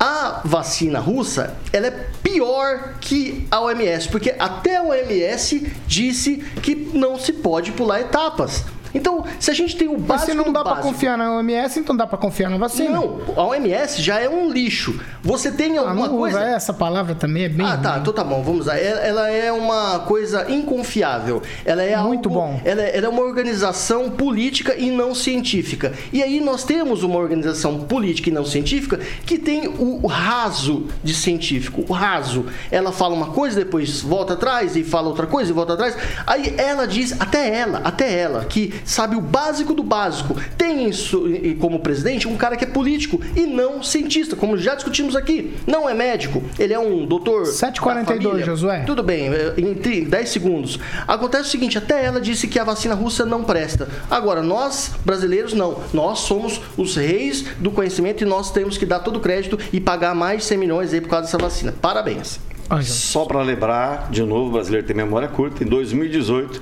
A 0.00 0.40
vacina 0.42 0.98
russa, 0.98 1.54
ela 1.74 1.88
é 1.88 2.06
pior 2.22 2.94
que 3.02 3.46
a 3.50 3.60
OMS, 3.60 4.08
porque 4.08 4.34
até 4.38 4.76
a 4.76 4.82
OMS 4.82 5.72
disse 5.86 6.36
que 6.62 6.74
não 6.94 7.18
se 7.18 7.34
pode 7.34 7.72
pular 7.72 8.00
etapas. 8.00 8.64
Então, 8.94 9.24
se 9.38 9.50
a 9.50 9.54
gente 9.54 9.76
tem 9.76 9.88
o 9.88 9.92
Mas 9.92 10.02
básico 10.02 10.30
se 10.32 10.36
não 10.36 10.52
dá 10.52 10.62
pra 10.62 10.74
básico- 10.76 10.88
confiar 10.92 11.18
na 11.18 11.36
OMS, 11.36 11.78
então 11.80 11.96
dá 11.96 12.06
pra 12.06 12.16
confiar 12.18 12.48
na 12.50 12.56
vacina. 12.56 12.90
Não, 12.90 13.20
a 13.36 13.44
OMS 13.44 14.00
já 14.02 14.18
é 14.20 14.28
um 14.28 14.50
lixo. 14.50 14.98
Você 15.22 15.50
tem 15.50 15.76
Ah, 15.76 15.80
alguma 15.82 16.06
não 16.08 16.16
coisa... 16.16 16.38
usa 16.38 16.46
essa 16.48 16.72
palavra 16.72 17.14
também, 17.14 17.44
é 17.44 17.48
bem 17.48 17.66
Ah, 17.66 17.76
tá, 17.76 17.90
ruim. 17.92 18.00
então 18.00 18.12
tá 18.12 18.24
bom, 18.24 18.42
vamos 18.42 18.66
lá. 18.66 18.78
Ela, 18.78 19.00
ela 19.00 19.30
é 19.30 19.52
uma 19.52 20.00
coisa 20.00 20.50
inconfiável. 20.50 21.42
Ela 21.64 21.82
é 21.82 21.96
Muito 21.98 22.28
algo- 22.28 22.40
bom. 22.40 22.60
Ela, 22.64 22.82
é- 22.82 22.96
ela 22.96 23.06
é 23.06 23.08
uma 23.08 23.22
organização 23.22 24.10
política 24.10 24.74
e 24.76 24.90
não 24.90 25.14
científica. 25.14 25.92
E 26.12 26.22
aí 26.22 26.40
nós 26.40 26.64
temos 26.64 27.02
uma 27.02 27.18
organização 27.18 27.80
política 27.80 28.30
e 28.30 28.32
não 28.32 28.44
científica 28.44 28.98
que 29.24 29.38
tem 29.38 29.66
o 29.68 30.06
raso 30.06 30.86
de 31.02 31.14
científico, 31.14 31.84
o 31.88 31.92
raso. 31.92 32.46
Ela 32.70 32.92
fala 32.92 33.14
uma 33.14 33.28
coisa, 33.28 33.56
depois 33.64 34.00
volta 34.00 34.34
atrás 34.34 34.76
e 34.76 34.84
fala 34.84 35.08
outra 35.08 35.26
coisa 35.26 35.50
e 35.50 35.54
volta 35.54 35.74
atrás. 35.74 35.96
Aí 36.26 36.54
ela 36.56 36.86
diz, 36.86 37.14
até 37.20 37.48
ela, 37.56 37.80
até 37.84 38.12
ela, 38.18 38.44
que 38.44 38.72
sabe 38.84 39.16
o 39.16 39.20
básico 39.20 39.74
do 39.74 39.82
básico, 39.82 40.36
tem 40.56 40.88
isso 40.88 41.28
e- 41.28 41.54
como 41.54 41.80
presidente 41.80 42.28
um 42.28 42.36
cara 42.36 42.56
que 42.56 42.64
é 42.64 42.66
político 42.66 43.20
e 43.34 43.46
não 43.46 43.82
cientista, 43.82 44.36
como 44.36 44.56
já 44.56 44.74
discutimos 44.74 45.14
aqui. 45.16 45.54
Não 45.66 45.88
é 45.88 45.94
médico, 45.94 46.42
ele 46.58 46.72
é 46.72 46.78
um 46.78 47.04
doutor. 47.06 47.46
7h42, 47.46 47.94
da 47.94 48.04
família. 48.04 48.44
Josué. 48.46 48.80
Tudo 48.86 49.02
bem, 49.02 49.28
é, 49.28 49.54
em 49.58 49.74
tri- 49.74 50.04
10 50.04 50.28
segundos. 50.28 50.78
Acontece 51.06 51.48
o 51.48 51.50
seguinte: 51.50 51.78
até 51.78 52.04
ela 52.04 52.20
disse 52.20 52.46
que 52.48 52.58
a 52.58 52.64
vacina 52.64 52.94
russa 52.94 53.24
não 53.24 53.44
presta. 53.44 53.88
Agora, 54.10 54.42
nós, 54.42 54.92
brasileiros, 55.04 55.52
não. 55.52 55.78
Nós 55.92 56.20
somos 56.20 56.60
os 56.76 56.96
reis 56.96 57.44
do 57.58 57.70
conhecimento 57.70 58.22
e 58.22 58.26
nós 58.26 58.50
temos 58.50 58.76
que 58.78 58.86
dar 58.86 59.00
todo 59.00 59.16
o 59.16 59.20
crédito 59.20 59.58
e 59.72 59.80
pagar 59.80 60.14
mais 60.14 60.38
de 60.42 60.44
100 60.44 60.58
milhões 60.58 60.92
aí 60.92 61.00
por 61.00 61.08
causa 61.08 61.26
dessa 61.26 61.38
vacina. 61.38 61.72
Parabéns. 61.80 62.38
Só 62.82 63.24
para 63.24 63.40
lembrar, 63.42 64.10
de 64.10 64.22
novo, 64.22 64.48
o 64.48 64.52
brasileiro 64.52 64.86
tem 64.86 64.96
memória 64.96 65.28
curta, 65.28 65.62
em 65.62 65.66
2018, 65.66 66.60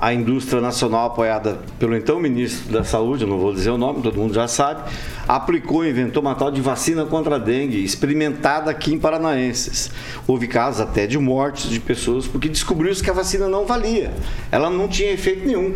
a 0.00 0.14
indústria 0.14 0.62
nacional 0.62 1.08
apoiada 1.08 1.58
pelo 1.78 1.94
então 1.94 2.18
ministro 2.18 2.72
da 2.72 2.82
Saúde, 2.82 3.26
não 3.26 3.38
vou 3.38 3.52
dizer 3.52 3.68
o 3.68 3.76
nome, 3.76 4.02
todo 4.02 4.16
mundo 4.16 4.32
já 4.32 4.48
sabe, 4.48 4.90
aplicou 5.28 5.86
inventou 5.86 6.22
uma 6.22 6.34
tal 6.34 6.50
de 6.50 6.62
vacina 6.62 7.04
contra 7.04 7.36
a 7.36 7.38
dengue, 7.38 7.84
experimentada 7.84 8.70
aqui 8.70 8.94
em 8.94 8.98
Paranaenses. 8.98 9.90
Houve 10.26 10.48
casos 10.48 10.80
até 10.80 11.06
de 11.06 11.18
mortes 11.18 11.68
de 11.68 11.78
pessoas, 11.78 12.26
porque 12.26 12.48
descobriu-se 12.48 13.02
que 13.02 13.10
a 13.10 13.12
vacina 13.12 13.46
não 13.46 13.66
valia. 13.66 14.10
Ela 14.50 14.70
não 14.70 14.88
tinha 14.88 15.12
efeito 15.12 15.46
nenhum. 15.46 15.74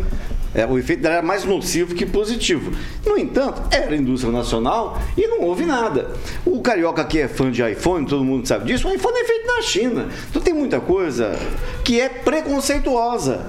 É, 0.55 0.65
o 0.65 0.79
efeito 0.79 1.03
dela 1.03 1.15
era 1.15 1.23
mais 1.23 1.43
nocivo 1.43 1.93
que 1.93 2.05
positivo. 2.05 2.71
No 3.05 3.17
entanto, 3.19 3.61
era 3.69 3.95
indústria 3.95 4.31
nacional 4.31 4.99
e 5.15 5.27
não 5.27 5.41
houve 5.41 5.65
nada. 5.65 6.11
O 6.43 6.61
carioca 6.61 7.05
que 7.05 7.19
é 7.19 7.27
fã 7.27 7.51
de 7.51 7.61
iPhone, 7.61 8.07
todo 8.07 8.23
mundo 8.23 8.47
sabe 8.47 8.65
disso, 8.65 8.87
o 8.87 8.91
iPhone 8.91 9.17
é 9.19 9.25
feito 9.25 9.45
na 9.45 9.61
China. 9.61 10.07
Então 10.31 10.41
tem 10.41 10.53
muita 10.53 10.79
coisa 10.79 11.37
que 11.83 11.99
é 11.99 12.09
preconceituosa. 12.09 13.45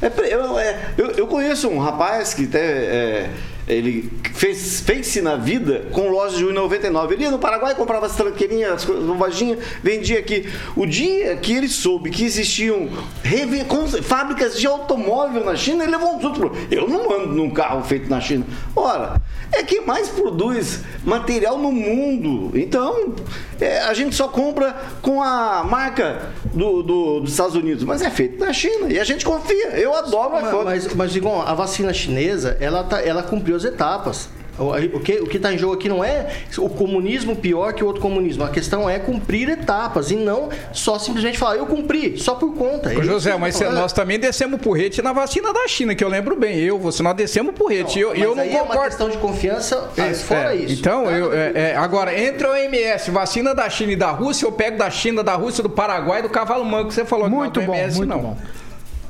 É 0.00 0.10
eu, 0.32 0.58
é- 0.58 0.78
eu- 0.96 1.10
eu 1.12 1.26
conheço 1.26 1.68
um 1.68 1.78
rapaz 1.78 2.32
que 2.34 2.44
até 2.44 3.28
Ele 3.68 4.10
fez, 4.34 4.80
fez-se 4.80 5.20
na 5.20 5.36
vida 5.36 5.86
com 5.92 6.08
lojas 6.08 6.38
de 6.38 6.44
1,99. 6.46 7.12
Ele 7.12 7.24
ia 7.24 7.30
no 7.30 7.38
Paraguai, 7.38 7.74
comprava 7.74 8.06
as 8.06 8.16
tranqueirinhas, 8.16 8.72
as 8.72 8.86
novaginhas, 8.86 9.58
vendia 9.82 10.18
aqui. 10.18 10.48
O 10.74 10.86
dia 10.86 11.36
que 11.36 11.52
ele 11.52 11.68
soube 11.68 12.08
que 12.10 12.24
existiam 12.24 12.88
fábricas 14.02 14.58
de 14.58 14.66
automóvel 14.66 15.44
na 15.44 15.54
China, 15.56 15.82
ele 15.84 15.92
levou 15.92 16.16
um 16.16 16.20
susto. 16.20 16.50
Eu 16.70 16.88
não 16.88 17.12
ando 17.12 17.28
num 17.34 17.50
carro 17.50 17.82
feito 17.82 18.08
na 18.08 18.20
China. 18.20 18.44
Ora, 18.74 19.20
é 19.52 19.62
quem 19.62 19.84
mais 19.84 20.08
produz 20.08 20.80
material 21.04 21.58
no 21.58 21.70
mundo. 21.72 22.56
Então, 22.58 23.14
é, 23.60 23.80
a 23.82 23.94
gente 23.94 24.14
só 24.14 24.28
compra 24.28 24.74
com 25.02 25.22
a 25.22 25.64
marca 25.64 26.30
do, 26.54 26.82
do- 26.82 27.20
dos 27.20 27.32
Estados 27.32 27.54
Unidos, 27.54 27.84
mas 27.84 28.02
é 28.02 28.10
feito 28.10 28.38
na 28.42 28.52
China. 28.52 28.90
E 28.90 28.98
a 28.98 29.04
gente 29.04 29.24
confia. 29.24 29.68
Eu 29.78 29.94
adoro 29.94 30.28
o 30.36 30.64
Mas, 30.64 30.84
mas, 30.84 30.94
mas 30.94 31.16
Igor, 31.16 31.48
a 31.48 31.54
vacina 31.54 31.92
chinesa, 31.92 32.56
ela, 32.60 32.84
tá, 32.84 33.00
ela 33.02 33.22
cumpriu 33.22 33.57
as 33.58 33.64
etapas. 33.64 34.28
O, 34.58 34.98
que 34.98 35.20
o 35.20 35.26
que 35.26 35.36
está 35.36 35.52
em 35.52 35.58
jogo 35.58 35.74
aqui 35.74 35.88
não 35.88 36.02
é 36.02 36.26
o 36.58 36.68
comunismo 36.68 37.36
pior 37.36 37.72
que 37.72 37.84
o 37.84 37.86
outro 37.86 38.02
comunismo. 38.02 38.42
A 38.42 38.48
questão 38.48 38.90
é 38.90 38.98
cumprir 38.98 39.48
etapas 39.48 40.10
e 40.10 40.16
não 40.16 40.48
só 40.72 40.98
simplesmente 40.98 41.38
falar, 41.38 41.56
eu 41.56 41.66
cumpri, 41.66 42.18
só 42.18 42.34
por 42.34 42.52
conta. 42.56 42.92
É 42.92 42.96
Ô, 42.96 43.02
José, 43.02 43.36
mas 43.36 43.60
nós 43.60 43.92
também 43.92 44.18
descemos 44.18 44.60
porrete 44.60 45.00
na 45.00 45.12
vacina 45.12 45.52
da 45.52 45.68
China, 45.68 45.94
que 45.94 46.02
eu 46.02 46.08
lembro 46.08 46.34
bem. 46.34 46.58
Eu, 46.58 46.76
você, 46.76 47.04
nós 47.04 47.14
descemos 47.14 47.54
porrete. 47.54 48.00
E 48.00 48.02
eu, 48.02 48.16
e 48.16 48.18
Mas 48.18 48.28
eu 48.28 48.34
não 48.34 48.42
aí 48.42 48.50
é 48.50 48.56
uma 48.56 48.66
concordo. 48.66 48.88
questão 48.88 49.08
de 49.08 49.16
confiança 49.18 49.90
Isso, 50.10 50.24
fora 50.24 50.52
é. 50.52 50.56
isso. 50.56 50.80
Então, 50.80 51.08
eu, 51.08 51.32
é, 51.32 51.52
é, 51.54 51.76
agora, 51.76 52.18
entre 52.18 52.44
o 52.44 52.56
MS, 52.56 53.12
vacina 53.12 53.54
da 53.54 53.70
China 53.70 53.92
e 53.92 53.96
da 53.96 54.10
Rússia, 54.10 54.44
eu 54.44 54.50
pego 54.50 54.76
da 54.76 54.90
China, 54.90 55.22
da 55.22 55.36
Rússia, 55.36 55.62
do 55.62 55.70
Paraguai, 55.70 56.20
do 56.20 56.28
cavalo 56.28 56.64
manco 56.64 56.88
que 56.88 56.94
você 56.94 57.04
falou. 57.04 57.30
Muito 57.30 57.60
que 57.60 57.66
não, 57.66 57.74
bom, 57.74 57.78
MS, 57.78 57.96
muito 57.96 58.10
não. 58.10 58.20
bom. 58.20 58.36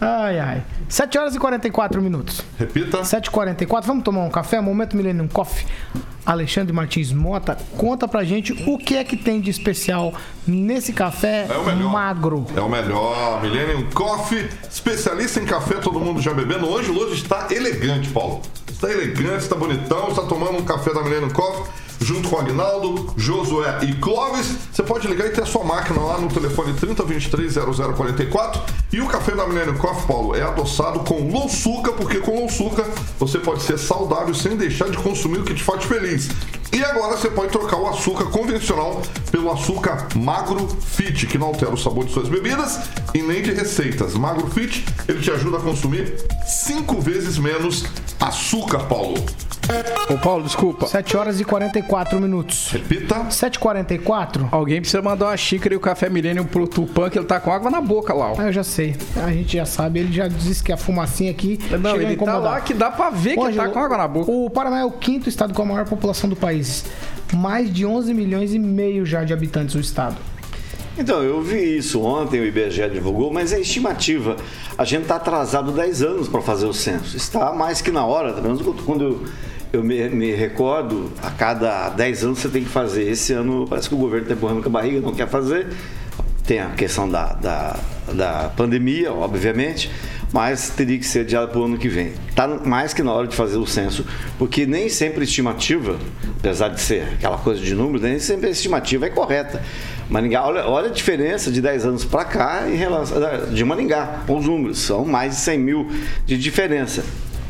Ai, 0.00 0.38
ai. 0.38 0.62
7 0.88 1.18
horas 1.18 1.34
e 1.34 1.38
44 1.38 2.00
minutos. 2.00 2.42
Repita. 2.58 3.02
7h44. 3.02 3.84
Vamos 3.84 4.04
tomar 4.04 4.22
um 4.22 4.30
café? 4.30 4.60
Momento 4.60 4.96
Millennium 4.96 5.28
Coffee. 5.28 5.66
Alexandre 6.24 6.74
Martins 6.74 7.10
Mota, 7.10 7.56
conta 7.78 8.06
pra 8.06 8.22
gente 8.22 8.52
o 8.66 8.76
que 8.76 8.96
é 8.96 9.02
que 9.02 9.16
tem 9.16 9.40
de 9.40 9.50
especial 9.50 10.12
nesse 10.46 10.92
café 10.92 11.46
É 11.48 11.74
magro. 11.74 12.44
É 12.54 12.60
o 12.60 12.68
melhor. 12.68 13.40
Millennium 13.40 13.88
Coffee, 13.94 14.46
especialista 14.70 15.40
em 15.40 15.46
café, 15.46 15.76
todo 15.76 15.98
mundo 15.98 16.20
já 16.20 16.34
bebendo. 16.34 16.68
Hoje 16.68 16.90
o 16.90 16.98
hoje 16.98 17.22
está 17.22 17.46
elegante, 17.50 18.10
Paulo. 18.10 18.42
Está 18.70 18.90
elegante, 18.92 19.38
está 19.38 19.56
bonitão, 19.56 20.08
está 20.08 20.22
tomando 20.22 20.58
um 20.58 20.64
café 20.64 20.92
da 20.92 21.02
Millennium 21.02 21.30
Coffee. 21.30 21.64
Junto 22.00 22.28
com 22.28 22.36
o 22.36 22.38
Aguinaldo, 22.38 23.12
Josué 23.16 23.78
e 23.82 23.94
Clóvis. 23.94 24.54
Você 24.72 24.82
pode 24.82 25.08
ligar 25.08 25.26
e 25.26 25.30
ter 25.30 25.42
a 25.42 25.46
sua 25.46 25.64
máquina 25.64 26.00
lá 26.00 26.18
no 26.18 26.28
telefone 26.28 26.72
3023-0044. 26.74 28.60
E 28.92 29.00
o 29.00 29.06
café 29.06 29.34
da 29.34 29.46
Millennium 29.46 29.76
Coffee, 29.76 30.06
Paulo, 30.06 30.34
é 30.34 30.42
adoçado 30.42 31.00
com 31.00 31.30
louçuca, 31.30 31.92
porque 31.92 32.18
com 32.18 32.38
louçuca 32.38 32.84
você 33.18 33.38
pode 33.38 33.62
ser 33.62 33.78
saudável 33.78 34.34
sem 34.34 34.56
deixar 34.56 34.88
de 34.90 34.96
consumir 34.98 35.38
o 35.38 35.44
que 35.44 35.54
te 35.54 35.62
faz 35.62 35.84
feliz. 35.84 36.28
E 36.72 36.84
agora 36.84 37.16
você 37.16 37.28
pode 37.30 37.50
trocar 37.50 37.76
o 37.76 37.88
açúcar 37.88 38.26
convencional 38.26 39.02
pelo 39.30 39.50
açúcar 39.50 40.08
Magro 40.14 40.68
Fit, 40.68 41.26
que 41.26 41.38
não 41.38 41.48
altera 41.48 41.72
o 41.72 41.78
sabor 41.78 42.04
de 42.04 42.12
suas 42.12 42.28
bebidas 42.28 42.78
e 43.14 43.22
nem 43.22 43.42
de 43.42 43.52
receitas. 43.52 44.14
Magro 44.14 44.48
Fit, 44.48 44.84
ele 45.08 45.20
te 45.20 45.30
ajuda 45.30 45.56
a 45.56 45.60
consumir 45.60 46.14
cinco 46.46 47.00
vezes 47.00 47.38
menos 47.38 47.84
açúcar, 48.20 48.80
Paulo. 48.80 49.24
Ô, 50.08 50.16
Paulo, 50.16 50.44
desculpa. 50.44 50.86
7 50.86 51.16
horas 51.16 51.40
e 51.40 51.44
44 51.44 51.87
minutos. 52.20 52.70
Repita. 52.72 53.14
7h44. 53.30 54.48
Alguém 54.50 54.80
precisa 54.80 55.02
mandar 55.02 55.26
uma 55.26 55.36
xícara 55.36 55.74
e 55.74 55.76
o 55.76 55.80
café 55.80 56.08
Milênio 56.08 56.44
pro 56.44 56.66
Tupã, 56.66 57.08
que 57.10 57.18
ele 57.18 57.26
tá 57.26 57.40
com 57.40 57.52
água 57.52 57.70
na 57.70 57.80
boca 57.80 58.12
lá. 58.12 58.32
ó. 58.32 58.34
Ah, 58.38 58.46
eu 58.46 58.52
já 58.52 58.62
sei. 58.64 58.96
A 59.16 59.30
gente 59.32 59.56
já 59.56 59.64
sabe. 59.64 60.00
Ele 60.00 60.12
já 60.12 60.28
disse 60.28 60.62
que 60.62 60.72
a 60.72 60.76
fumacinha 60.76 61.30
aqui. 61.30 61.58
Não, 61.70 61.78
chega 61.78 61.88
a 61.88 61.94
ele 61.96 62.06
tá 62.06 62.12
incomodar. 62.12 62.40
lá 62.42 62.60
que 62.60 62.74
dá 62.74 62.90
pra 62.90 63.10
ver 63.10 63.34
que 63.34 63.40
Ô, 63.40 63.48
ele 63.48 63.56
tá 63.56 63.62
Ângelo, 63.62 63.72
com 63.74 63.80
água 63.80 63.96
na 63.96 64.08
boca. 64.08 64.30
O 64.30 64.50
Paraná 64.50 64.80
é 64.80 64.84
o 64.84 64.90
quinto 64.92 65.28
estado 65.28 65.52
com 65.54 65.62
a 65.62 65.64
maior 65.64 65.86
população 65.86 66.28
do 66.28 66.36
país. 66.36 66.84
Mais 67.34 67.72
de 67.72 67.84
11 67.86 68.12
milhões 68.14 68.54
e 68.54 68.58
meio 68.58 69.04
já 69.06 69.24
de 69.24 69.32
habitantes 69.32 69.74
do 69.74 69.80
estado. 69.80 70.16
Então, 70.96 71.22
eu 71.22 71.40
vi 71.40 71.76
isso 71.76 72.02
ontem, 72.02 72.40
o 72.40 72.44
IBGE 72.44 72.90
divulgou, 72.90 73.32
mas 73.32 73.52
é 73.52 73.60
estimativa. 73.60 74.34
A 74.76 74.84
gente 74.84 75.02
está 75.02 75.14
atrasado 75.14 75.70
10 75.70 76.02
anos 76.02 76.28
para 76.28 76.42
fazer 76.42 76.66
o 76.66 76.72
censo. 76.72 77.16
Está 77.16 77.52
mais 77.52 77.80
que 77.80 77.92
na 77.92 78.04
hora, 78.04 78.32
pelo 78.32 78.48
menos 78.56 78.82
quando 78.84 79.04
eu, 79.04 79.24
eu 79.72 79.82
me, 79.82 80.08
me 80.08 80.32
recordo, 80.32 81.12
a 81.22 81.30
cada 81.30 81.90
10 81.90 82.24
anos 82.24 82.38
você 82.38 82.48
tem 82.48 82.62
que 82.62 82.70
fazer. 82.70 83.08
Esse 83.08 83.32
ano 83.32 83.66
parece 83.68 83.88
que 83.88 83.94
o 83.94 83.98
governo 83.98 84.24
está 84.24 84.34
empurrando 84.34 84.62
com 84.62 84.68
a 84.68 84.72
barriga, 84.72 85.00
não 85.00 85.14
quer 85.14 85.28
fazer. 85.28 85.68
Tem 86.46 86.60
a 86.60 86.70
questão 86.70 87.08
da, 87.08 87.34
da, 87.34 87.76
da 88.14 88.52
pandemia, 88.56 89.12
obviamente, 89.12 89.90
mas 90.32 90.70
teria 90.70 90.98
que 90.98 91.04
ser 91.04 91.20
adiado 91.20 91.48
para 91.48 91.60
o 91.60 91.64
ano 91.64 91.76
que 91.76 91.88
vem. 91.88 92.12
Está 92.30 92.48
mais 92.48 92.94
que 92.94 93.02
na 93.02 93.12
hora 93.12 93.26
de 93.26 93.36
fazer 93.36 93.58
o 93.58 93.66
censo, 93.66 94.06
porque 94.38 94.64
nem 94.64 94.88
sempre 94.88 95.24
estimativa, 95.24 95.98
apesar 96.38 96.68
de 96.68 96.80
ser 96.80 97.02
aquela 97.14 97.36
coisa 97.36 97.60
de 97.60 97.74
número, 97.74 98.02
nem 98.02 98.18
sempre 98.18 98.46
a 98.46 98.50
estimativa 98.50 99.06
é 99.06 99.10
correta. 99.10 99.62
Maringá, 100.08 100.46
olha, 100.46 100.66
olha 100.66 100.88
a 100.88 100.92
diferença 100.92 101.50
de 101.50 101.60
10 101.60 101.84
anos 101.84 102.04
para 102.06 102.24
cá 102.24 102.62
em 102.66 102.76
relação 102.76 103.18
de 103.52 103.62
Maringá, 103.62 104.22
com 104.26 104.38
os 104.38 104.46
números, 104.46 104.78
são 104.78 105.04
mais 105.04 105.34
de 105.34 105.40
100 105.42 105.58
mil 105.58 105.90
de 106.24 106.38
diferença. 106.38 107.04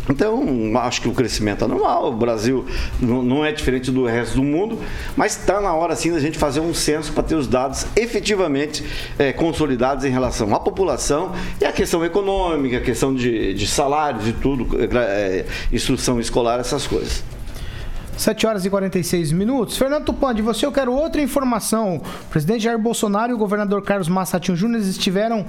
Então, 0.09 0.43
acho 0.79 1.03
que 1.03 1.09
o 1.09 1.13
crescimento 1.13 1.65
é 1.65 1.69
normal. 1.69 2.09
O 2.09 2.17
Brasil 2.17 2.65
não 3.01 3.45
é 3.45 3.53
diferente 3.53 3.91
do 3.91 4.07
resto 4.07 4.37
do 4.37 4.43
mundo, 4.43 4.79
mas 5.17 5.37
está 5.37 5.61
na 5.61 5.75
hora 5.75 5.95
sim 5.95 6.11
da 6.11 6.21
gente 6.21 6.39
fazer 6.39 6.61
um 6.61 6.73
censo 6.73 7.13
para 7.13 7.23
ter 7.23 7.35
os 7.35 7.47
dados 7.47 7.87
efetivamente 7.95 8.85
eh, 9.19 9.33
consolidados 9.33 10.05
em 10.05 10.11
relação 10.11 10.55
à 10.55 10.61
população 10.61 11.33
e 11.61 11.65
à 11.65 11.73
questão 11.73 12.05
econômica, 12.05 12.79
a 12.79 12.81
questão 12.81 13.15
de, 13.15 13.53
de 13.55 13.67
salários 13.67 14.27
e 14.27 14.33
tudo, 14.33 14.67
eh, 14.81 15.45
instrução 15.73 16.19
escolar, 16.19 16.59
essas 16.61 16.87
coisas. 16.87 17.23
7 18.19 18.47
horas 18.49 18.65
e 18.65 18.71
46 18.71 19.31
minutos. 19.31 19.79
Fernando 19.79 20.07
Tupan, 20.07 20.35
de 20.35 20.43
você 20.43 20.67
eu 20.67 20.73
quero 20.73 20.93
outra 20.93 21.23
informação. 21.23 21.99
O 21.99 22.29
presidente 22.29 22.65
Jair 22.65 22.77
Bolsonaro 22.77 23.31
e 23.31 23.35
o 23.35 23.39
governador 23.39 23.81
Carlos 23.81 24.09
Massatinho 24.09 24.57
Júnior 24.57 24.83
estiveram 24.83 25.47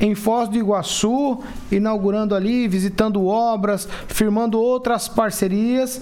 em 0.00 0.14
Foz 0.14 0.48
do 0.48 0.56
Iguaçu, 0.56 1.42
inaugurando 1.70 2.34
ali, 2.34 2.66
visitando 2.68 3.26
obras, 3.26 3.86
firmando 4.08 4.58
outras 4.58 5.08
parcerias. 5.08 6.00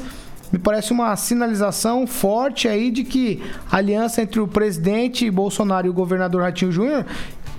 Me 0.53 0.59
parece 0.59 0.93
uma 0.93 1.17
sinalização 1.17 2.07
forte 2.07 2.69
aí 2.69 2.93
de 2.93 3.03
que 3.03 3.43
a 3.69 3.79
aliança 3.79 4.23
entre 4.23 4.39
o 4.39 4.47
presidente 4.47 5.29
Bolsonaro 5.29 5.89
e 5.89 5.91
o 5.91 5.93
governador 5.93 6.43
Ratinho 6.43 6.71
Júnior 6.71 7.05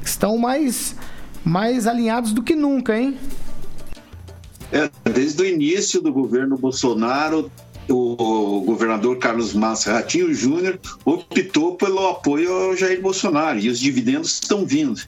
estão 0.01 0.37
mais, 0.37 0.95
mais 1.43 1.87
alinhados 1.87 2.31
do 2.31 2.41
que 2.41 2.55
nunca, 2.55 2.97
hein? 2.97 3.17
É, 4.71 4.89
desde 5.09 5.43
o 5.43 5.45
início 5.45 6.01
do 6.01 6.11
governo 6.13 6.57
Bolsonaro, 6.57 7.51
o 7.89 8.61
governador 8.61 9.17
Carlos 9.17 9.53
Massa 9.53 9.93
Ratinho 9.93 10.33
Júnior 10.33 10.79
optou 11.03 11.75
pelo 11.75 12.07
apoio 12.07 12.51
ao 12.51 12.75
Jair 12.75 13.01
Bolsonaro 13.01 13.59
e 13.59 13.69
os 13.69 13.79
dividendos 13.79 14.33
estão 14.33 14.65
vindo. 14.65 15.01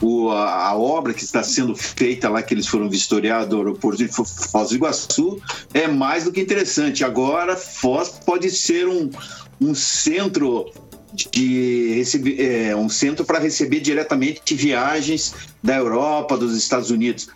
O, 0.00 0.30
a, 0.30 0.68
a 0.68 0.76
obra 0.76 1.12
que 1.12 1.24
está 1.24 1.42
sendo 1.42 1.74
feita 1.74 2.28
lá, 2.28 2.40
que 2.40 2.54
eles 2.54 2.68
foram 2.68 2.88
vistoriar 2.88 3.46
do 3.46 3.56
aeroporto 3.56 3.98
de 3.98 4.08
Fo- 4.08 4.24
Foz 4.24 4.68
do 4.68 4.76
Iguaçu, 4.76 5.40
é 5.74 5.88
mais 5.88 6.24
do 6.24 6.32
que 6.32 6.40
interessante. 6.40 7.02
Agora, 7.04 7.56
Foz 7.56 8.10
pode 8.24 8.48
ser 8.50 8.86
um, 8.86 9.10
um 9.60 9.74
centro 9.74 10.70
de 11.32 11.94
receber, 11.94 12.40
é, 12.40 12.76
um 12.76 12.88
centro 12.88 13.24
para 13.24 13.40
receber 13.40 13.80
diretamente 13.80 14.54
viagens 14.54 15.34
da 15.62 15.76
Europa, 15.76 16.36
dos 16.36 16.56
Estados 16.56 16.90
Unidos. 16.90 17.28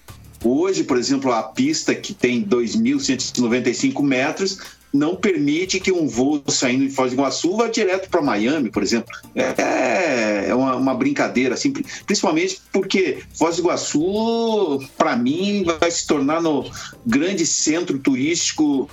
Hoje, 0.45 0.85
por 0.85 0.99
exemplo, 0.99 1.33
a 1.33 1.43
pista 1.43 1.95
que 1.95 2.13
tem 2.15 2.45
2.195 2.45 4.03
metros 4.03 4.59
não 4.93 5.17
permite 5.17 5.81
que 5.81 5.91
um 5.91 6.07
voo 6.07 6.43
saindo 6.49 6.87
de 6.87 6.95
Foz 6.95 7.13
do 7.13 7.17
Iguaçu 7.17 7.57
vá 7.57 7.69
direto 7.69 8.11
para 8.11 8.21
Miami, 8.21 8.71
por 8.71 8.83
exemplo. 8.83 9.11
É, 9.35 10.47
é 10.49 10.55
uma, 10.55 10.77
uma 10.77 10.95
brincadeira, 10.95 11.55
assim, 11.55 11.71
pri- 11.73 11.85
principalmente 12.07 12.61
porque 12.73 13.19
Foz 13.35 13.57
do 13.57 13.63
Iguaçu, 13.63 14.81
para 14.99 15.17
mim, 15.17 15.65
vai 15.81 15.91
se 15.91 16.07
tornar 16.07 16.43
no 16.43 16.71
grande 17.07 17.47
centro 17.47 17.99
turístico 17.99 18.89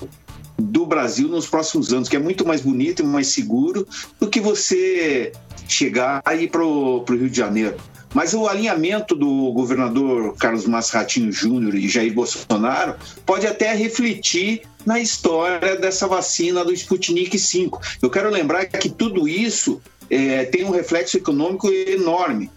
do 0.57 0.85
Brasil 0.85 1.27
nos 1.27 1.47
próximos 1.47 1.93
anos, 1.93 2.09
que 2.09 2.15
é 2.15 2.19
muito 2.19 2.45
mais 2.45 2.61
bonito 2.61 3.01
e 3.01 3.05
mais 3.05 3.27
seguro 3.27 3.87
do 4.19 4.29
que 4.29 4.39
você 4.41 5.31
chegar 5.67 6.21
aí 6.25 6.47
para 6.47 6.63
o 6.65 7.03
Rio 7.07 7.29
de 7.29 7.37
Janeiro. 7.37 7.77
Mas 8.13 8.33
o 8.33 8.47
alinhamento 8.47 9.15
do 9.15 9.51
governador 9.51 10.35
Carlos 10.37 10.65
Massa 10.65 10.99
Ratinho 10.99 11.31
Júnior 11.31 11.75
e 11.75 11.87
Jair 11.87 12.13
Bolsonaro 12.13 12.95
pode 13.25 13.45
até 13.45 13.73
refletir 13.73 14.61
na 14.85 14.99
história 14.99 15.75
dessa 15.75 16.07
vacina 16.07 16.63
do 16.65 16.73
Sputnik 16.73 17.37
V. 17.37 17.71
Eu 18.01 18.09
quero 18.09 18.29
lembrar 18.29 18.65
que 18.65 18.89
tudo 18.89 19.27
isso 19.27 19.81
eh, 20.09 20.45
tem 20.45 20.65
um 20.65 20.71
reflexo 20.71 21.17
econômico 21.17 21.67
enorme. 21.69 22.49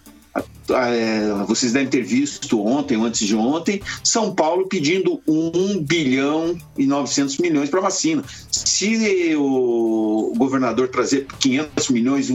É, 0.69 1.43
vocês 1.45 1.73
devem 1.73 1.89
ter 1.89 2.01
visto 2.01 2.65
ontem 2.65 2.97
ou 2.97 3.03
antes 3.03 3.27
de 3.27 3.35
ontem, 3.35 3.81
São 4.03 4.33
Paulo 4.33 4.65
pedindo 4.65 5.21
1 5.27 5.83
bilhão 5.83 6.57
e 6.77 6.87
900 6.87 7.37
milhões 7.37 7.69
para 7.69 7.81
vacina. 7.81 8.23
Se 8.49 9.35
o 9.35 10.33
governador 10.37 10.87
trazer 10.87 11.27
500 11.39 11.89
milhões 11.89 12.29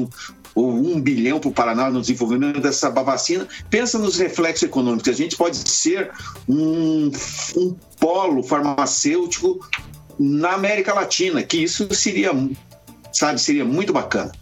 ou 0.58 0.72
1 0.72 1.00
bilhão 1.00 1.38
para 1.38 1.48
o 1.48 1.52
Paraná 1.52 1.88
no 1.88 2.00
desenvolvimento 2.00 2.60
dessa 2.60 2.90
vacina, 2.90 3.46
pensa 3.70 3.96
nos 3.96 4.18
reflexos 4.18 4.64
econômicos. 4.64 5.08
A 5.08 5.12
gente 5.12 5.36
pode 5.36 5.56
ser 5.56 6.10
um, 6.48 7.12
um 7.56 7.76
polo 8.00 8.42
farmacêutico 8.42 9.64
na 10.18 10.54
América 10.54 10.92
Latina, 10.92 11.44
que 11.44 11.58
isso 11.58 11.94
seria, 11.94 12.32
sabe, 13.12 13.40
seria 13.40 13.64
muito 13.64 13.92
bacana. 13.92 14.32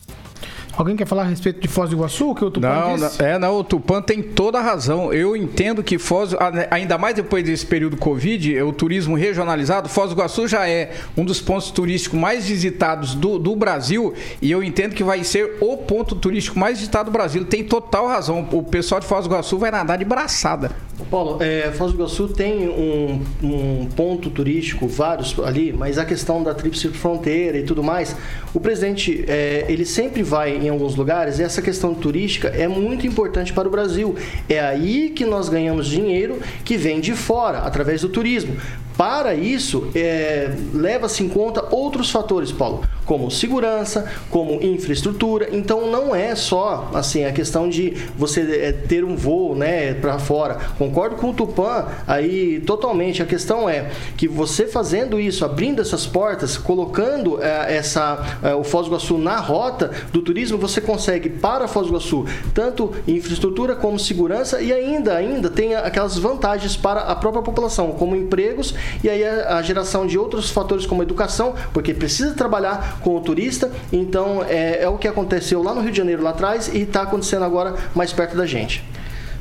Alguém 0.77 0.95
quer 0.95 1.07
falar 1.07 1.23
a 1.23 1.27
respeito 1.27 1.59
de 1.61 1.69
Foz 1.69 1.89
do 1.89 1.97
Iguaçu? 1.97 2.35
Que 2.35 2.45
o 2.45 2.51
Tupã 2.51 2.69
Não, 2.69 2.97
disse? 2.97 3.19
não, 3.23 3.27
é, 3.29 3.39
não, 3.39 3.57
o 3.59 3.65
Tupã 3.65 4.03
tem 4.03 4.23
toda 4.23 4.59
a 4.59 4.63
razão. 4.63 5.11
Eu 5.13 5.35
entendo 5.35 5.83
que 5.83 5.97
Foz, 5.99 6.35
a- 6.35 6.53
ainda 6.71 6.99
mais 6.99 7.15
depois 7.17 7.43
desse 7.45 7.65
período 7.65 7.97
Covid, 7.97 8.55
é 8.55 8.63
o 8.63 8.73
turismo 8.73 9.17
regionalizado, 9.17 9.89
Foz 9.89 10.11
do 10.11 10.17
Iguaçu 10.17 10.47
já 10.47 10.69
é 10.69 10.93
um 11.17 11.25
dos 11.25 11.41
pontos 11.41 11.71
turísticos 11.71 12.19
mais 12.19 12.47
visitados 12.47 13.15
do, 13.15 13.39
do 13.39 13.57
Brasil 13.57 14.13
e 14.43 14.51
eu 14.51 14.63
entendo 14.63 14.95
que 14.95 15.03
vai 15.03 15.25
ser 15.25 15.57
o 15.63 15.79
ponto 15.79 16.15
turístico 16.15 16.59
mais 16.59 16.79
visitado 16.79 17.11
do 17.11 17.13
Brasil. 17.13 17.45
Tem 17.47 17.65
total 17.65 18.07
razão. 18.09 18.47
O 18.53 18.63
pessoal 18.63 19.01
de 19.01 19.07
Foz 19.07 19.25
do 19.27 19.33
Iguaçu 19.33 19.57
vai 19.59 19.71
nadar 19.71 19.97
de 19.97 20.05
braçada. 20.05 20.73
Paulo, 21.11 21.39
é, 21.43 21.71
Foz 21.73 21.93
do 21.93 21.99
Iguaçu 21.99 22.29
tem 22.29 22.69
um, 22.69 23.23
um 23.43 23.87
ponto 23.97 24.29
turístico, 24.29 24.87
vários 24.89 25.39
ali, 25.39 25.73
mas 25.73 25.99
a 25.99 26.05
questão 26.05 26.43
da 26.43 26.53
tríplice 26.55 26.89
fronteira 26.89 27.57
e 27.59 27.63
tudo 27.63 27.83
mais, 27.83 28.17
o 28.53 28.59
presidente, 28.61 29.25
é, 29.29 29.65
ele 29.69 29.85
sempre 29.85 30.23
vai 30.23 30.66
em 30.67 30.71
alguns 30.71 30.95
lugares 30.95 31.41
essa 31.41 31.63
questão 31.63 31.95
turística 31.95 32.49
é 32.49 32.69
muito 32.69 33.07
importante 33.07 33.53
para 33.53 33.67
o 33.67 33.71
Brasil. 33.71 34.17
É 34.49 34.61
aí 34.61 35.11
que 35.11 35.25
nós 35.25 35.49
ganhamos 35.49 35.87
dinheiro 35.87 36.41
que 36.65 36.77
vem 36.77 37.01
de 37.01 37.15
fora, 37.15 37.59
através 37.59 38.03
do 38.03 38.09
turismo. 38.09 38.57
Para 38.97 39.35
isso, 39.35 39.91
é, 39.95 40.55
leva-se 40.73 41.23
em 41.23 41.29
conta 41.29 41.67
outros 41.71 42.11
fatores, 42.11 42.51
Paulo, 42.51 42.83
como 43.07 43.31
segurança, 43.31 44.05
como 44.31 44.63
infraestrutura. 44.63 45.49
Então, 45.53 45.91
não 45.91 46.15
é 46.15 46.35
só 46.35 46.91
assim 46.93 47.25
a 47.25 47.33
questão 47.33 47.69
de 47.69 47.97
você 48.17 48.41
é, 48.41 48.73
ter 48.73 49.05
um 49.05 49.17
voo, 49.17 49.55
né, 49.55 49.95
para 49.95 50.19
fora. 50.19 50.59
Concordo 50.77 51.17
com 51.17 51.31
o 51.31 51.35
Tupã 51.35 51.87
aí 52.07 52.61
totalmente. 52.61 53.23
A 53.23 53.27
questão 53.27 53.69
é 53.69 53.91
que 54.17 54.27
você 54.27 54.67
fazendo 54.67 55.21
isso, 55.21 55.45
abrindo 55.45 55.81
essas 55.81 56.07
portas, 56.07 56.59
colocando 56.59 57.43
é, 57.43 57.77
essa 57.77 58.39
é, 58.43 58.55
o 58.55 58.65
Foz 58.65 58.87
do 58.87 58.91
Iguaçu 58.91 59.17
na 59.17 59.39
rota 59.39 59.91
do 60.13 60.21
turismo, 60.21 60.59
você 60.59 60.81
consegue 60.81 61.31
para 61.31 61.69
Foz 61.69 61.87
do 61.87 61.93
Iguaçu 61.93 62.27
tanto 62.53 62.93
infraestrutura 63.07 63.77
como 63.77 63.99
segurança 63.99 64.61
e 64.61 64.73
ainda 64.73 65.15
ainda 65.15 65.49
tem 65.49 65.75
aquelas 65.75 66.19
vantagens 66.19 66.77
para 66.77 67.01
a 67.03 67.15
própria 67.15 67.43
população, 67.43 67.93
como 67.93 68.17
empregos 68.17 68.75
e 69.03 69.09
aí 69.09 69.25
a, 69.25 69.57
a 69.57 69.63
geração 69.63 70.07
de 70.07 70.19
outros 70.19 70.51
fatores 70.51 70.87
como 70.87 71.03
educação, 71.03 71.55
porque 71.73 71.95
precisa 71.95 72.35
trabalhar 72.35 72.96
com 73.01 73.17
o 73.17 73.21
turista. 73.21 73.71
Então 73.93 74.45
é, 74.49 74.83
é 74.83 74.89
o 74.89 74.99
que 74.99 75.09
aconteceu 75.09 75.63
lá 75.63 75.75
no 75.75 75.81
Rio 75.81 75.91
de 75.91 75.97
Janeiro 75.99 76.23
lá 76.23 76.31
atrás 76.31 76.69
e 76.69 76.83
está 76.83 77.03
acontecendo 77.03 77.45
agora 77.45 77.75
mais 77.95 78.13
perto 78.13 78.37
da 78.37 78.47
gente. 78.47 78.85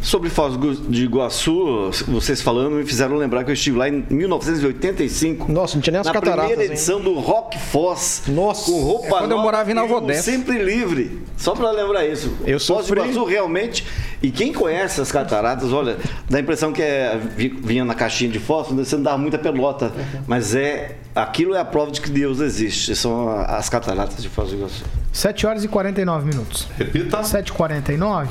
Sobre 0.05 0.29
Foz 0.29 0.53
de 0.87 1.03
Iguaçu, 1.03 1.89
vocês 2.07 2.39
falando 2.39 2.75
me 2.75 2.85
fizeram 2.85 3.15
lembrar 3.15 3.43
que 3.43 3.49
eu 3.49 3.55
estive 3.55 3.75
lá 3.75 3.89
em 3.89 4.05
1985. 4.07 5.51
Nossa, 5.51 5.73
não 5.73 5.81
tinha 5.81 5.93
nem 5.93 6.01
as 6.01 6.05
na 6.05 6.13
cataratas, 6.13 6.45
primeira 6.45 6.63
hein? 6.63 6.71
edição 6.73 7.01
do 7.01 7.15
Rock 7.15 7.57
Foz. 7.57 8.21
Nossa. 8.27 8.71
Com 8.71 8.81
roupa 8.81 9.07
É 9.07 9.09
quando 9.09 9.23
eu 9.23 9.29
nova 9.29 9.41
morava 9.41 9.71
em 9.71 9.73
Nova 9.73 9.95
Odessa. 9.95 10.21
Sempre 10.21 10.59
livre. 10.59 11.23
Só 11.35 11.53
para 11.53 11.71
lembrar 11.71 12.05
isso. 12.05 12.31
Eu 12.45 12.59
Foz 12.59 12.85
de. 12.85 12.93
Iguaçu 12.93 13.25
realmente. 13.25 13.83
E 14.25 14.31
quem 14.31 14.51
conhece 14.51 14.99
as 14.99 15.11
cataratas, 15.11 15.71
olha, 15.71 15.97
dá 16.29 16.37
a 16.37 16.41
impressão 16.41 16.73
que 16.73 16.81
é, 16.81 17.15
vi- 17.37 17.49
vinha 17.63 17.85
na 17.85 17.93
caixinha 17.93 18.29
de 18.31 18.39
fósforo, 18.39 18.83
você 18.83 18.95
não 18.95 19.03
dava 19.03 19.17
muita 19.19 19.37
pelota. 19.37 19.91
Mas 20.27 20.55
é. 20.55 20.97
Aquilo 21.13 21.53
é 21.55 21.59
a 21.59 21.65
prova 21.65 21.91
de 21.91 22.01
que 22.01 22.09
Deus 22.09 22.39
existe. 22.39 22.95
São 22.95 23.29
as 23.29 23.69
cataratas 23.69 24.21
de 24.21 24.27
Foz 24.27 24.49
do 24.49 24.55
Iguaçu. 24.57 24.83
7 25.13 25.45
horas 25.47 25.63
e 25.63 25.67
49 25.67 26.25
minutos. 26.27 26.67
Repita. 26.77 27.21
7h49. 27.21 28.27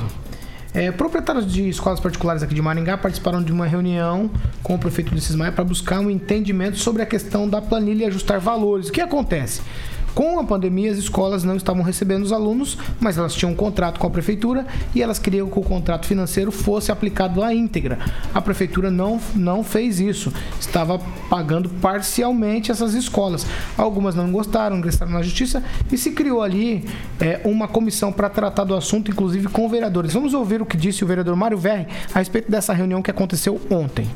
É, 0.74 0.90
proprietários 0.90 1.50
de 1.50 1.68
escolas 1.68 2.00
particulares 2.00 2.42
aqui 2.42 2.52
de 2.54 2.60
Maringá 2.60 2.98
participaram 2.98 3.40
de 3.40 3.52
uma 3.52 3.64
reunião 3.64 4.28
com 4.62 4.74
o 4.74 4.78
prefeito 4.78 5.14
de 5.14 5.20
Cismaia 5.20 5.52
para 5.52 5.62
buscar 5.62 6.00
um 6.00 6.10
entendimento 6.10 6.76
sobre 6.78 7.00
a 7.00 7.06
questão 7.06 7.48
da 7.48 7.62
planilha 7.62 8.02
e 8.04 8.06
ajustar 8.08 8.40
valores. 8.40 8.88
O 8.88 8.92
que 8.92 9.00
acontece? 9.00 9.62
Com 10.14 10.38
a 10.38 10.44
pandemia, 10.44 10.92
as 10.92 10.98
escolas 10.98 11.42
não 11.42 11.56
estavam 11.56 11.82
recebendo 11.82 12.22
os 12.22 12.32
alunos, 12.32 12.78
mas 13.00 13.18
elas 13.18 13.34
tinham 13.34 13.52
um 13.52 13.56
contrato 13.56 13.98
com 13.98 14.06
a 14.06 14.10
prefeitura 14.10 14.64
e 14.94 15.02
elas 15.02 15.18
queriam 15.18 15.48
que 15.48 15.58
o 15.58 15.62
contrato 15.62 16.06
financeiro 16.06 16.52
fosse 16.52 16.92
aplicado 16.92 17.42
à 17.42 17.52
íntegra. 17.52 17.98
A 18.32 18.40
prefeitura 18.40 18.90
não, 18.90 19.20
não 19.34 19.64
fez 19.64 19.98
isso, 19.98 20.32
estava 20.60 21.00
pagando 21.28 21.68
parcialmente 21.68 22.70
essas 22.70 22.94
escolas. 22.94 23.44
Algumas 23.76 24.14
não 24.14 24.30
gostaram, 24.30 24.78
ingressaram 24.78 25.10
na 25.10 25.22
justiça 25.22 25.62
e 25.90 25.98
se 25.98 26.12
criou 26.12 26.42
ali 26.42 26.88
é, 27.20 27.40
uma 27.44 27.66
comissão 27.66 28.12
para 28.12 28.28
tratar 28.28 28.64
do 28.64 28.74
assunto, 28.74 29.10
inclusive 29.10 29.48
com 29.48 29.68
vereadores. 29.68 30.12
Vamos 30.12 30.32
ouvir 30.32 30.62
o 30.62 30.66
que 30.66 30.76
disse 30.76 31.02
o 31.02 31.06
vereador 31.06 31.34
Mário 31.34 31.58
Verri 31.58 31.86
a 32.14 32.18
respeito 32.20 32.50
dessa 32.50 32.72
reunião 32.72 33.02
que 33.02 33.10
aconteceu 33.10 33.60
ontem. 33.68 34.08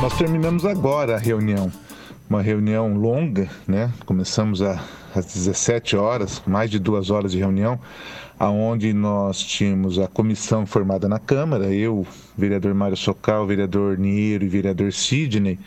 Nós 0.00 0.16
terminamos 0.16 0.64
agora 0.64 1.16
a 1.16 1.18
reunião, 1.18 1.72
uma 2.28 2.42
reunião 2.42 2.94
longa, 2.94 3.48
né? 3.66 3.92
Começamos 4.04 4.62
a- 4.62 4.82
às 5.14 5.26
17 5.26 5.96
horas, 5.96 6.42
mais 6.46 6.70
de 6.70 6.78
duas 6.78 7.10
horas 7.10 7.32
de 7.32 7.38
reunião, 7.38 7.78
aonde 8.38 8.92
nós 8.92 9.38
tínhamos 9.40 9.98
a 9.98 10.08
comissão 10.08 10.66
formada 10.66 11.08
na 11.08 11.18
Câmara, 11.18 11.72
eu, 11.72 12.06
vereador 12.36 12.74
Mário 12.74 12.96
Socal, 12.96 13.46
vereador 13.46 13.96
Niero 13.96 14.44
e 14.44 14.48
vereador 14.48 14.92
Sidney, 14.92 15.58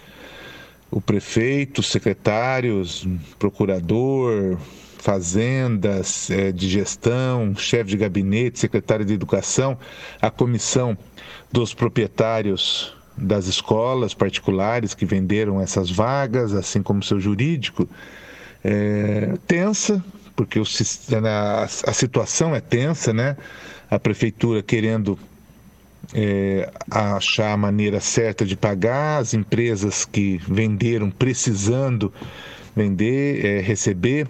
o 0.91 0.99
prefeito, 0.99 1.79
os 1.79 1.87
secretários, 1.87 3.07
procurador, 3.37 4.57
fazendas, 4.97 6.29
eh, 6.29 6.51
de 6.51 6.67
gestão, 6.67 7.55
chefe 7.55 7.91
de 7.91 7.97
gabinete, 7.97 8.59
secretário 8.59 9.05
de 9.05 9.13
educação, 9.13 9.77
a 10.21 10.29
comissão 10.29 10.97
dos 11.51 11.73
proprietários 11.73 12.93
das 13.19 13.47
escolas 13.47 14.13
particulares 14.13 14.93
que 14.93 15.05
venderam 15.05 15.61
essas 15.61 15.91
vagas, 15.91 16.53
assim 16.53 16.81
como 16.81 17.03
seu 17.03 17.19
jurídico, 17.19 17.87
é, 18.63 19.33
tensa, 19.47 20.03
porque 20.35 20.59
o 20.59 20.63
a, 20.63 21.63
a 21.63 21.93
situação 21.93 22.55
é 22.55 22.61
tensa, 22.61 23.13
né? 23.13 23.35
A 23.89 23.99
prefeitura 23.99 24.63
querendo 24.63 25.17
é, 26.13 26.71
achar 26.89 27.53
a 27.53 27.57
maneira 27.57 27.99
certa 27.99 28.45
de 28.45 28.55
pagar, 28.55 29.19
as 29.19 29.33
empresas 29.33 30.05
que 30.05 30.39
venderam 30.47 31.09
precisando 31.11 32.13
vender, 32.75 33.45
é, 33.45 33.61
receber, 33.61 34.27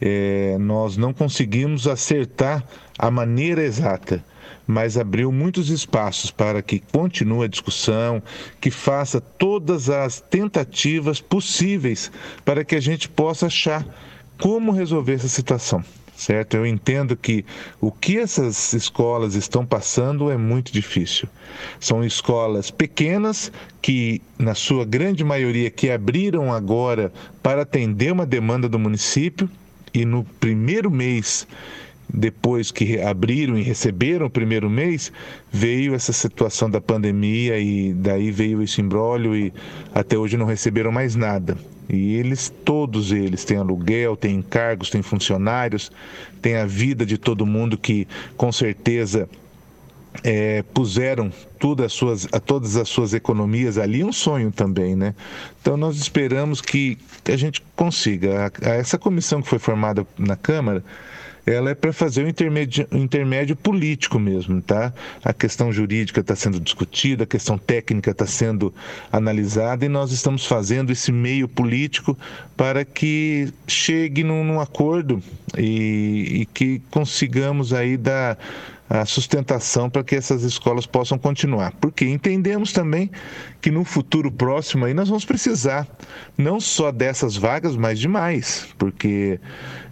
é, 0.00 0.56
nós 0.58 0.96
não 0.96 1.12
conseguimos 1.12 1.86
acertar 1.86 2.64
a 2.98 3.10
maneira 3.10 3.62
exata, 3.62 4.24
mas 4.66 4.96
abriu 4.96 5.30
muitos 5.30 5.70
espaços 5.70 6.30
para 6.30 6.62
que 6.62 6.80
continue 6.92 7.44
a 7.44 7.48
discussão, 7.48 8.22
que 8.60 8.70
faça 8.70 9.20
todas 9.20 9.90
as 9.90 10.20
tentativas 10.20 11.20
possíveis 11.20 12.10
para 12.44 12.64
que 12.64 12.74
a 12.74 12.80
gente 12.80 13.08
possa 13.08 13.46
achar 13.46 13.86
como 14.38 14.72
resolver 14.72 15.14
essa 15.14 15.28
situação 15.28 15.84
certo? 16.16 16.56
Eu 16.56 16.66
entendo 16.66 17.16
que 17.16 17.44
o 17.80 17.90
que 17.90 18.18
essas 18.18 18.72
escolas 18.72 19.34
estão 19.34 19.66
passando 19.66 20.30
é 20.30 20.36
muito 20.36 20.72
difícil. 20.72 21.28
São 21.80 22.04
escolas 22.04 22.70
pequenas 22.70 23.50
que, 23.82 24.22
na 24.38 24.54
sua 24.54 24.84
grande 24.84 25.24
maioria, 25.24 25.70
que 25.70 25.90
abriram 25.90 26.52
agora 26.52 27.12
para 27.42 27.62
atender 27.62 28.12
uma 28.12 28.26
demanda 28.26 28.68
do 28.68 28.78
município 28.78 29.48
e 29.92 30.04
no 30.04 30.24
primeiro 30.24 30.90
mês 30.90 31.46
depois 32.16 32.70
que 32.70 33.00
abriram 33.00 33.58
e 33.58 33.62
receberam 33.62 34.26
o 34.26 34.30
primeiro 34.30 34.70
mês, 34.70 35.10
veio 35.52 35.94
essa 35.94 36.12
situação 36.12 36.70
da 36.70 36.80
pandemia 36.80 37.58
e 37.58 37.92
daí 37.92 38.30
veio 38.30 38.62
esse 38.62 38.80
imbróglio 38.80 39.34
e 39.34 39.52
até 39.92 40.16
hoje 40.16 40.36
não 40.36 40.46
receberam 40.46 40.92
mais 40.92 41.16
nada. 41.16 41.58
E 41.88 42.14
eles, 42.14 42.52
todos 42.64 43.10
eles, 43.10 43.44
têm 43.44 43.56
aluguel, 43.58 44.16
têm 44.16 44.36
encargos, 44.36 44.90
têm 44.90 45.02
funcionários, 45.02 45.90
têm 46.40 46.54
a 46.54 46.64
vida 46.64 47.04
de 47.04 47.18
todo 47.18 47.44
mundo 47.44 47.76
que 47.76 48.06
com 48.36 48.52
certeza 48.52 49.28
é, 50.22 50.62
puseram 50.72 51.32
tudo 51.58 51.82
as 51.82 51.92
suas, 51.92 52.28
a 52.30 52.38
todas 52.38 52.76
as 52.76 52.88
suas 52.88 53.12
economias 53.12 53.76
ali, 53.76 54.04
um 54.04 54.12
sonho 54.12 54.52
também, 54.52 54.94
né? 54.94 55.14
Então 55.60 55.76
nós 55.76 55.96
esperamos 55.96 56.60
que 56.60 56.96
a 57.28 57.36
gente 57.36 57.60
consiga. 57.74 58.46
A- 58.46 58.70
a- 58.70 58.74
essa 58.74 58.96
comissão 58.96 59.42
que 59.42 59.48
foi 59.48 59.58
formada 59.58 60.06
na 60.16 60.36
Câmara, 60.36 60.82
ela 61.46 61.70
é 61.70 61.74
para 61.74 61.92
fazer 61.92 62.24
o 62.24 62.28
intermédio, 62.28 62.86
intermédio 62.90 63.54
político 63.56 64.18
mesmo, 64.18 64.62
tá? 64.62 64.92
A 65.22 65.32
questão 65.32 65.72
jurídica 65.72 66.20
está 66.20 66.34
sendo 66.34 66.58
discutida, 66.58 67.24
a 67.24 67.26
questão 67.26 67.58
técnica 67.58 68.10
está 68.10 68.26
sendo 68.26 68.72
analisada 69.12 69.84
e 69.84 69.88
nós 69.88 70.10
estamos 70.12 70.46
fazendo 70.46 70.90
esse 70.90 71.12
meio 71.12 71.46
político 71.46 72.16
para 72.56 72.84
que 72.84 73.52
chegue 73.66 74.24
num, 74.24 74.44
num 74.44 74.60
acordo 74.60 75.22
e, 75.56 76.40
e 76.40 76.46
que 76.46 76.80
consigamos 76.90 77.72
aí 77.72 77.96
dar 77.96 78.38
a 78.88 79.04
sustentação 79.04 79.88
para 79.88 80.04
que 80.04 80.14
essas 80.14 80.42
escolas 80.42 80.86
possam 80.86 81.18
continuar. 81.18 81.72
Porque 81.80 82.04
entendemos 82.04 82.72
também 82.72 83.10
que 83.60 83.70
no 83.70 83.84
futuro 83.84 84.30
próximo 84.30 84.84
aí 84.84 84.94
nós 84.94 85.08
vamos 85.08 85.24
precisar 85.24 85.86
não 86.36 86.60
só 86.60 86.92
dessas 86.92 87.36
vagas, 87.36 87.76
mas 87.76 87.98
de 87.98 88.08
mais, 88.08 88.68
porque 88.78 89.40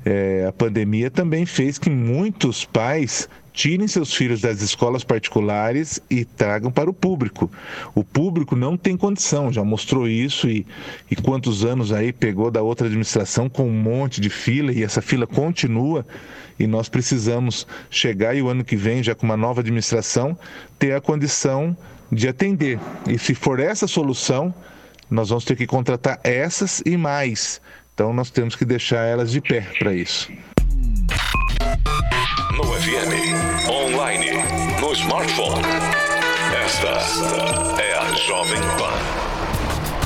é, 0.05 0.45
a 0.47 0.53
pandemia 0.53 1.11
também 1.11 1.47
fez 1.47 1.79
que 1.79 1.89
muitos 1.89 2.65
pais 2.65 3.29
tirem 3.53 3.87
seus 3.87 4.15
filhos 4.15 4.41
das 4.41 4.63
escolas 4.63 5.05
particulares 5.05 6.01
e 6.09 6.25
tragam 6.25 6.71
para 6.71 6.89
o 6.89 6.95
público. 6.95 7.51
O 7.95 8.03
público 8.03 8.57
não 8.57 8.77
tem 8.77 8.97
condição, 8.97 9.53
já 9.53 9.63
mostrou 9.63 10.09
isso 10.09 10.49
e, 10.49 10.67
e 11.11 11.17
quantos 11.17 11.65
anos 11.65 11.93
aí 11.93 12.13
pegou 12.13 12.51
da 12.51 12.63
outra 12.63 12.87
administração 12.87 13.49
com 13.49 13.69
um 13.69 13.83
monte 13.83 14.21
de 14.21 14.31
fila 14.31 14.73
e 14.73 14.83
essa 14.83 15.03
fila 15.03 15.27
continua 15.27 16.07
e 16.63 16.67
nós 16.67 16.89
precisamos 16.89 17.67
chegar 17.91 18.37
e 18.37 18.43
o 18.43 18.49
ano 18.49 18.63
que 18.63 18.77
vem, 18.77 19.03
já 19.03 19.17
com 19.17 19.27
uma 19.27 19.37
nova 19.37 19.61
administração, 19.61 20.39
ter 20.79 20.95
a 20.95 21.01
condição 21.01 21.77
de 22.11 22.29
atender. 22.29 22.79
E 23.09 23.19
se 23.19 23.35
for 23.35 23.59
essa 23.59 23.89
solução, 23.89 24.55
nós 25.11 25.31
vamos 25.31 25.45
ter 25.45 25.57
que 25.57 25.67
contratar 25.67 26.21
essas 26.23 26.81
e 26.87 26.97
mais. 26.97 27.61
Então 27.93 28.13
nós 28.13 28.31
temos 28.31 28.55
que 28.55 28.65
deixar 28.65 29.05
elas 29.05 29.33
de 29.33 29.41
pé 29.41 29.67
para 29.77 29.93
isso. 29.93 30.31
No 32.57 32.65
FM, 32.65 33.69
online, 33.69 34.31
no 34.81 34.93
smartphone. 34.93 35.63
Esta 36.65 37.83
é 37.83 37.99
a 37.99 38.15
Jovem 38.15 38.61
Pan. 38.79 39.22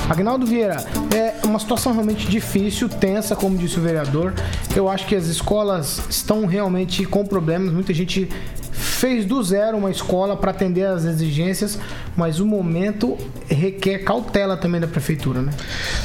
Agnaldo 0.09 0.45
Vieira, 0.45 0.77
é 1.13 1.45
uma 1.45 1.59
situação 1.59 1.91
realmente 1.91 2.27
difícil, 2.27 2.87
tensa, 2.87 3.35
como 3.35 3.57
disse 3.57 3.77
o 3.77 3.81
vereador. 3.81 4.33
Eu 4.75 4.87
acho 4.87 5.05
que 5.05 5.15
as 5.15 5.27
escolas 5.27 6.01
estão 6.09 6.45
realmente 6.45 7.05
com 7.05 7.25
problemas. 7.25 7.73
Muita 7.73 7.93
gente 7.93 8.29
fez 8.71 9.25
do 9.25 9.43
zero 9.43 9.77
uma 9.77 9.91
escola 9.91 10.35
para 10.35 10.51
atender 10.51 10.85
às 10.85 11.03
exigências, 11.03 11.77
mas 12.15 12.39
o 12.39 12.45
momento 12.45 13.17
requer 13.47 13.99
cautela 13.99 14.57
também 14.57 14.79
da 14.79 14.87
prefeitura, 14.87 15.41
né? 15.41 15.51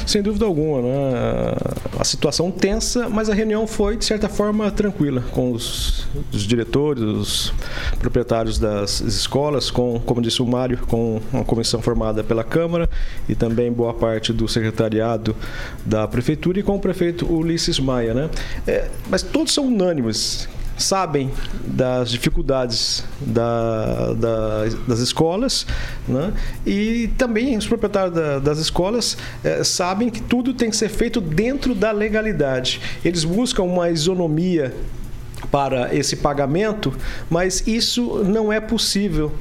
Sem 0.05 0.21
dúvida 0.21 0.45
alguma, 0.45 0.81
né? 0.81 1.55
A 1.99 2.03
situação 2.03 2.51
tensa, 2.51 3.09
mas 3.09 3.29
a 3.29 3.33
reunião 3.33 3.65
foi, 3.65 3.97
de 3.97 4.05
certa 4.05 4.27
forma, 4.27 4.69
tranquila 4.69 5.23
com 5.31 5.51
os, 5.51 6.05
os 6.31 6.43
diretores, 6.43 7.03
os 7.03 7.53
proprietários 8.03 8.59
das 8.59 8.99
escolas, 8.99 9.71
com, 9.71 9.99
como 10.05 10.21
disse 10.21 10.41
o 10.41 10.45
Mário, 10.45 10.77
com 10.87 11.21
uma 11.31 11.45
comissão 11.45 11.81
formada 11.81 12.23
pela 12.23 12.43
Câmara 12.43 12.89
e 13.27 13.33
também 13.33 13.71
boa 13.71 13.93
parte 13.93 14.33
do 14.33 14.47
secretariado 14.47 15.33
da 15.85 16.05
prefeitura 16.07 16.59
e 16.59 16.63
com 16.63 16.75
o 16.75 16.79
prefeito 16.79 17.25
Ulisses 17.25 17.79
Maia, 17.79 18.13
né? 18.13 18.29
É, 18.67 18.89
mas 19.09 19.23
todos 19.23 19.53
são 19.53 19.67
unânimes 19.67 20.49
sabem 20.75 21.31
das 21.65 22.09
dificuldades 22.09 23.05
da, 23.21 24.13
da, 24.13 24.65
das 24.87 24.99
escolas 24.99 25.67
né? 26.07 26.33
e 26.65 27.09
também 27.15 27.55
os 27.55 27.67
proprietários 27.67 28.15
da, 28.15 28.39
das 28.39 28.57
escolas 28.57 29.15
eh, 29.43 29.63
sabem 29.63 30.09
que 30.09 30.19
tudo 30.19 30.51
tem 30.51 30.71
que 30.71 30.75
ser 30.75 30.89
feito 30.89 31.21
dentro 31.21 31.75
da 31.75 31.91
legalidade. 31.91 32.81
Eles 33.05 33.23
buscam 33.23 33.63
uma 33.63 33.91
isonomia 33.91 34.73
para 35.53 35.93
esse 35.93 36.15
pagamento, 36.15 36.91
mas 37.29 37.67
isso 37.67 38.23
não 38.23 38.51
é 38.51 38.59
possível 38.59 39.31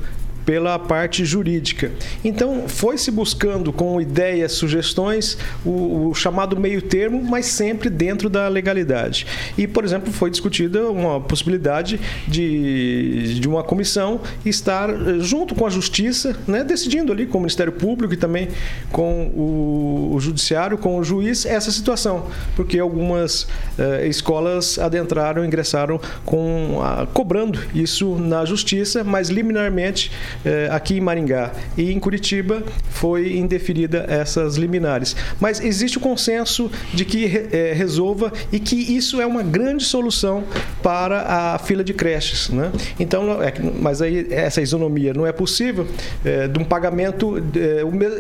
pela 0.44 0.78
parte 0.78 1.24
jurídica. 1.24 1.92
Então, 2.24 2.64
foi 2.66 2.98
se 2.98 3.10
buscando 3.10 3.72
com 3.72 4.00
ideias, 4.00 4.52
sugestões, 4.52 5.38
o, 5.64 6.08
o, 6.08 6.14
chamado 6.14 6.58
meio 6.58 6.82
termo, 6.82 7.22
mas 7.22 7.46
sempre 7.46 7.88
dentro 7.88 8.28
da 8.28 8.48
legalidade. 8.48 9.26
E, 9.56 9.66
por 9.66 9.84
exemplo, 9.84 10.12
foi 10.12 10.30
discutida 10.30 10.90
uma 10.90 11.20
possibilidade 11.20 12.00
de, 12.26 13.38
de 13.40 13.48
uma 13.48 13.62
comissão 13.62 14.20
estar 14.44 14.90
eh, 14.90 15.20
junto 15.20 15.54
com 15.54 15.66
a 15.66 15.70
Justiça, 15.70 16.36
né, 16.46 16.64
decidindo 16.64 17.12
ali 17.12 17.26
com 17.26 17.38
o 17.38 17.40
Ministério 17.40 17.72
Público 17.72 18.14
e 18.14 18.16
também 18.16 18.48
com 18.90 19.26
o, 19.28 20.14
o 20.14 20.20
Judiciário, 20.20 20.76
com 20.76 20.98
o 20.98 21.04
juiz, 21.04 21.46
essa 21.46 21.70
situação. 21.70 22.26
Porque 22.56 22.78
algumas 22.78 23.46
eh, 23.78 24.06
escolas 24.08 24.78
adentraram, 24.78 25.44
ingressaram 25.44 26.00
com 26.24 26.80
a, 26.82 27.06
cobrando 27.06 27.58
isso 27.74 28.16
na 28.16 28.44
Justiça, 28.44 29.04
mas 29.04 29.28
liminarmente 29.28 30.10
eh, 30.44 30.68
aqui 30.70 30.96
em 30.96 31.00
Maringá 31.00 31.52
e 31.76 31.92
em 31.92 31.98
Curitiba 31.98 32.62
foi 32.90 33.36
indeferida 33.36 34.04
essas 34.08 34.56
liminares. 34.56 35.16
Mas 35.40 35.60
existe 35.60 35.98
o 35.98 36.00
consenso 36.00 36.70
de 36.92 37.04
que 37.04 37.48
eh, 37.52 37.72
resolva 37.74 38.32
e 38.52 38.58
que 38.58 38.76
isso 38.76 39.20
é 39.20 39.26
uma 39.26 39.42
grande 39.42 39.84
solução 39.84 40.44
para 40.82 41.22
a 41.22 41.58
fila 41.58 41.84
de 41.84 41.94
creches. 41.94 42.48
Né? 42.48 42.70
Então, 42.98 43.42
é, 43.42 43.52
mas 43.80 44.02
aí 44.02 44.26
essa 44.30 44.60
isonomia 44.60 45.14
não 45.14 45.26
é 45.26 45.32
possível 45.32 45.86
eh, 46.24 46.48
de 46.48 46.58
um 46.58 46.64
pagamento. 46.64 47.42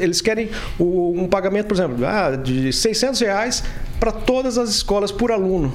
eles 0.00 0.20
querem 0.20 0.50
o, 0.78 1.12
um 1.16 1.28
pagamento, 1.28 1.66
por 1.66 1.74
exemplo, 1.74 2.06
ah, 2.06 2.36
de 2.36 2.72
600 2.72 3.20
reais 3.20 3.64
para 3.98 4.12
todas 4.12 4.58
as 4.58 4.70
escolas 4.70 5.12
por 5.12 5.30
aluno. 5.30 5.72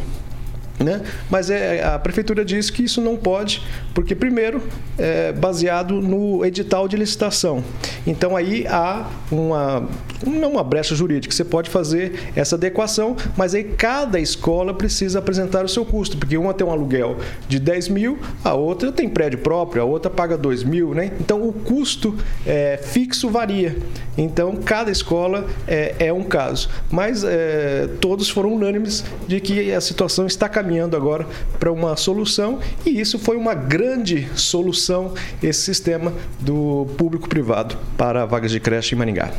Né? 0.79 1.01
Mas 1.29 1.49
é, 1.49 1.83
a 1.83 1.97
prefeitura 1.97 2.45
diz 2.45 2.69
que 2.69 2.83
isso 2.83 3.01
não 3.01 3.17
pode, 3.17 3.63
porque, 3.95 4.13
primeiro, 4.13 4.61
é 4.97 5.33
baseado 5.33 5.95
no 6.01 6.45
edital 6.45 6.87
de 6.87 6.95
licitação. 6.95 7.63
Então, 8.05 8.35
aí 8.35 8.65
há 8.67 9.09
uma, 9.31 9.89
não 10.25 10.51
uma 10.51 10.63
brecha 10.63 10.95
jurídica. 10.95 11.33
Você 11.33 11.43
pode 11.43 11.69
fazer 11.69 12.31
essa 12.35 12.55
adequação, 12.55 13.15
mas 13.35 13.55
aí 13.55 13.63
cada 13.63 14.19
escola 14.19 14.71
precisa 14.71 15.17
apresentar 15.17 15.65
o 15.65 15.69
seu 15.69 15.83
custo, 15.83 16.15
porque 16.15 16.37
uma 16.37 16.53
tem 16.53 16.65
um 16.65 16.71
aluguel 16.71 17.17
de 17.47 17.59
10 17.59 17.89
mil, 17.89 18.19
a 18.43 18.53
outra 18.53 18.91
tem 18.91 19.09
prédio 19.09 19.39
próprio, 19.39 19.81
a 19.81 19.85
outra 19.85 20.11
paga 20.11 20.37
2 20.37 20.63
mil. 20.63 20.93
Né? 20.93 21.11
Então, 21.19 21.41
o 21.41 21.51
custo 21.51 22.15
é, 22.45 22.79
fixo 22.83 23.29
varia. 23.29 23.75
Então, 24.15 24.55
cada 24.57 24.91
escola 24.91 25.47
é, 25.67 25.95
é 25.97 26.13
um 26.13 26.23
caso. 26.23 26.69
Mas 26.91 27.23
é, 27.23 27.89
todos 27.99 28.29
foram 28.29 28.53
unânimes 28.53 29.03
de 29.27 29.39
que 29.39 29.73
a 29.73 29.81
situação 29.81 30.27
está 30.27 30.47
caminhando 30.47 30.66
caminhando 30.67 30.97
agora 30.97 31.25
para 31.57 31.71
uma 31.71 31.95
solução 31.95 32.59
e 32.85 32.99
isso 32.99 33.17
foi 33.17 33.37
uma 33.37 33.53
grande 33.53 34.27
solução, 34.35 35.13
esse 35.41 35.61
sistema 35.61 36.11
do 36.41 36.85
público-privado 36.97 37.77
para 37.97 38.25
vagas 38.25 38.51
de 38.51 38.59
creche 38.59 38.93
em 38.93 38.97
Maringá. 38.97 39.31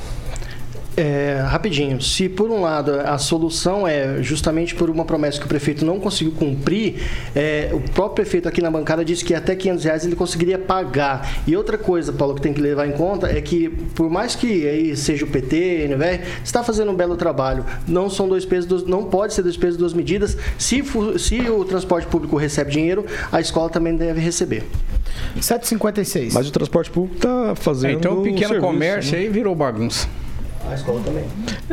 É, 0.99 1.41
rapidinho, 1.47 2.03
se 2.03 2.29
por 2.29 2.51
um 2.51 2.63
lado 2.63 2.91
a 2.91 3.17
solução 3.19 3.87
é 3.87 4.21
justamente 4.21 4.75
por 4.75 4.91
uma 4.91 5.05
promessa 5.05 5.39
que 5.39 5.45
o 5.45 5.49
prefeito 5.49 5.85
não 5.85 6.01
conseguiu 6.01 6.33
cumprir, 6.33 6.97
é, 7.37 7.71
o 7.73 7.79
próprio 7.79 8.17
prefeito 8.25 8.49
aqui 8.49 8.61
na 8.61 8.69
bancada 8.69 9.05
disse 9.05 9.25
que 9.25 9.33
até 9.33 9.55
500 9.55 9.85
reais 9.85 10.05
ele 10.05 10.17
conseguiria 10.17 10.59
pagar. 10.59 11.41
E 11.47 11.57
outra 11.57 11.79
coisa, 11.79 12.13
Paulo, 12.13 12.35
que 12.35 12.41
tem 12.41 12.53
que 12.53 12.61
levar 12.61 12.85
em 12.89 12.91
conta 12.91 13.29
é 13.29 13.41
que 13.41 13.69
por 13.95 14.11
mais 14.11 14.35
que 14.35 14.69
aí 14.69 14.97
seja 14.97 15.25
o 15.25 15.29
PT, 15.29 15.87
NVR, 15.87 16.27
está 16.43 16.65
fazendo 16.65 16.91
um 16.91 16.97
belo 16.97 17.17
trabalho. 17.17 17.65
Não 17.87 18.11
são 18.11 18.29
dois 18.29 18.45
pesos, 18.45 18.67
dois, 18.67 18.83
não 18.83 19.05
pode 19.05 19.35
ser 19.35 19.43
dois 19.43 19.57
pesos, 19.57 19.77
duas 19.77 19.95
medidas. 19.95 20.37
Se, 20.59 20.83
se 21.17 21.41
o 21.49 21.65
transporte 21.65 22.09
público 22.09 22.37
recebe 22.37 22.73
dinheiro, 22.73 23.07
a 23.31 23.41
escola 23.41 23.71
também 23.71 23.95
deve 23.97 24.19
receber. 24.19 24.65
7,56. 25.37 26.33
Mas 26.33 26.49
o 26.49 26.51
transporte 26.51 26.91
público 26.91 27.15
está 27.15 27.55
fazendo. 27.55 27.91
É, 27.91 27.93
então 27.93 28.19
o 28.19 28.23
pequeno 28.25 28.49
serviço, 28.49 28.67
comércio 28.67 29.13
né? 29.13 29.19
aí 29.19 29.29
virou 29.29 29.55
bagunça. 29.55 30.09
A 30.71 30.75
escola 30.75 31.01
também. 31.03 31.25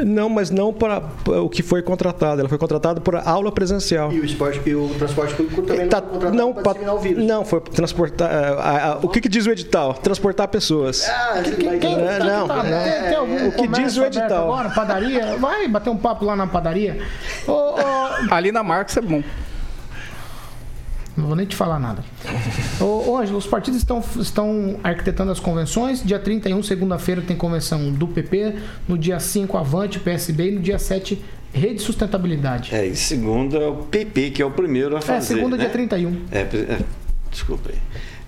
Não, 0.05 0.29
mas 0.29 0.49
não 0.49 0.71
para 0.71 1.01
o 1.27 1.49
que 1.49 1.61
foi 1.61 1.81
contratado. 1.81 2.39
Ela 2.39 2.47
foi 2.49 2.57
contratada 2.57 3.01
por 3.01 3.15
aula 3.15 3.51
presencial. 3.51 4.11
E 4.11 4.19
o, 4.19 4.25
esporte, 4.25 4.61
e 4.65 4.75
o 4.75 4.89
transporte 4.97 5.33
público 5.35 5.61
também 5.63 5.87
tá, 5.87 6.01
não 6.01 6.07
foi 6.09 6.19
contratado 6.19 6.35
não, 6.37 6.53
para 6.53 6.93
o 6.93 6.99
vírus. 6.99 7.25
Não, 7.25 7.43
foi 7.45 7.59
transportar. 7.61 8.29
a- 8.31 8.91
a- 8.93 8.97
o 9.01 9.09
que, 9.09 9.19
que 9.21 9.27
diz 9.29 9.45
o 9.45 9.51
edital? 9.51 9.93
Transportar 9.95 10.47
pessoas. 10.47 11.03
Ah, 11.09 11.33
É, 11.39 12.17
tá- 12.19 12.25
não, 12.25 12.47
tá- 12.47 12.63
não. 12.63 12.83
tem, 12.83 13.01
tem 13.09 13.15
algum 13.15 13.47
O 13.47 13.51
que 13.51 13.67
diz 13.67 13.97
o 13.97 14.05
edital. 14.05 14.43
Agora, 14.43 14.69
padaria? 14.69 15.37
Vai 15.37 15.67
bater 15.67 15.89
um 15.89 15.97
papo 15.97 16.23
lá 16.25 16.35
na 16.35 16.47
padaria. 16.47 16.97
Ô, 17.47 17.51
ô, 17.51 17.75
Ali 18.31 18.51
na 18.51 18.63
Marcos 18.63 18.95
é 18.97 19.01
bom. 19.01 19.21
Não 21.17 21.27
vou 21.27 21.35
nem 21.35 21.45
te 21.45 21.55
falar 21.55 21.79
nada. 21.79 22.03
Ô, 22.79 23.11
ô 23.11 23.17
Ângelo, 23.17 23.37
os 23.37 23.47
partidos 23.47 23.79
estão, 23.79 24.03
estão 24.19 24.79
arquitetando 24.83 25.31
as 25.31 25.39
convenções. 25.39 26.03
Dia 26.03 26.19
31, 26.19 26.61
segunda-feira, 26.61 27.21
tem 27.21 27.35
convenção 27.37 27.91
do 27.91 28.07
PP. 28.07 28.55
No 28.87 28.97
dia 28.97 29.19
5, 29.19 29.57
Avante, 29.57 29.99
PSB. 29.99 30.49
E 30.49 30.51
no 30.55 30.61
dia 30.61 30.77
7, 30.77 31.23
Rede 31.53 31.81
Sustentabilidade. 31.81 32.75
É, 32.75 32.85
e 32.85 32.95
segunda 32.95 33.57
é 33.57 33.67
o 33.67 33.75
PP, 33.75 34.31
que 34.31 34.41
é 34.41 34.45
o 34.45 34.51
primeiro 34.51 34.97
a 34.97 35.01
fazer. 35.01 35.33
É, 35.33 35.37
segunda, 35.37 35.55
né? 35.55 35.63
dia 35.63 35.71
31. 35.71 36.21
É, 36.31 36.39
é, 36.39 36.79
desculpa 37.31 37.69
aí. 37.69 37.79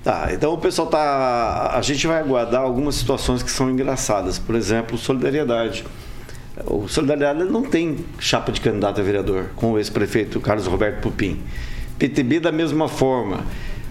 Tá, 0.01 0.29
então 0.31 0.53
o 0.53 0.57
pessoal 0.57 0.87
tá. 0.87 1.71
A 1.73 1.81
gente 1.81 2.07
vai 2.07 2.19
aguardar 2.19 2.61
algumas 2.61 2.95
situações 2.95 3.43
que 3.43 3.51
são 3.51 3.69
engraçadas. 3.69 4.39
Por 4.39 4.55
exemplo, 4.55 4.97
solidariedade. 4.97 5.83
O 6.65 6.87
Solidariedade 6.87 7.43
não 7.51 7.61
tem 7.61 7.97
chapa 8.17 8.51
de 8.51 8.59
candidato 8.61 8.99
a 8.99 9.03
vereador 9.03 9.49
com 9.55 9.73
o 9.73 9.77
ex-prefeito 9.77 10.39
Carlos 10.39 10.65
Roberto 10.65 11.01
Pupim. 11.01 11.39
PTB 11.97 12.39
da 12.39 12.51
mesma 12.51 12.87
forma. 12.87 13.45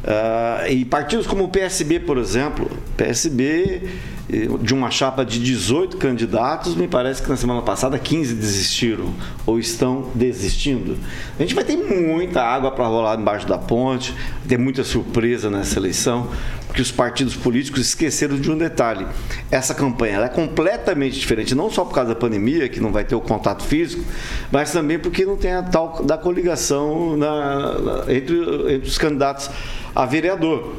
Ah, 0.04 0.64
e 0.68 0.84
partidos 0.84 1.26
como 1.26 1.44
o 1.44 1.48
PSB, 1.48 2.00
por 2.00 2.18
exemplo, 2.18 2.70
PSB 2.96 3.82
de 4.28 4.74
uma 4.74 4.90
chapa 4.90 5.24
de 5.24 5.38
18 5.38 5.98
candidatos, 5.98 6.74
me 6.74 6.88
parece 6.88 7.22
que 7.22 7.28
na 7.28 7.36
semana 7.36 7.62
passada 7.62 7.96
15 7.96 8.34
desistiram 8.34 9.14
ou 9.46 9.56
estão 9.58 10.10
desistindo. 10.14 10.96
A 11.38 11.42
gente 11.42 11.54
vai 11.54 11.62
ter 11.62 11.76
muita 11.76 12.42
água 12.42 12.72
para 12.72 12.86
rolar 12.86 13.18
embaixo 13.20 13.46
da 13.46 13.56
ponte, 13.56 14.12
ter 14.48 14.58
muita 14.58 14.82
surpresa 14.82 15.48
nessa 15.48 15.78
eleição, 15.78 16.28
porque 16.66 16.82
os 16.82 16.90
partidos 16.90 17.36
políticos 17.36 17.80
esqueceram 17.82 18.36
de 18.36 18.50
um 18.50 18.58
detalhe. 18.58 19.06
Essa 19.48 19.74
campanha 19.74 20.18
é 20.18 20.28
completamente 20.28 21.18
diferente, 21.18 21.54
não 21.54 21.70
só 21.70 21.84
por 21.84 21.94
causa 21.94 22.08
da 22.10 22.16
pandemia, 22.16 22.68
que 22.68 22.80
não 22.80 22.90
vai 22.90 23.04
ter 23.04 23.14
o 23.14 23.20
contato 23.20 23.62
físico, 23.62 24.02
mas 24.50 24.72
também 24.72 24.98
porque 24.98 25.24
não 25.24 25.36
tem 25.36 25.52
a 25.52 25.62
tal 25.62 26.02
da 26.04 26.18
coligação 26.18 27.16
na- 27.16 27.78
na- 27.78 28.12
entre, 28.12 28.36
entre 28.74 28.88
os 28.88 28.98
candidatos 28.98 29.48
a 29.94 30.04
vereador 30.04 30.74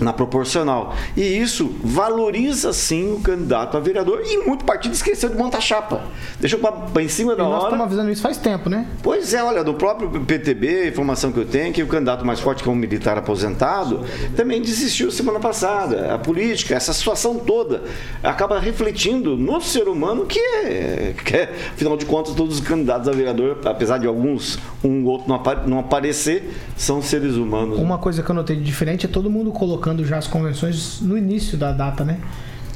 na 0.00 0.12
proporcional. 0.12 0.94
E 1.16 1.22
isso 1.22 1.74
valoriza 1.82 2.72
sim 2.72 3.12
o 3.14 3.20
candidato 3.20 3.76
a 3.76 3.80
vereador 3.80 4.22
e 4.24 4.38
muito 4.46 4.64
partido 4.64 4.92
esqueceu 4.92 5.28
de 5.30 5.36
montar 5.36 5.60
chapa. 5.60 6.02
Deixou 6.38 6.58
para 6.60 7.02
em 7.02 7.08
cima 7.08 7.32
E 7.32 7.36
da 7.36 7.44
nós 7.44 7.54
hora. 7.54 7.62
estamos 7.64 7.86
avisando 7.86 8.10
isso 8.10 8.22
faz 8.22 8.36
tempo, 8.36 8.68
né? 8.68 8.86
Pois 9.02 9.32
é, 9.32 9.42
olha, 9.42 9.64
do 9.64 9.74
próprio 9.74 10.10
PTB, 10.10 10.82
a 10.82 10.88
informação 10.88 11.32
que 11.32 11.38
eu 11.38 11.44
tenho 11.46 11.68
é 11.68 11.70
que 11.72 11.82
o 11.82 11.86
candidato 11.86 12.24
mais 12.26 12.40
forte, 12.40 12.62
que 12.62 12.68
é 12.68 12.72
um 12.72 12.74
militar 12.74 13.16
aposentado, 13.16 14.00
também 14.36 14.60
desistiu 14.60 15.10
semana 15.10 15.40
passada. 15.40 16.14
A 16.14 16.18
política, 16.18 16.74
essa 16.74 16.92
situação 16.92 17.36
toda, 17.38 17.82
acaba 18.22 18.58
refletindo 18.58 19.36
no 19.36 19.60
ser 19.60 19.88
humano 19.88 20.26
que 20.26 20.38
é, 20.38 21.14
que 21.24 21.36
é 21.36 21.42
afinal 21.74 21.96
de 21.96 22.04
contas, 22.04 22.34
todos 22.34 22.56
os 22.56 22.60
candidatos 22.60 23.08
a 23.08 23.12
vereador, 23.12 23.58
apesar 23.64 23.98
de 23.98 24.06
alguns, 24.06 24.58
um 24.84 25.04
ou 25.04 25.12
outro 25.12 25.28
não, 25.28 25.36
apa- 25.36 25.62
não 25.66 25.78
aparecer, 25.78 26.52
são 26.76 27.00
seres 27.02 27.34
humanos. 27.36 27.78
Uma 27.78 27.98
coisa 27.98 28.22
que 28.22 28.30
eu 28.30 28.34
notei 28.34 28.56
de 28.56 28.62
diferente 28.62 29.06
é 29.06 29.08
todo 29.08 29.30
mundo 29.30 29.50
colocando 29.50 29.69
já 30.04 30.18
as 30.18 30.26
convenções 30.26 31.00
no 31.00 31.16
início 31.18 31.56
da 31.58 31.72
data, 31.72 32.04
né? 32.04 32.18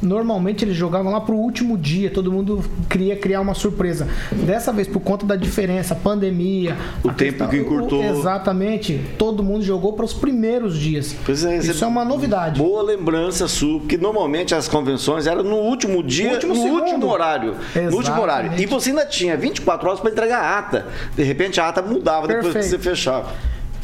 Normalmente 0.02 0.64
eles 0.64 0.76
jogavam 0.76 1.10
lá 1.12 1.20
pro 1.20 1.34
último 1.34 1.78
dia, 1.78 2.10
todo 2.10 2.30
mundo 2.30 2.62
queria 2.90 3.16
criar 3.16 3.40
uma 3.40 3.54
surpresa. 3.54 4.06
Dessa 4.32 4.70
vez, 4.70 4.86
por 4.86 5.00
conta 5.00 5.24
da 5.24 5.34
diferença, 5.34 5.94
pandemia. 5.94 6.76
O 7.02 7.10
tempo 7.10 7.48
que 7.48 7.56
encurtou. 7.56 8.02
o- 8.02 8.04
exatamente. 8.04 9.00
Todo 9.16 9.42
mundo 9.42 9.64
jogou 9.64 9.94
para 9.94 10.04
os 10.04 10.12
primeiros 10.12 10.76
dias. 10.78 11.16
É, 11.26 11.56
Isso 11.58 11.82
é 11.84 11.86
uma 11.86 12.04
novidade. 12.04 12.58
Boa 12.60 12.82
lembrança 12.82 13.48
sua, 13.48 13.78
porque 13.80 13.96
normalmente 13.96 14.54
as 14.54 14.68
convenções 14.68 15.26
eram 15.26 15.42
no 15.42 15.56
último 15.56 16.02
dia, 16.02 16.26
No 16.28 16.34
último 16.34 16.54
no 16.54 16.60
último 16.60 17.06
horário. 17.08 17.54
No 17.90 17.96
último 17.96 18.20
horário. 18.20 18.46
Exatamente. 18.48 18.62
E 18.62 18.66
você 18.66 18.90
ainda 18.90 19.06
tinha 19.06 19.36
24 19.38 19.88
horas 19.88 20.00
para 20.00 20.10
entregar 20.10 20.40
a 20.42 20.58
ata. 20.58 20.86
De 21.16 21.22
repente 21.22 21.58
a 21.60 21.68
ata 21.68 21.80
mudava 21.80 22.26
depois 22.26 22.48
que 22.48 22.52
Perfeito. 22.52 22.82
você 22.82 22.90
fechava. 22.90 23.32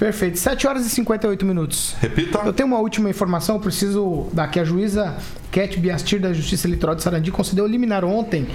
Perfeito. 0.01 0.39
7 0.39 0.67
horas 0.67 0.87
e 0.87 0.89
58 0.89 1.45
minutos. 1.45 1.95
Repita. 2.01 2.39
Eu 2.39 2.55
tenho 2.55 2.67
uma 2.67 2.79
última 2.79 3.11
informação, 3.11 3.57
eu 3.57 3.61
preciso 3.61 4.29
dar 4.33 4.49
que 4.49 4.59
a 4.59 4.65
juíza 4.65 5.15
Cat 5.53 5.79
Biastir 5.79 6.19
da 6.19 6.33
Justiça 6.33 6.67
Eleitoral 6.67 6.95
de 6.95 7.03
Sarandi 7.03 7.31
concedeu 7.31 7.67
liminar 7.67 8.03
ontem 8.03 8.47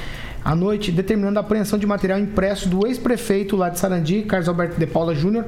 à 0.44 0.56
noite, 0.56 0.92
determinando 0.92 1.38
a 1.38 1.42
apreensão 1.42 1.78
de 1.78 1.86
material 1.86 2.18
impresso 2.18 2.68
do 2.68 2.88
ex-prefeito 2.88 3.56
lá 3.56 3.70
de 3.70 3.78
Sarandi, 3.78 4.24
Carlos 4.24 4.50
Alberto 4.50 4.80
de 4.80 4.88
Paula 4.88 5.14
Júnior, 5.14 5.46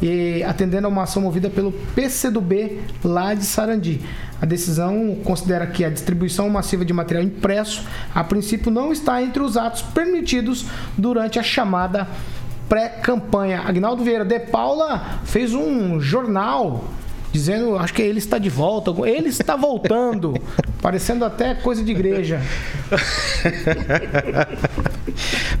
e 0.00 0.40
atendendo 0.44 0.86
a 0.86 0.90
uma 0.90 1.02
ação 1.02 1.20
movida 1.22 1.50
pelo 1.50 1.72
PCdoB 1.72 2.80
lá 3.02 3.34
de 3.34 3.44
Sarandi. 3.44 4.00
A 4.40 4.46
decisão 4.46 5.16
considera 5.24 5.66
que 5.66 5.84
a 5.84 5.90
distribuição 5.90 6.48
massiva 6.48 6.84
de 6.84 6.92
material 6.92 7.24
impresso, 7.24 7.84
a 8.14 8.22
princípio, 8.22 8.70
não 8.70 8.92
está 8.92 9.20
entre 9.20 9.42
os 9.42 9.56
atos 9.56 9.82
permitidos 9.82 10.66
durante 10.96 11.40
a 11.40 11.42
chamada 11.42 12.06
pré-campanha. 12.70 13.64
Agnaldo 13.66 14.04
Vieira 14.04 14.24
de 14.24 14.38
Paula 14.38 15.18
fez 15.24 15.52
um 15.52 16.00
jornal 16.00 16.84
dizendo, 17.32 17.76
acho 17.76 17.92
que 17.94 18.02
ele 18.02 18.18
está 18.18 18.38
de 18.38 18.48
volta, 18.50 18.90
ele 19.08 19.28
está 19.28 19.56
voltando, 19.56 20.34
parecendo 20.82 21.24
até 21.24 21.54
coisa 21.54 21.82
de 21.82 21.90
igreja. 21.92 22.40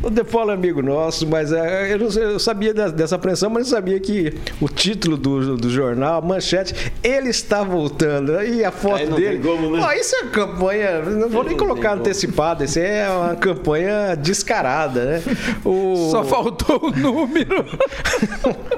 O 0.02 0.08
De 0.08 0.24
Paulo 0.24 0.50
é 0.50 0.54
amigo 0.54 0.80
nosso, 0.80 1.26
mas 1.26 1.52
é, 1.52 1.92
eu, 1.92 1.98
não 1.98 2.10
sei, 2.10 2.24
eu 2.24 2.38
sabia 2.38 2.72
da- 2.72 2.88
dessa 2.88 3.16
apreensão, 3.16 3.50
mas 3.50 3.64
não 3.64 3.70
sabia 3.76 4.00
que 4.00 4.32
o 4.60 4.68
título 4.68 5.16
do, 5.16 5.56
do 5.56 5.68
jornal, 5.68 6.18
a 6.18 6.26
manchete, 6.26 6.74
ele 7.02 7.28
está 7.28 7.62
voltando. 7.62 8.40
E 8.42 8.64
a 8.64 8.70
foto 8.70 8.96
Aí 8.96 9.06
não 9.10 9.16
dele. 9.18 9.38
como, 9.40 9.76
né? 9.76 9.82
Ó, 9.84 9.92
isso 9.92 10.16
é 10.16 10.26
campanha. 10.28 11.02
Não 11.02 11.28
vou 11.28 11.44
nem 11.44 11.56
colocar 11.56 11.92
antecipada, 11.94 12.64
isso 12.64 12.78
é 12.78 13.08
uma 13.10 13.36
campanha 13.36 14.14
descarada, 14.16 15.04
né? 15.04 15.22
O... 15.64 16.08
Só 16.10 16.24
faltou 16.24 16.86
o 16.86 16.90
número. 16.90 17.64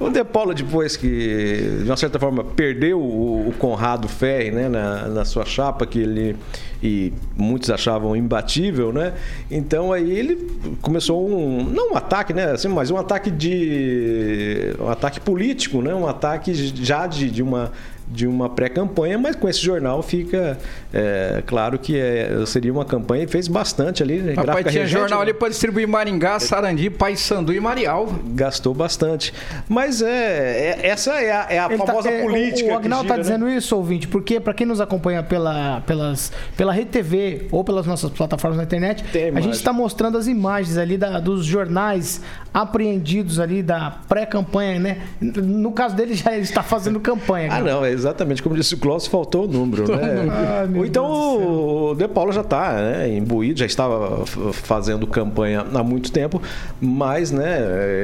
O 0.00 0.08
De 0.08 0.24
Paula, 0.24 0.54
depois 0.54 0.96
que, 0.96 1.80
de 1.82 1.90
uma 1.90 1.96
certa 1.96 2.18
forma, 2.18 2.39
perdeu 2.44 3.00
o, 3.00 3.48
o 3.48 3.52
Conrado 3.52 4.08
Ferri 4.08 4.50
né, 4.50 4.68
na, 4.68 5.08
na 5.08 5.24
sua 5.24 5.44
chapa, 5.44 5.86
que 5.86 5.98
ele 5.98 6.36
e 6.82 7.12
muitos 7.36 7.70
achavam 7.70 8.16
imbatível, 8.16 8.92
né? 8.92 9.12
Então 9.50 9.92
aí 9.92 10.10
ele 10.10 10.48
começou 10.80 11.28
um 11.28 11.62
não 11.62 11.92
um 11.92 11.96
ataque, 11.96 12.32
né? 12.32 12.52
Assim, 12.52 12.68
mas 12.68 12.90
um 12.90 12.96
ataque 12.96 13.30
de 13.30 14.74
um 14.80 14.88
ataque 14.88 15.20
político, 15.20 15.82
né? 15.82 15.94
Um 15.94 16.06
ataque 16.06 16.54
já 16.54 17.06
de, 17.06 17.30
de 17.30 17.42
uma 17.42 17.70
de 18.10 18.26
uma 18.26 18.48
pré-campanha, 18.50 19.16
mas 19.16 19.36
com 19.36 19.48
esse 19.48 19.60
jornal 19.60 20.02
fica 20.02 20.58
é, 20.92 21.42
claro 21.46 21.78
que 21.78 21.96
é, 21.96 22.44
seria 22.44 22.72
uma 22.72 22.84
campanha 22.84 23.22
e 23.24 23.26
fez 23.28 23.46
bastante 23.46 24.02
ali. 24.02 24.18
Né? 24.18 24.32
Rapaz, 24.34 24.66
tinha 24.66 24.82
Regente, 24.82 24.90
jornal 24.90 25.20
né? 25.20 25.26
ali 25.26 25.34
para 25.34 25.48
distribuir 25.48 25.86
Maringá, 25.86 26.38
Sarandi, 26.40 26.90
Paysandu 26.90 27.52
e 27.52 27.60
Marialva. 27.60 28.18
gastou 28.34 28.74
bastante. 28.74 29.32
Mas 29.68 30.02
é, 30.02 30.76
é- 30.80 30.88
essa 30.88 31.12
é 31.20 31.30
a, 31.30 31.46
é 31.50 31.58
a 31.60 31.68
tá- 31.68 31.86
famosa 31.86 32.10
é, 32.10 32.20
o- 32.22 32.26
política. 32.26 32.72
O 32.72 32.76
Agnaldo 32.76 33.04
que 33.06 33.12
está 33.12 33.16
né? 33.16 33.22
dizendo 33.22 33.48
isso, 33.48 33.76
ouvinte, 33.76 34.08
porque 34.08 34.40
para 34.40 34.54
quem 34.54 34.66
nos 34.66 34.80
acompanha 34.80 35.22
pela, 35.22 35.80
pelas, 35.82 36.32
pela 36.56 36.72
Rede 36.72 36.90
TV 36.90 37.46
ou 37.52 37.62
pelas 37.62 37.86
nossas 37.86 38.10
plataformas 38.10 38.56
na 38.58 38.64
internet, 38.64 39.04
a 39.34 39.40
gente 39.40 39.54
está 39.54 39.72
mostrando 39.72 40.18
as 40.18 40.26
imagens 40.26 40.76
ali 40.76 40.98
da- 40.98 41.20
dos 41.20 41.44
jornais 41.46 42.20
apreendidos 42.52 43.38
ali 43.38 43.62
da 43.62 43.98
pré-campanha, 44.08 44.78
né? 44.80 44.98
No 45.20 45.70
caso 45.72 45.94
dele, 45.94 46.14
já 46.14 46.32
ele 46.32 46.42
está 46.42 46.62
fazendo 46.62 46.98
campanha. 46.98 47.48
Ah, 47.52 47.60
não, 47.60 47.84
é 47.84 47.92
exatamente 48.00 48.42
como 48.42 48.54
disse 48.56 48.74
o 48.74 48.78
Klaus, 48.78 49.06
faltou 49.06 49.44
o 49.44 49.48
número, 49.48 49.84
né? 49.96 50.26
Ai, 50.60 50.66
meu 50.66 50.80
Ou 50.80 50.86
então 50.86 51.90
o 51.90 51.94
De 51.94 52.06
Paulo 52.08 52.32
já 52.32 52.40
está 52.40 52.72
né, 52.74 53.16
imbuído, 53.16 53.58
já 53.60 53.66
estava 53.66 54.24
fazendo 54.52 55.06
campanha 55.06 55.64
há 55.72 55.82
muito 55.82 56.10
tempo, 56.10 56.40
mas 56.80 57.30
né, 57.30 57.58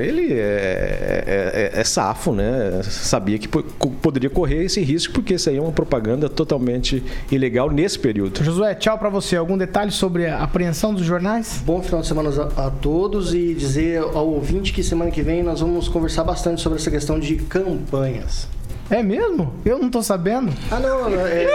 ele 0.06 0.32
é, 0.32 1.24
é- 1.26 1.70
é- 1.76 1.80
é 1.80 1.84
safo, 1.84 2.32
né? 2.32 2.80
Sabia 2.84 3.38
que 3.38 3.48
po- 3.48 3.62
poderia 4.02 4.30
correr 4.30 4.64
esse 4.64 4.80
risco, 4.82 5.14
porque 5.14 5.34
isso 5.34 5.48
aí 5.50 5.56
é 5.56 5.60
uma 5.60 5.72
propaganda 5.72 6.28
totalmente 6.28 7.02
ilegal 7.30 7.70
nesse 7.70 7.98
período. 7.98 8.42
Josué, 8.44 8.74
tchau 8.74 8.98
para 8.98 9.08
você. 9.08 9.36
Algum 9.36 9.56
detalhe 9.58 9.90
sobre 9.90 10.26
a 10.26 10.42
apreensão 10.42 10.92
dos 10.94 11.04
jornais? 11.04 11.62
Bom 11.64 11.82
final 11.82 12.00
de 12.00 12.06
semana 12.06 12.30
a, 12.56 12.66
a 12.66 12.70
todos 12.70 13.34
e 13.34 13.54
dizer 13.54 14.00
ao 14.00 14.28
ouvinte 14.28 14.72
que 14.72 14.82
semana 14.82 15.10
que 15.10 15.22
vem 15.22 15.42
nós 15.42 15.60
vamos 15.60 15.88
conversar 15.88 16.24
bastante 16.24 16.60
sobre 16.60 16.78
essa 16.78 16.90
questão 16.90 17.18
de 17.18 17.36
campanhas. 17.36 18.48
É 18.88 19.02
mesmo? 19.02 19.52
Eu 19.64 19.78
não 19.80 19.90
tô 19.90 20.00
sabendo. 20.02 20.52
Ah, 20.70 20.78
não, 20.78 21.10
não 21.10 21.26
é. 21.26 21.46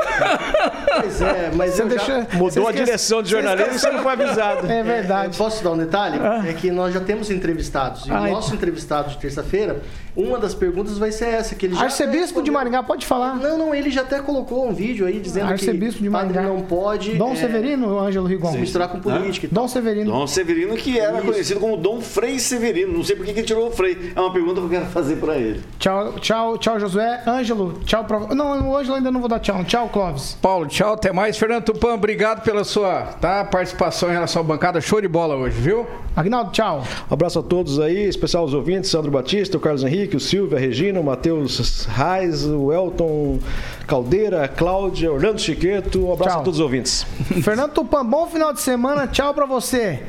Pois 1.01 1.21
é, 1.21 1.51
mas 1.55 1.73
Você 1.75 1.84
eu 1.84 1.88
deixa- 1.88 2.27
já... 2.29 2.38
Mudou 2.38 2.67
a 2.67 2.71
direção 2.73 3.23
de 3.23 3.29
jornalismo 3.32 3.73
e 3.73 3.79
você 3.79 3.89
não 3.89 4.03
foi 4.03 4.11
avisado. 4.13 4.69
É 4.69 4.84
verdade. 4.84 5.34
Eu 5.36 5.38
posso 5.38 5.63
dar 5.63 5.71
um 5.71 5.77
detalhe? 5.77 6.19
Ah. 6.21 6.43
É 6.45 6.53
que 6.53 6.69
nós 6.69 6.93
já 6.93 6.99
temos 6.99 7.32
entrevistados. 7.32 8.05
E 8.05 8.11
Ai. 8.11 8.29
o 8.29 8.34
nosso 8.34 8.53
entrevistado 8.53 9.09
de 9.11 9.17
terça-feira, 9.17 9.82
uma 10.16 10.38
das 10.38 10.53
perguntas 10.53 10.97
vai 10.97 11.12
ser 11.12 11.26
essa, 11.26 11.55
que 11.55 11.66
ele 11.66 11.76
já 11.76 11.84
Arcebispo 11.84 12.41
de 12.41 12.51
Maringá, 12.51 12.84
pode 12.84 13.05
falar. 13.05 13.36
Não, 13.36 13.57
não, 13.57 13.76
ele 13.76 13.89
já 13.89 14.01
até 14.01 14.20
colocou 14.20 14.68
um 14.68 14.74
vídeo 14.74 15.05
aí 15.05 15.20
dizendo 15.20 15.51
Arcebispo 15.51 15.97
que 15.97 16.03
de 16.03 16.09
padre 16.09 16.34
Maringá. 16.34 16.53
não 16.53 16.62
pode 16.62 17.14
Dom 17.16 17.34
é, 17.34 17.36
Severino 17.36 17.89
ou 17.89 17.99
Ângelo 17.99 18.28
Rigon? 18.28 18.51
se 18.51 18.57
misturar 18.57 18.89
com 18.89 18.99
política. 18.99 19.47
Dom 19.51 19.68
Severino. 19.68 20.12
Dom 20.12 20.28
Severino, 20.28 20.76
que 20.76 20.99
era 20.99 21.22
conhecido 21.22 21.59
como 21.59 21.78
Dom 21.78 22.01
Frei 22.01 22.39
Severino. 22.39 22.93
Não 22.93 23.03
sei 23.03 23.16
por 23.16 23.26
que 23.26 23.32
ele 23.32 23.43
tirou 23.43 23.68
o 23.68 23.72
Frei. 23.72 24.12
É 24.16 24.20
uma 24.20 24.32
pergunta 24.34 24.59
que 24.59 24.66
eu 24.66 24.70
quero 24.70 24.86
fazer 24.88 25.16
para 25.18 25.38
ele. 25.38 25.62
Tchau, 25.80 26.14
tchau, 26.14 26.57
tchau, 26.57 26.80
Josué. 26.80 27.24
Ângelo, 27.26 27.80
tchau 27.86 28.03
pra. 28.03 28.20
Não, 28.36 28.70
o 28.70 28.78
Ângelo 28.78 28.95
ainda 28.95 29.12
não 29.12 29.20
vou 29.20 29.30
dar 29.30 29.39
tchau. 29.39 29.64
Tchau, 29.64 29.89
Clóvis. 29.89 30.38
Paulo, 30.41 30.68
tchau, 30.68 30.93
até 30.93 31.12
mais. 31.12 31.38
Fernando 31.38 31.64
Tupan, 31.64 31.93
obrigado 31.93 32.43
pela 32.43 32.64
sua 32.64 33.03
tá, 33.20 33.43
participação 33.45 34.09
em 34.09 34.14
relação 34.14 34.41
à 34.41 34.43
bancada. 34.43 34.82
Show 34.82 35.01
de 35.01 35.07
bola 35.07 35.36
hoje, 35.36 35.59
viu? 35.59 35.88
Agnaldo, 36.16 36.51
tchau. 36.51 36.84
Um 37.09 37.14
abraço 37.14 37.39
a 37.39 37.43
todos 37.43 37.80
aí, 37.80 38.07
especial 38.07 38.43
aos 38.43 38.53
ouvintes, 38.53 38.89
Sandro 38.89 39.09
Batista, 39.09 39.57
o 39.57 39.59
Carlos 39.59 39.84
Henrique, 39.84 40.01
o 40.16 40.20
Silvio, 40.20 40.58
a 40.58 40.60
Regina, 40.60 40.99
o 40.99 41.04
Matheus 41.04 41.86
Reis, 41.86 42.43
o 42.45 42.72
Elton 42.72 43.39
Caldeira, 43.88 44.43
a 44.45 44.47
Cláudia, 44.47 45.12
Orlando 45.12 45.39
Chiqueto. 45.39 46.06
Um 46.08 46.14
abraço 46.14 46.32
Tchau. 46.36 46.41
a 46.41 46.43
todos 46.43 46.60
os 46.60 46.64
ouvintes. 46.64 47.06
Fernando 47.43 47.72
Tupan, 47.74 48.06
bom 48.06 48.28
final 48.28 48.54
de 48.54 48.62
semana. 48.62 49.08
Tchau 49.08 49.34
pra 49.34 49.45
você. 49.45 50.02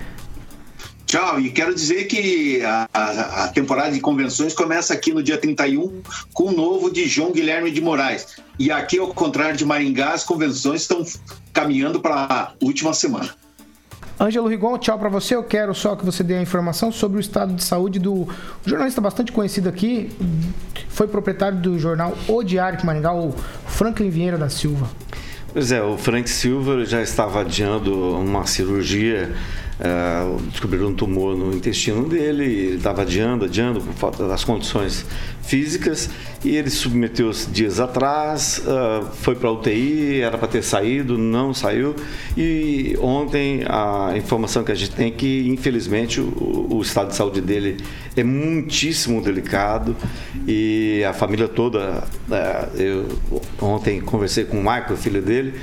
Tchau, 1.06 1.38
e 1.38 1.50
quero 1.50 1.74
dizer 1.74 2.04
que 2.04 2.62
a, 2.64 2.88
a- 2.92 3.44
a 3.44 3.48
temporada 3.48 3.92
de 3.92 4.00
convenções 4.00 4.54
começa 4.54 4.94
aqui 4.94 5.12
no 5.12 5.22
dia 5.22 5.36
31 5.36 6.00
com 6.32 6.44
o 6.44 6.52
novo 6.52 6.90
de 6.90 7.06
João 7.06 7.32
Guilherme 7.32 7.70
de 7.70 7.82
Moraes. 7.82 8.36
E 8.58 8.70
aqui, 8.70 8.98
ao 8.98 9.08
contrário 9.08 9.56
de 9.56 9.64
Maringá, 9.64 10.12
as 10.14 10.24
convenções 10.24 10.82
estão 10.82 11.04
caminhando 11.52 12.00
para 12.00 12.14
a 12.14 12.52
última 12.64 12.94
semana. 12.94 13.28
Ângelo 14.22 14.46
Rigon, 14.46 14.78
tchau 14.78 14.96
pra 15.00 15.08
você. 15.08 15.34
Eu 15.34 15.42
quero 15.42 15.74
só 15.74 15.96
que 15.96 16.04
você 16.04 16.22
dê 16.22 16.36
a 16.36 16.40
informação 16.40 16.92
sobre 16.92 17.18
o 17.18 17.20
estado 17.20 17.54
de 17.54 17.64
saúde 17.64 17.98
do 17.98 18.28
jornalista 18.64 19.00
bastante 19.00 19.32
conhecido 19.32 19.68
aqui. 19.68 20.16
Foi 20.88 21.08
proprietário 21.08 21.58
do 21.58 21.76
jornal 21.76 22.16
O 22.28 22.40
Diário 22.44 22.78
de 22.78 22.86
Maringá, 22.86 23.12
o 23.12 23.32
Franklin 23.66 24.10
Vieira 24.10 24.38
da 24.38 24.48
Silva. 24.48 24.88
Pois 25.52 25.72
é, 25.72 25.82
o 25.82 25.98
Frank 25.98 26.30
Silva 26.30 26.84
já 26.84 27.02
estava 27.02 27.40
adiando 27.40 28.16
uma 28.16 28.46
cirurgia, 28.46 29.32
eh, 29.80 30.36
descobriram 30.50 30.88
um 30.88 30.94
tumor 30.94 31.36
no 31.36 31.52
intestino 31.52 32.08
dele, 32.08 32.44
ele 32.44 32.76
estava 32.76 33.02
adiando, 33.02 33.44
adiando 33.44 33.80
por 33.80 33.94
falta 33.94 34.28
das 34.28 34.44
condições 34.44 35.04
físicas, 35.42 36.08
e 36.44 36.56
ele 36.56 36.70
submeteu-se 36.70 37.50
dias 37.50 37.80
atrás, 37.80 38.62
eh, 38.66 39.04
foi 39.14 39.34
para 39.34 39.50
UTI, 39.50 40.20
era 40.20 40.36
para 40.36 40.48
ter 40.48 40.62
saído, 40.62 41.16
não 41.16 41.54
saiu, 41.54 41.96
e 42.36 42.96
ontem 43.00 43.62
a 43.66 44.12
informação 44.16 44.62
que 44.62 44.72
a 44.72 44.74
gente 44.74 44.92
tem 44.92 45.08
é 45.08 45.10
que, 45.10 45.48
infelizmente, 45.48 46.20
o, 46.20 46.68
o 46.70 46.82
estado 46.82 47.08
de 47.08 47.16
saúde 47.16 47.40
dele 47.40 47.78
é 48.16 48.22
muitíssimo 48.22 49.22
delicado, 49.22 49.96
e 50.46 51.02
a 51.04 51.12
família 51.12 51.48
toda, 51.48 52.04
eh, 52.30 52.68
eu 52.76 53.08
ontem 53.60 54.00
conversei 54.00 54.44
com 54.44 54.58
o 54.58 54.60
Michael, 54.60 54.96
filho 54.96 55.22
dele, 55.22 55.54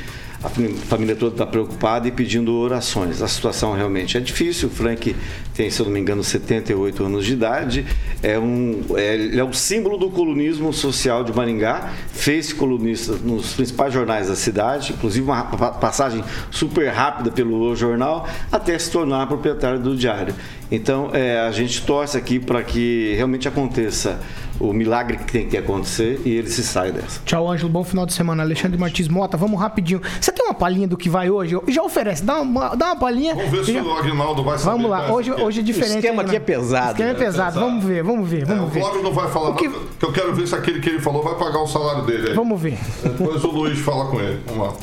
a 0.41 0.49
família 0.49 1.15
toda 1.15 1.33
está 1.33 1.45
preocupada 1.45 2.07
e 2.07 2.11
pedindo 2.11 2.55
orações. 2.55 3.21
A 3.21 3.27
situação 3.27 3.73
realmente 3.73 4.17
é 4.17 4.21
difícil. 4.21 4.69
O 4.69 4.71
Frank 4.71 5.15
tem, 5.59 5.69
se 5.69 5.81
eu 5.81 5.85
não 5.87 5.91
me 5.91 5.99
engano, 5.99 6.23
78 6.23 7.03
anos 7.03 7.25
de 7.25 7.33
idade. 7.33 7.85
É 8.23 8.39
um, 8.39 8.81
é, 8.95 9.15
ele 9.15 9.37
é 9.37 9.43
o 9.43 9.51
símbolo 9.51 9.97
do 9.97 10.09
colunismo 10.09 10.71
social 10.71 11.21
de 11.21 11.33
Maringá. 11.35 11.89
Fez 12.13 12.53
colunista 12.53 13.11
nos 13.21 13.51
principais 13.51 13.93
jornais 13.93 14.29
da 14.29 14.37
cidade, 14.37 14.93
inclusive 14.93 15.25
uma 15.25 15.43
pa- 15.43 15.71
passagem 15.71 16.23
super 16.49 16.87
rápida 16.87 17.29
pelo 17.29 17.75
jornal, 17.75 18.25
até 18.49 18.79
se 18.79 18.89
tornar 18.89 19.27
proprietário 19.27 19.79
do 19.81 19.97
diário. 19.97 20.33
Então, 20.71 21.09
é, 21.11 21.39
a 21.41 21.51
gente 21.51 21.81
torce 21.85 22.15
aqui 22.17 22.39
para 22.39 22.63
que 22.63 23.13
realmente 23.17 23.45
aconteça 23.47 24.19
o 24.59 24.71
milagre 24.73 25.17
que 25.17 25.31
tem 25.31 25.47
que 25.47 25.57
acontecer 25.57 26.21
e 26.25 26.29
ele 26.31 26.49
se 26.49 26.61
saia 26.63 26.91
dessa. 26.91 27.21
Tchau, 27.25 27.49
Ângelo. 27.49 27.69
Bom 27.69 27.83
final 27.83 28.05
de 28.05 28.13
semana. 28.13 28.43
Alexandre 28.43 28.77
Martins 28.77 29.07
Mota, 29.07 29.35
vamos 29.35 29.59
rapidinho. 29.59 30.01
Você 30.21 30.31
tem 30.31 30.45
uma 30.45 30.53
palhinha 30.53 30.87
do 30.87 30.95
que 30.97 31.09
vai 31.09 31.29
hoje? 31.29 31.57
Já 31.69 31.81
oferece, 31.81 32.23
dá 32.23 32.39
uma, 32.41 32.75
dá 32.75 32.87
uma 32.87 32.95
palhinha. 32.97 33.33
Vamos 33.35 33.49
ver 33.51 33.65
se 33.65 33.73
Já- 33.73 33.81
o 33.81 33.91
Aguinaldo 33.93 34.43
vai 34.43 34.57
saber. 34.59 34.71
Vamos 34.77 34.91
lá, 34.91 35.11
hoje. 35.11 35.31
Hoje 35.49 35.59
é 35.59 35.63
diferente. 35.63 35.95
O 35.95 35.97
esquema 35.99 36.21
aqui 36.21 36.35
é 36.35 36.39
pesado, 36.39 36.87
O 36.87 36.91
esquema 36.91 37.09
é 37.09 37.13
né? 37.13 37.19
pesado. 37.19 37.53
Pesado. 37.53 37.59
Vamos 37.59 37.83
ver, 37.83 38.03
vamos 38.03 38.29
ver, 38.29 38.41
É, 38.43 38.45
vamos 38.45 38.63
o 38.63 38.67
ver. 38.67 38.79
Clóvis 38.79 39.03
não 39.03 39.13
vai 39.13 39.27
falar 39.29 39.49
O 39.49 39.55
que- 39.55 39.67
nada, 39.67 39.79
que 39.99 40.05
eu 40.05 40.11
quero 40.13 40.33
ver 40.35 40.47
se 40.47 40.55
aquele 40.55 40.79
que 40.79 40.89
ele 40.89 40.99
falou 40.99 41.21
vai 41.23 41.35
pagar 41.35 41.59
o 41.59 41.67
salário 41.67 42.03
dele. 42.03 42.29
aí. 42.29 42.33
Vamos 42.35 42.59
ver. 42.61 42.77
Depois 43.03 43.43
o 43.43 43.47
Luiz 43.51 43.79
fala 43.79 44.05
com 44.05 44.19
ele. 44.19 44.41
Vamos 44.47 44.67
lá. 44.67 44.73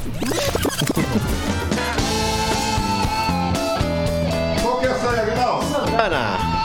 Qual 4.62 4.80
que 4.80 4.86
é 4.86 4.90
essa 4.90 5.10
aí, 5.10 5.20
Aguinaldo? 5.20 5.66
Ana, 5.66 5.86
Santana! 5.86 6.55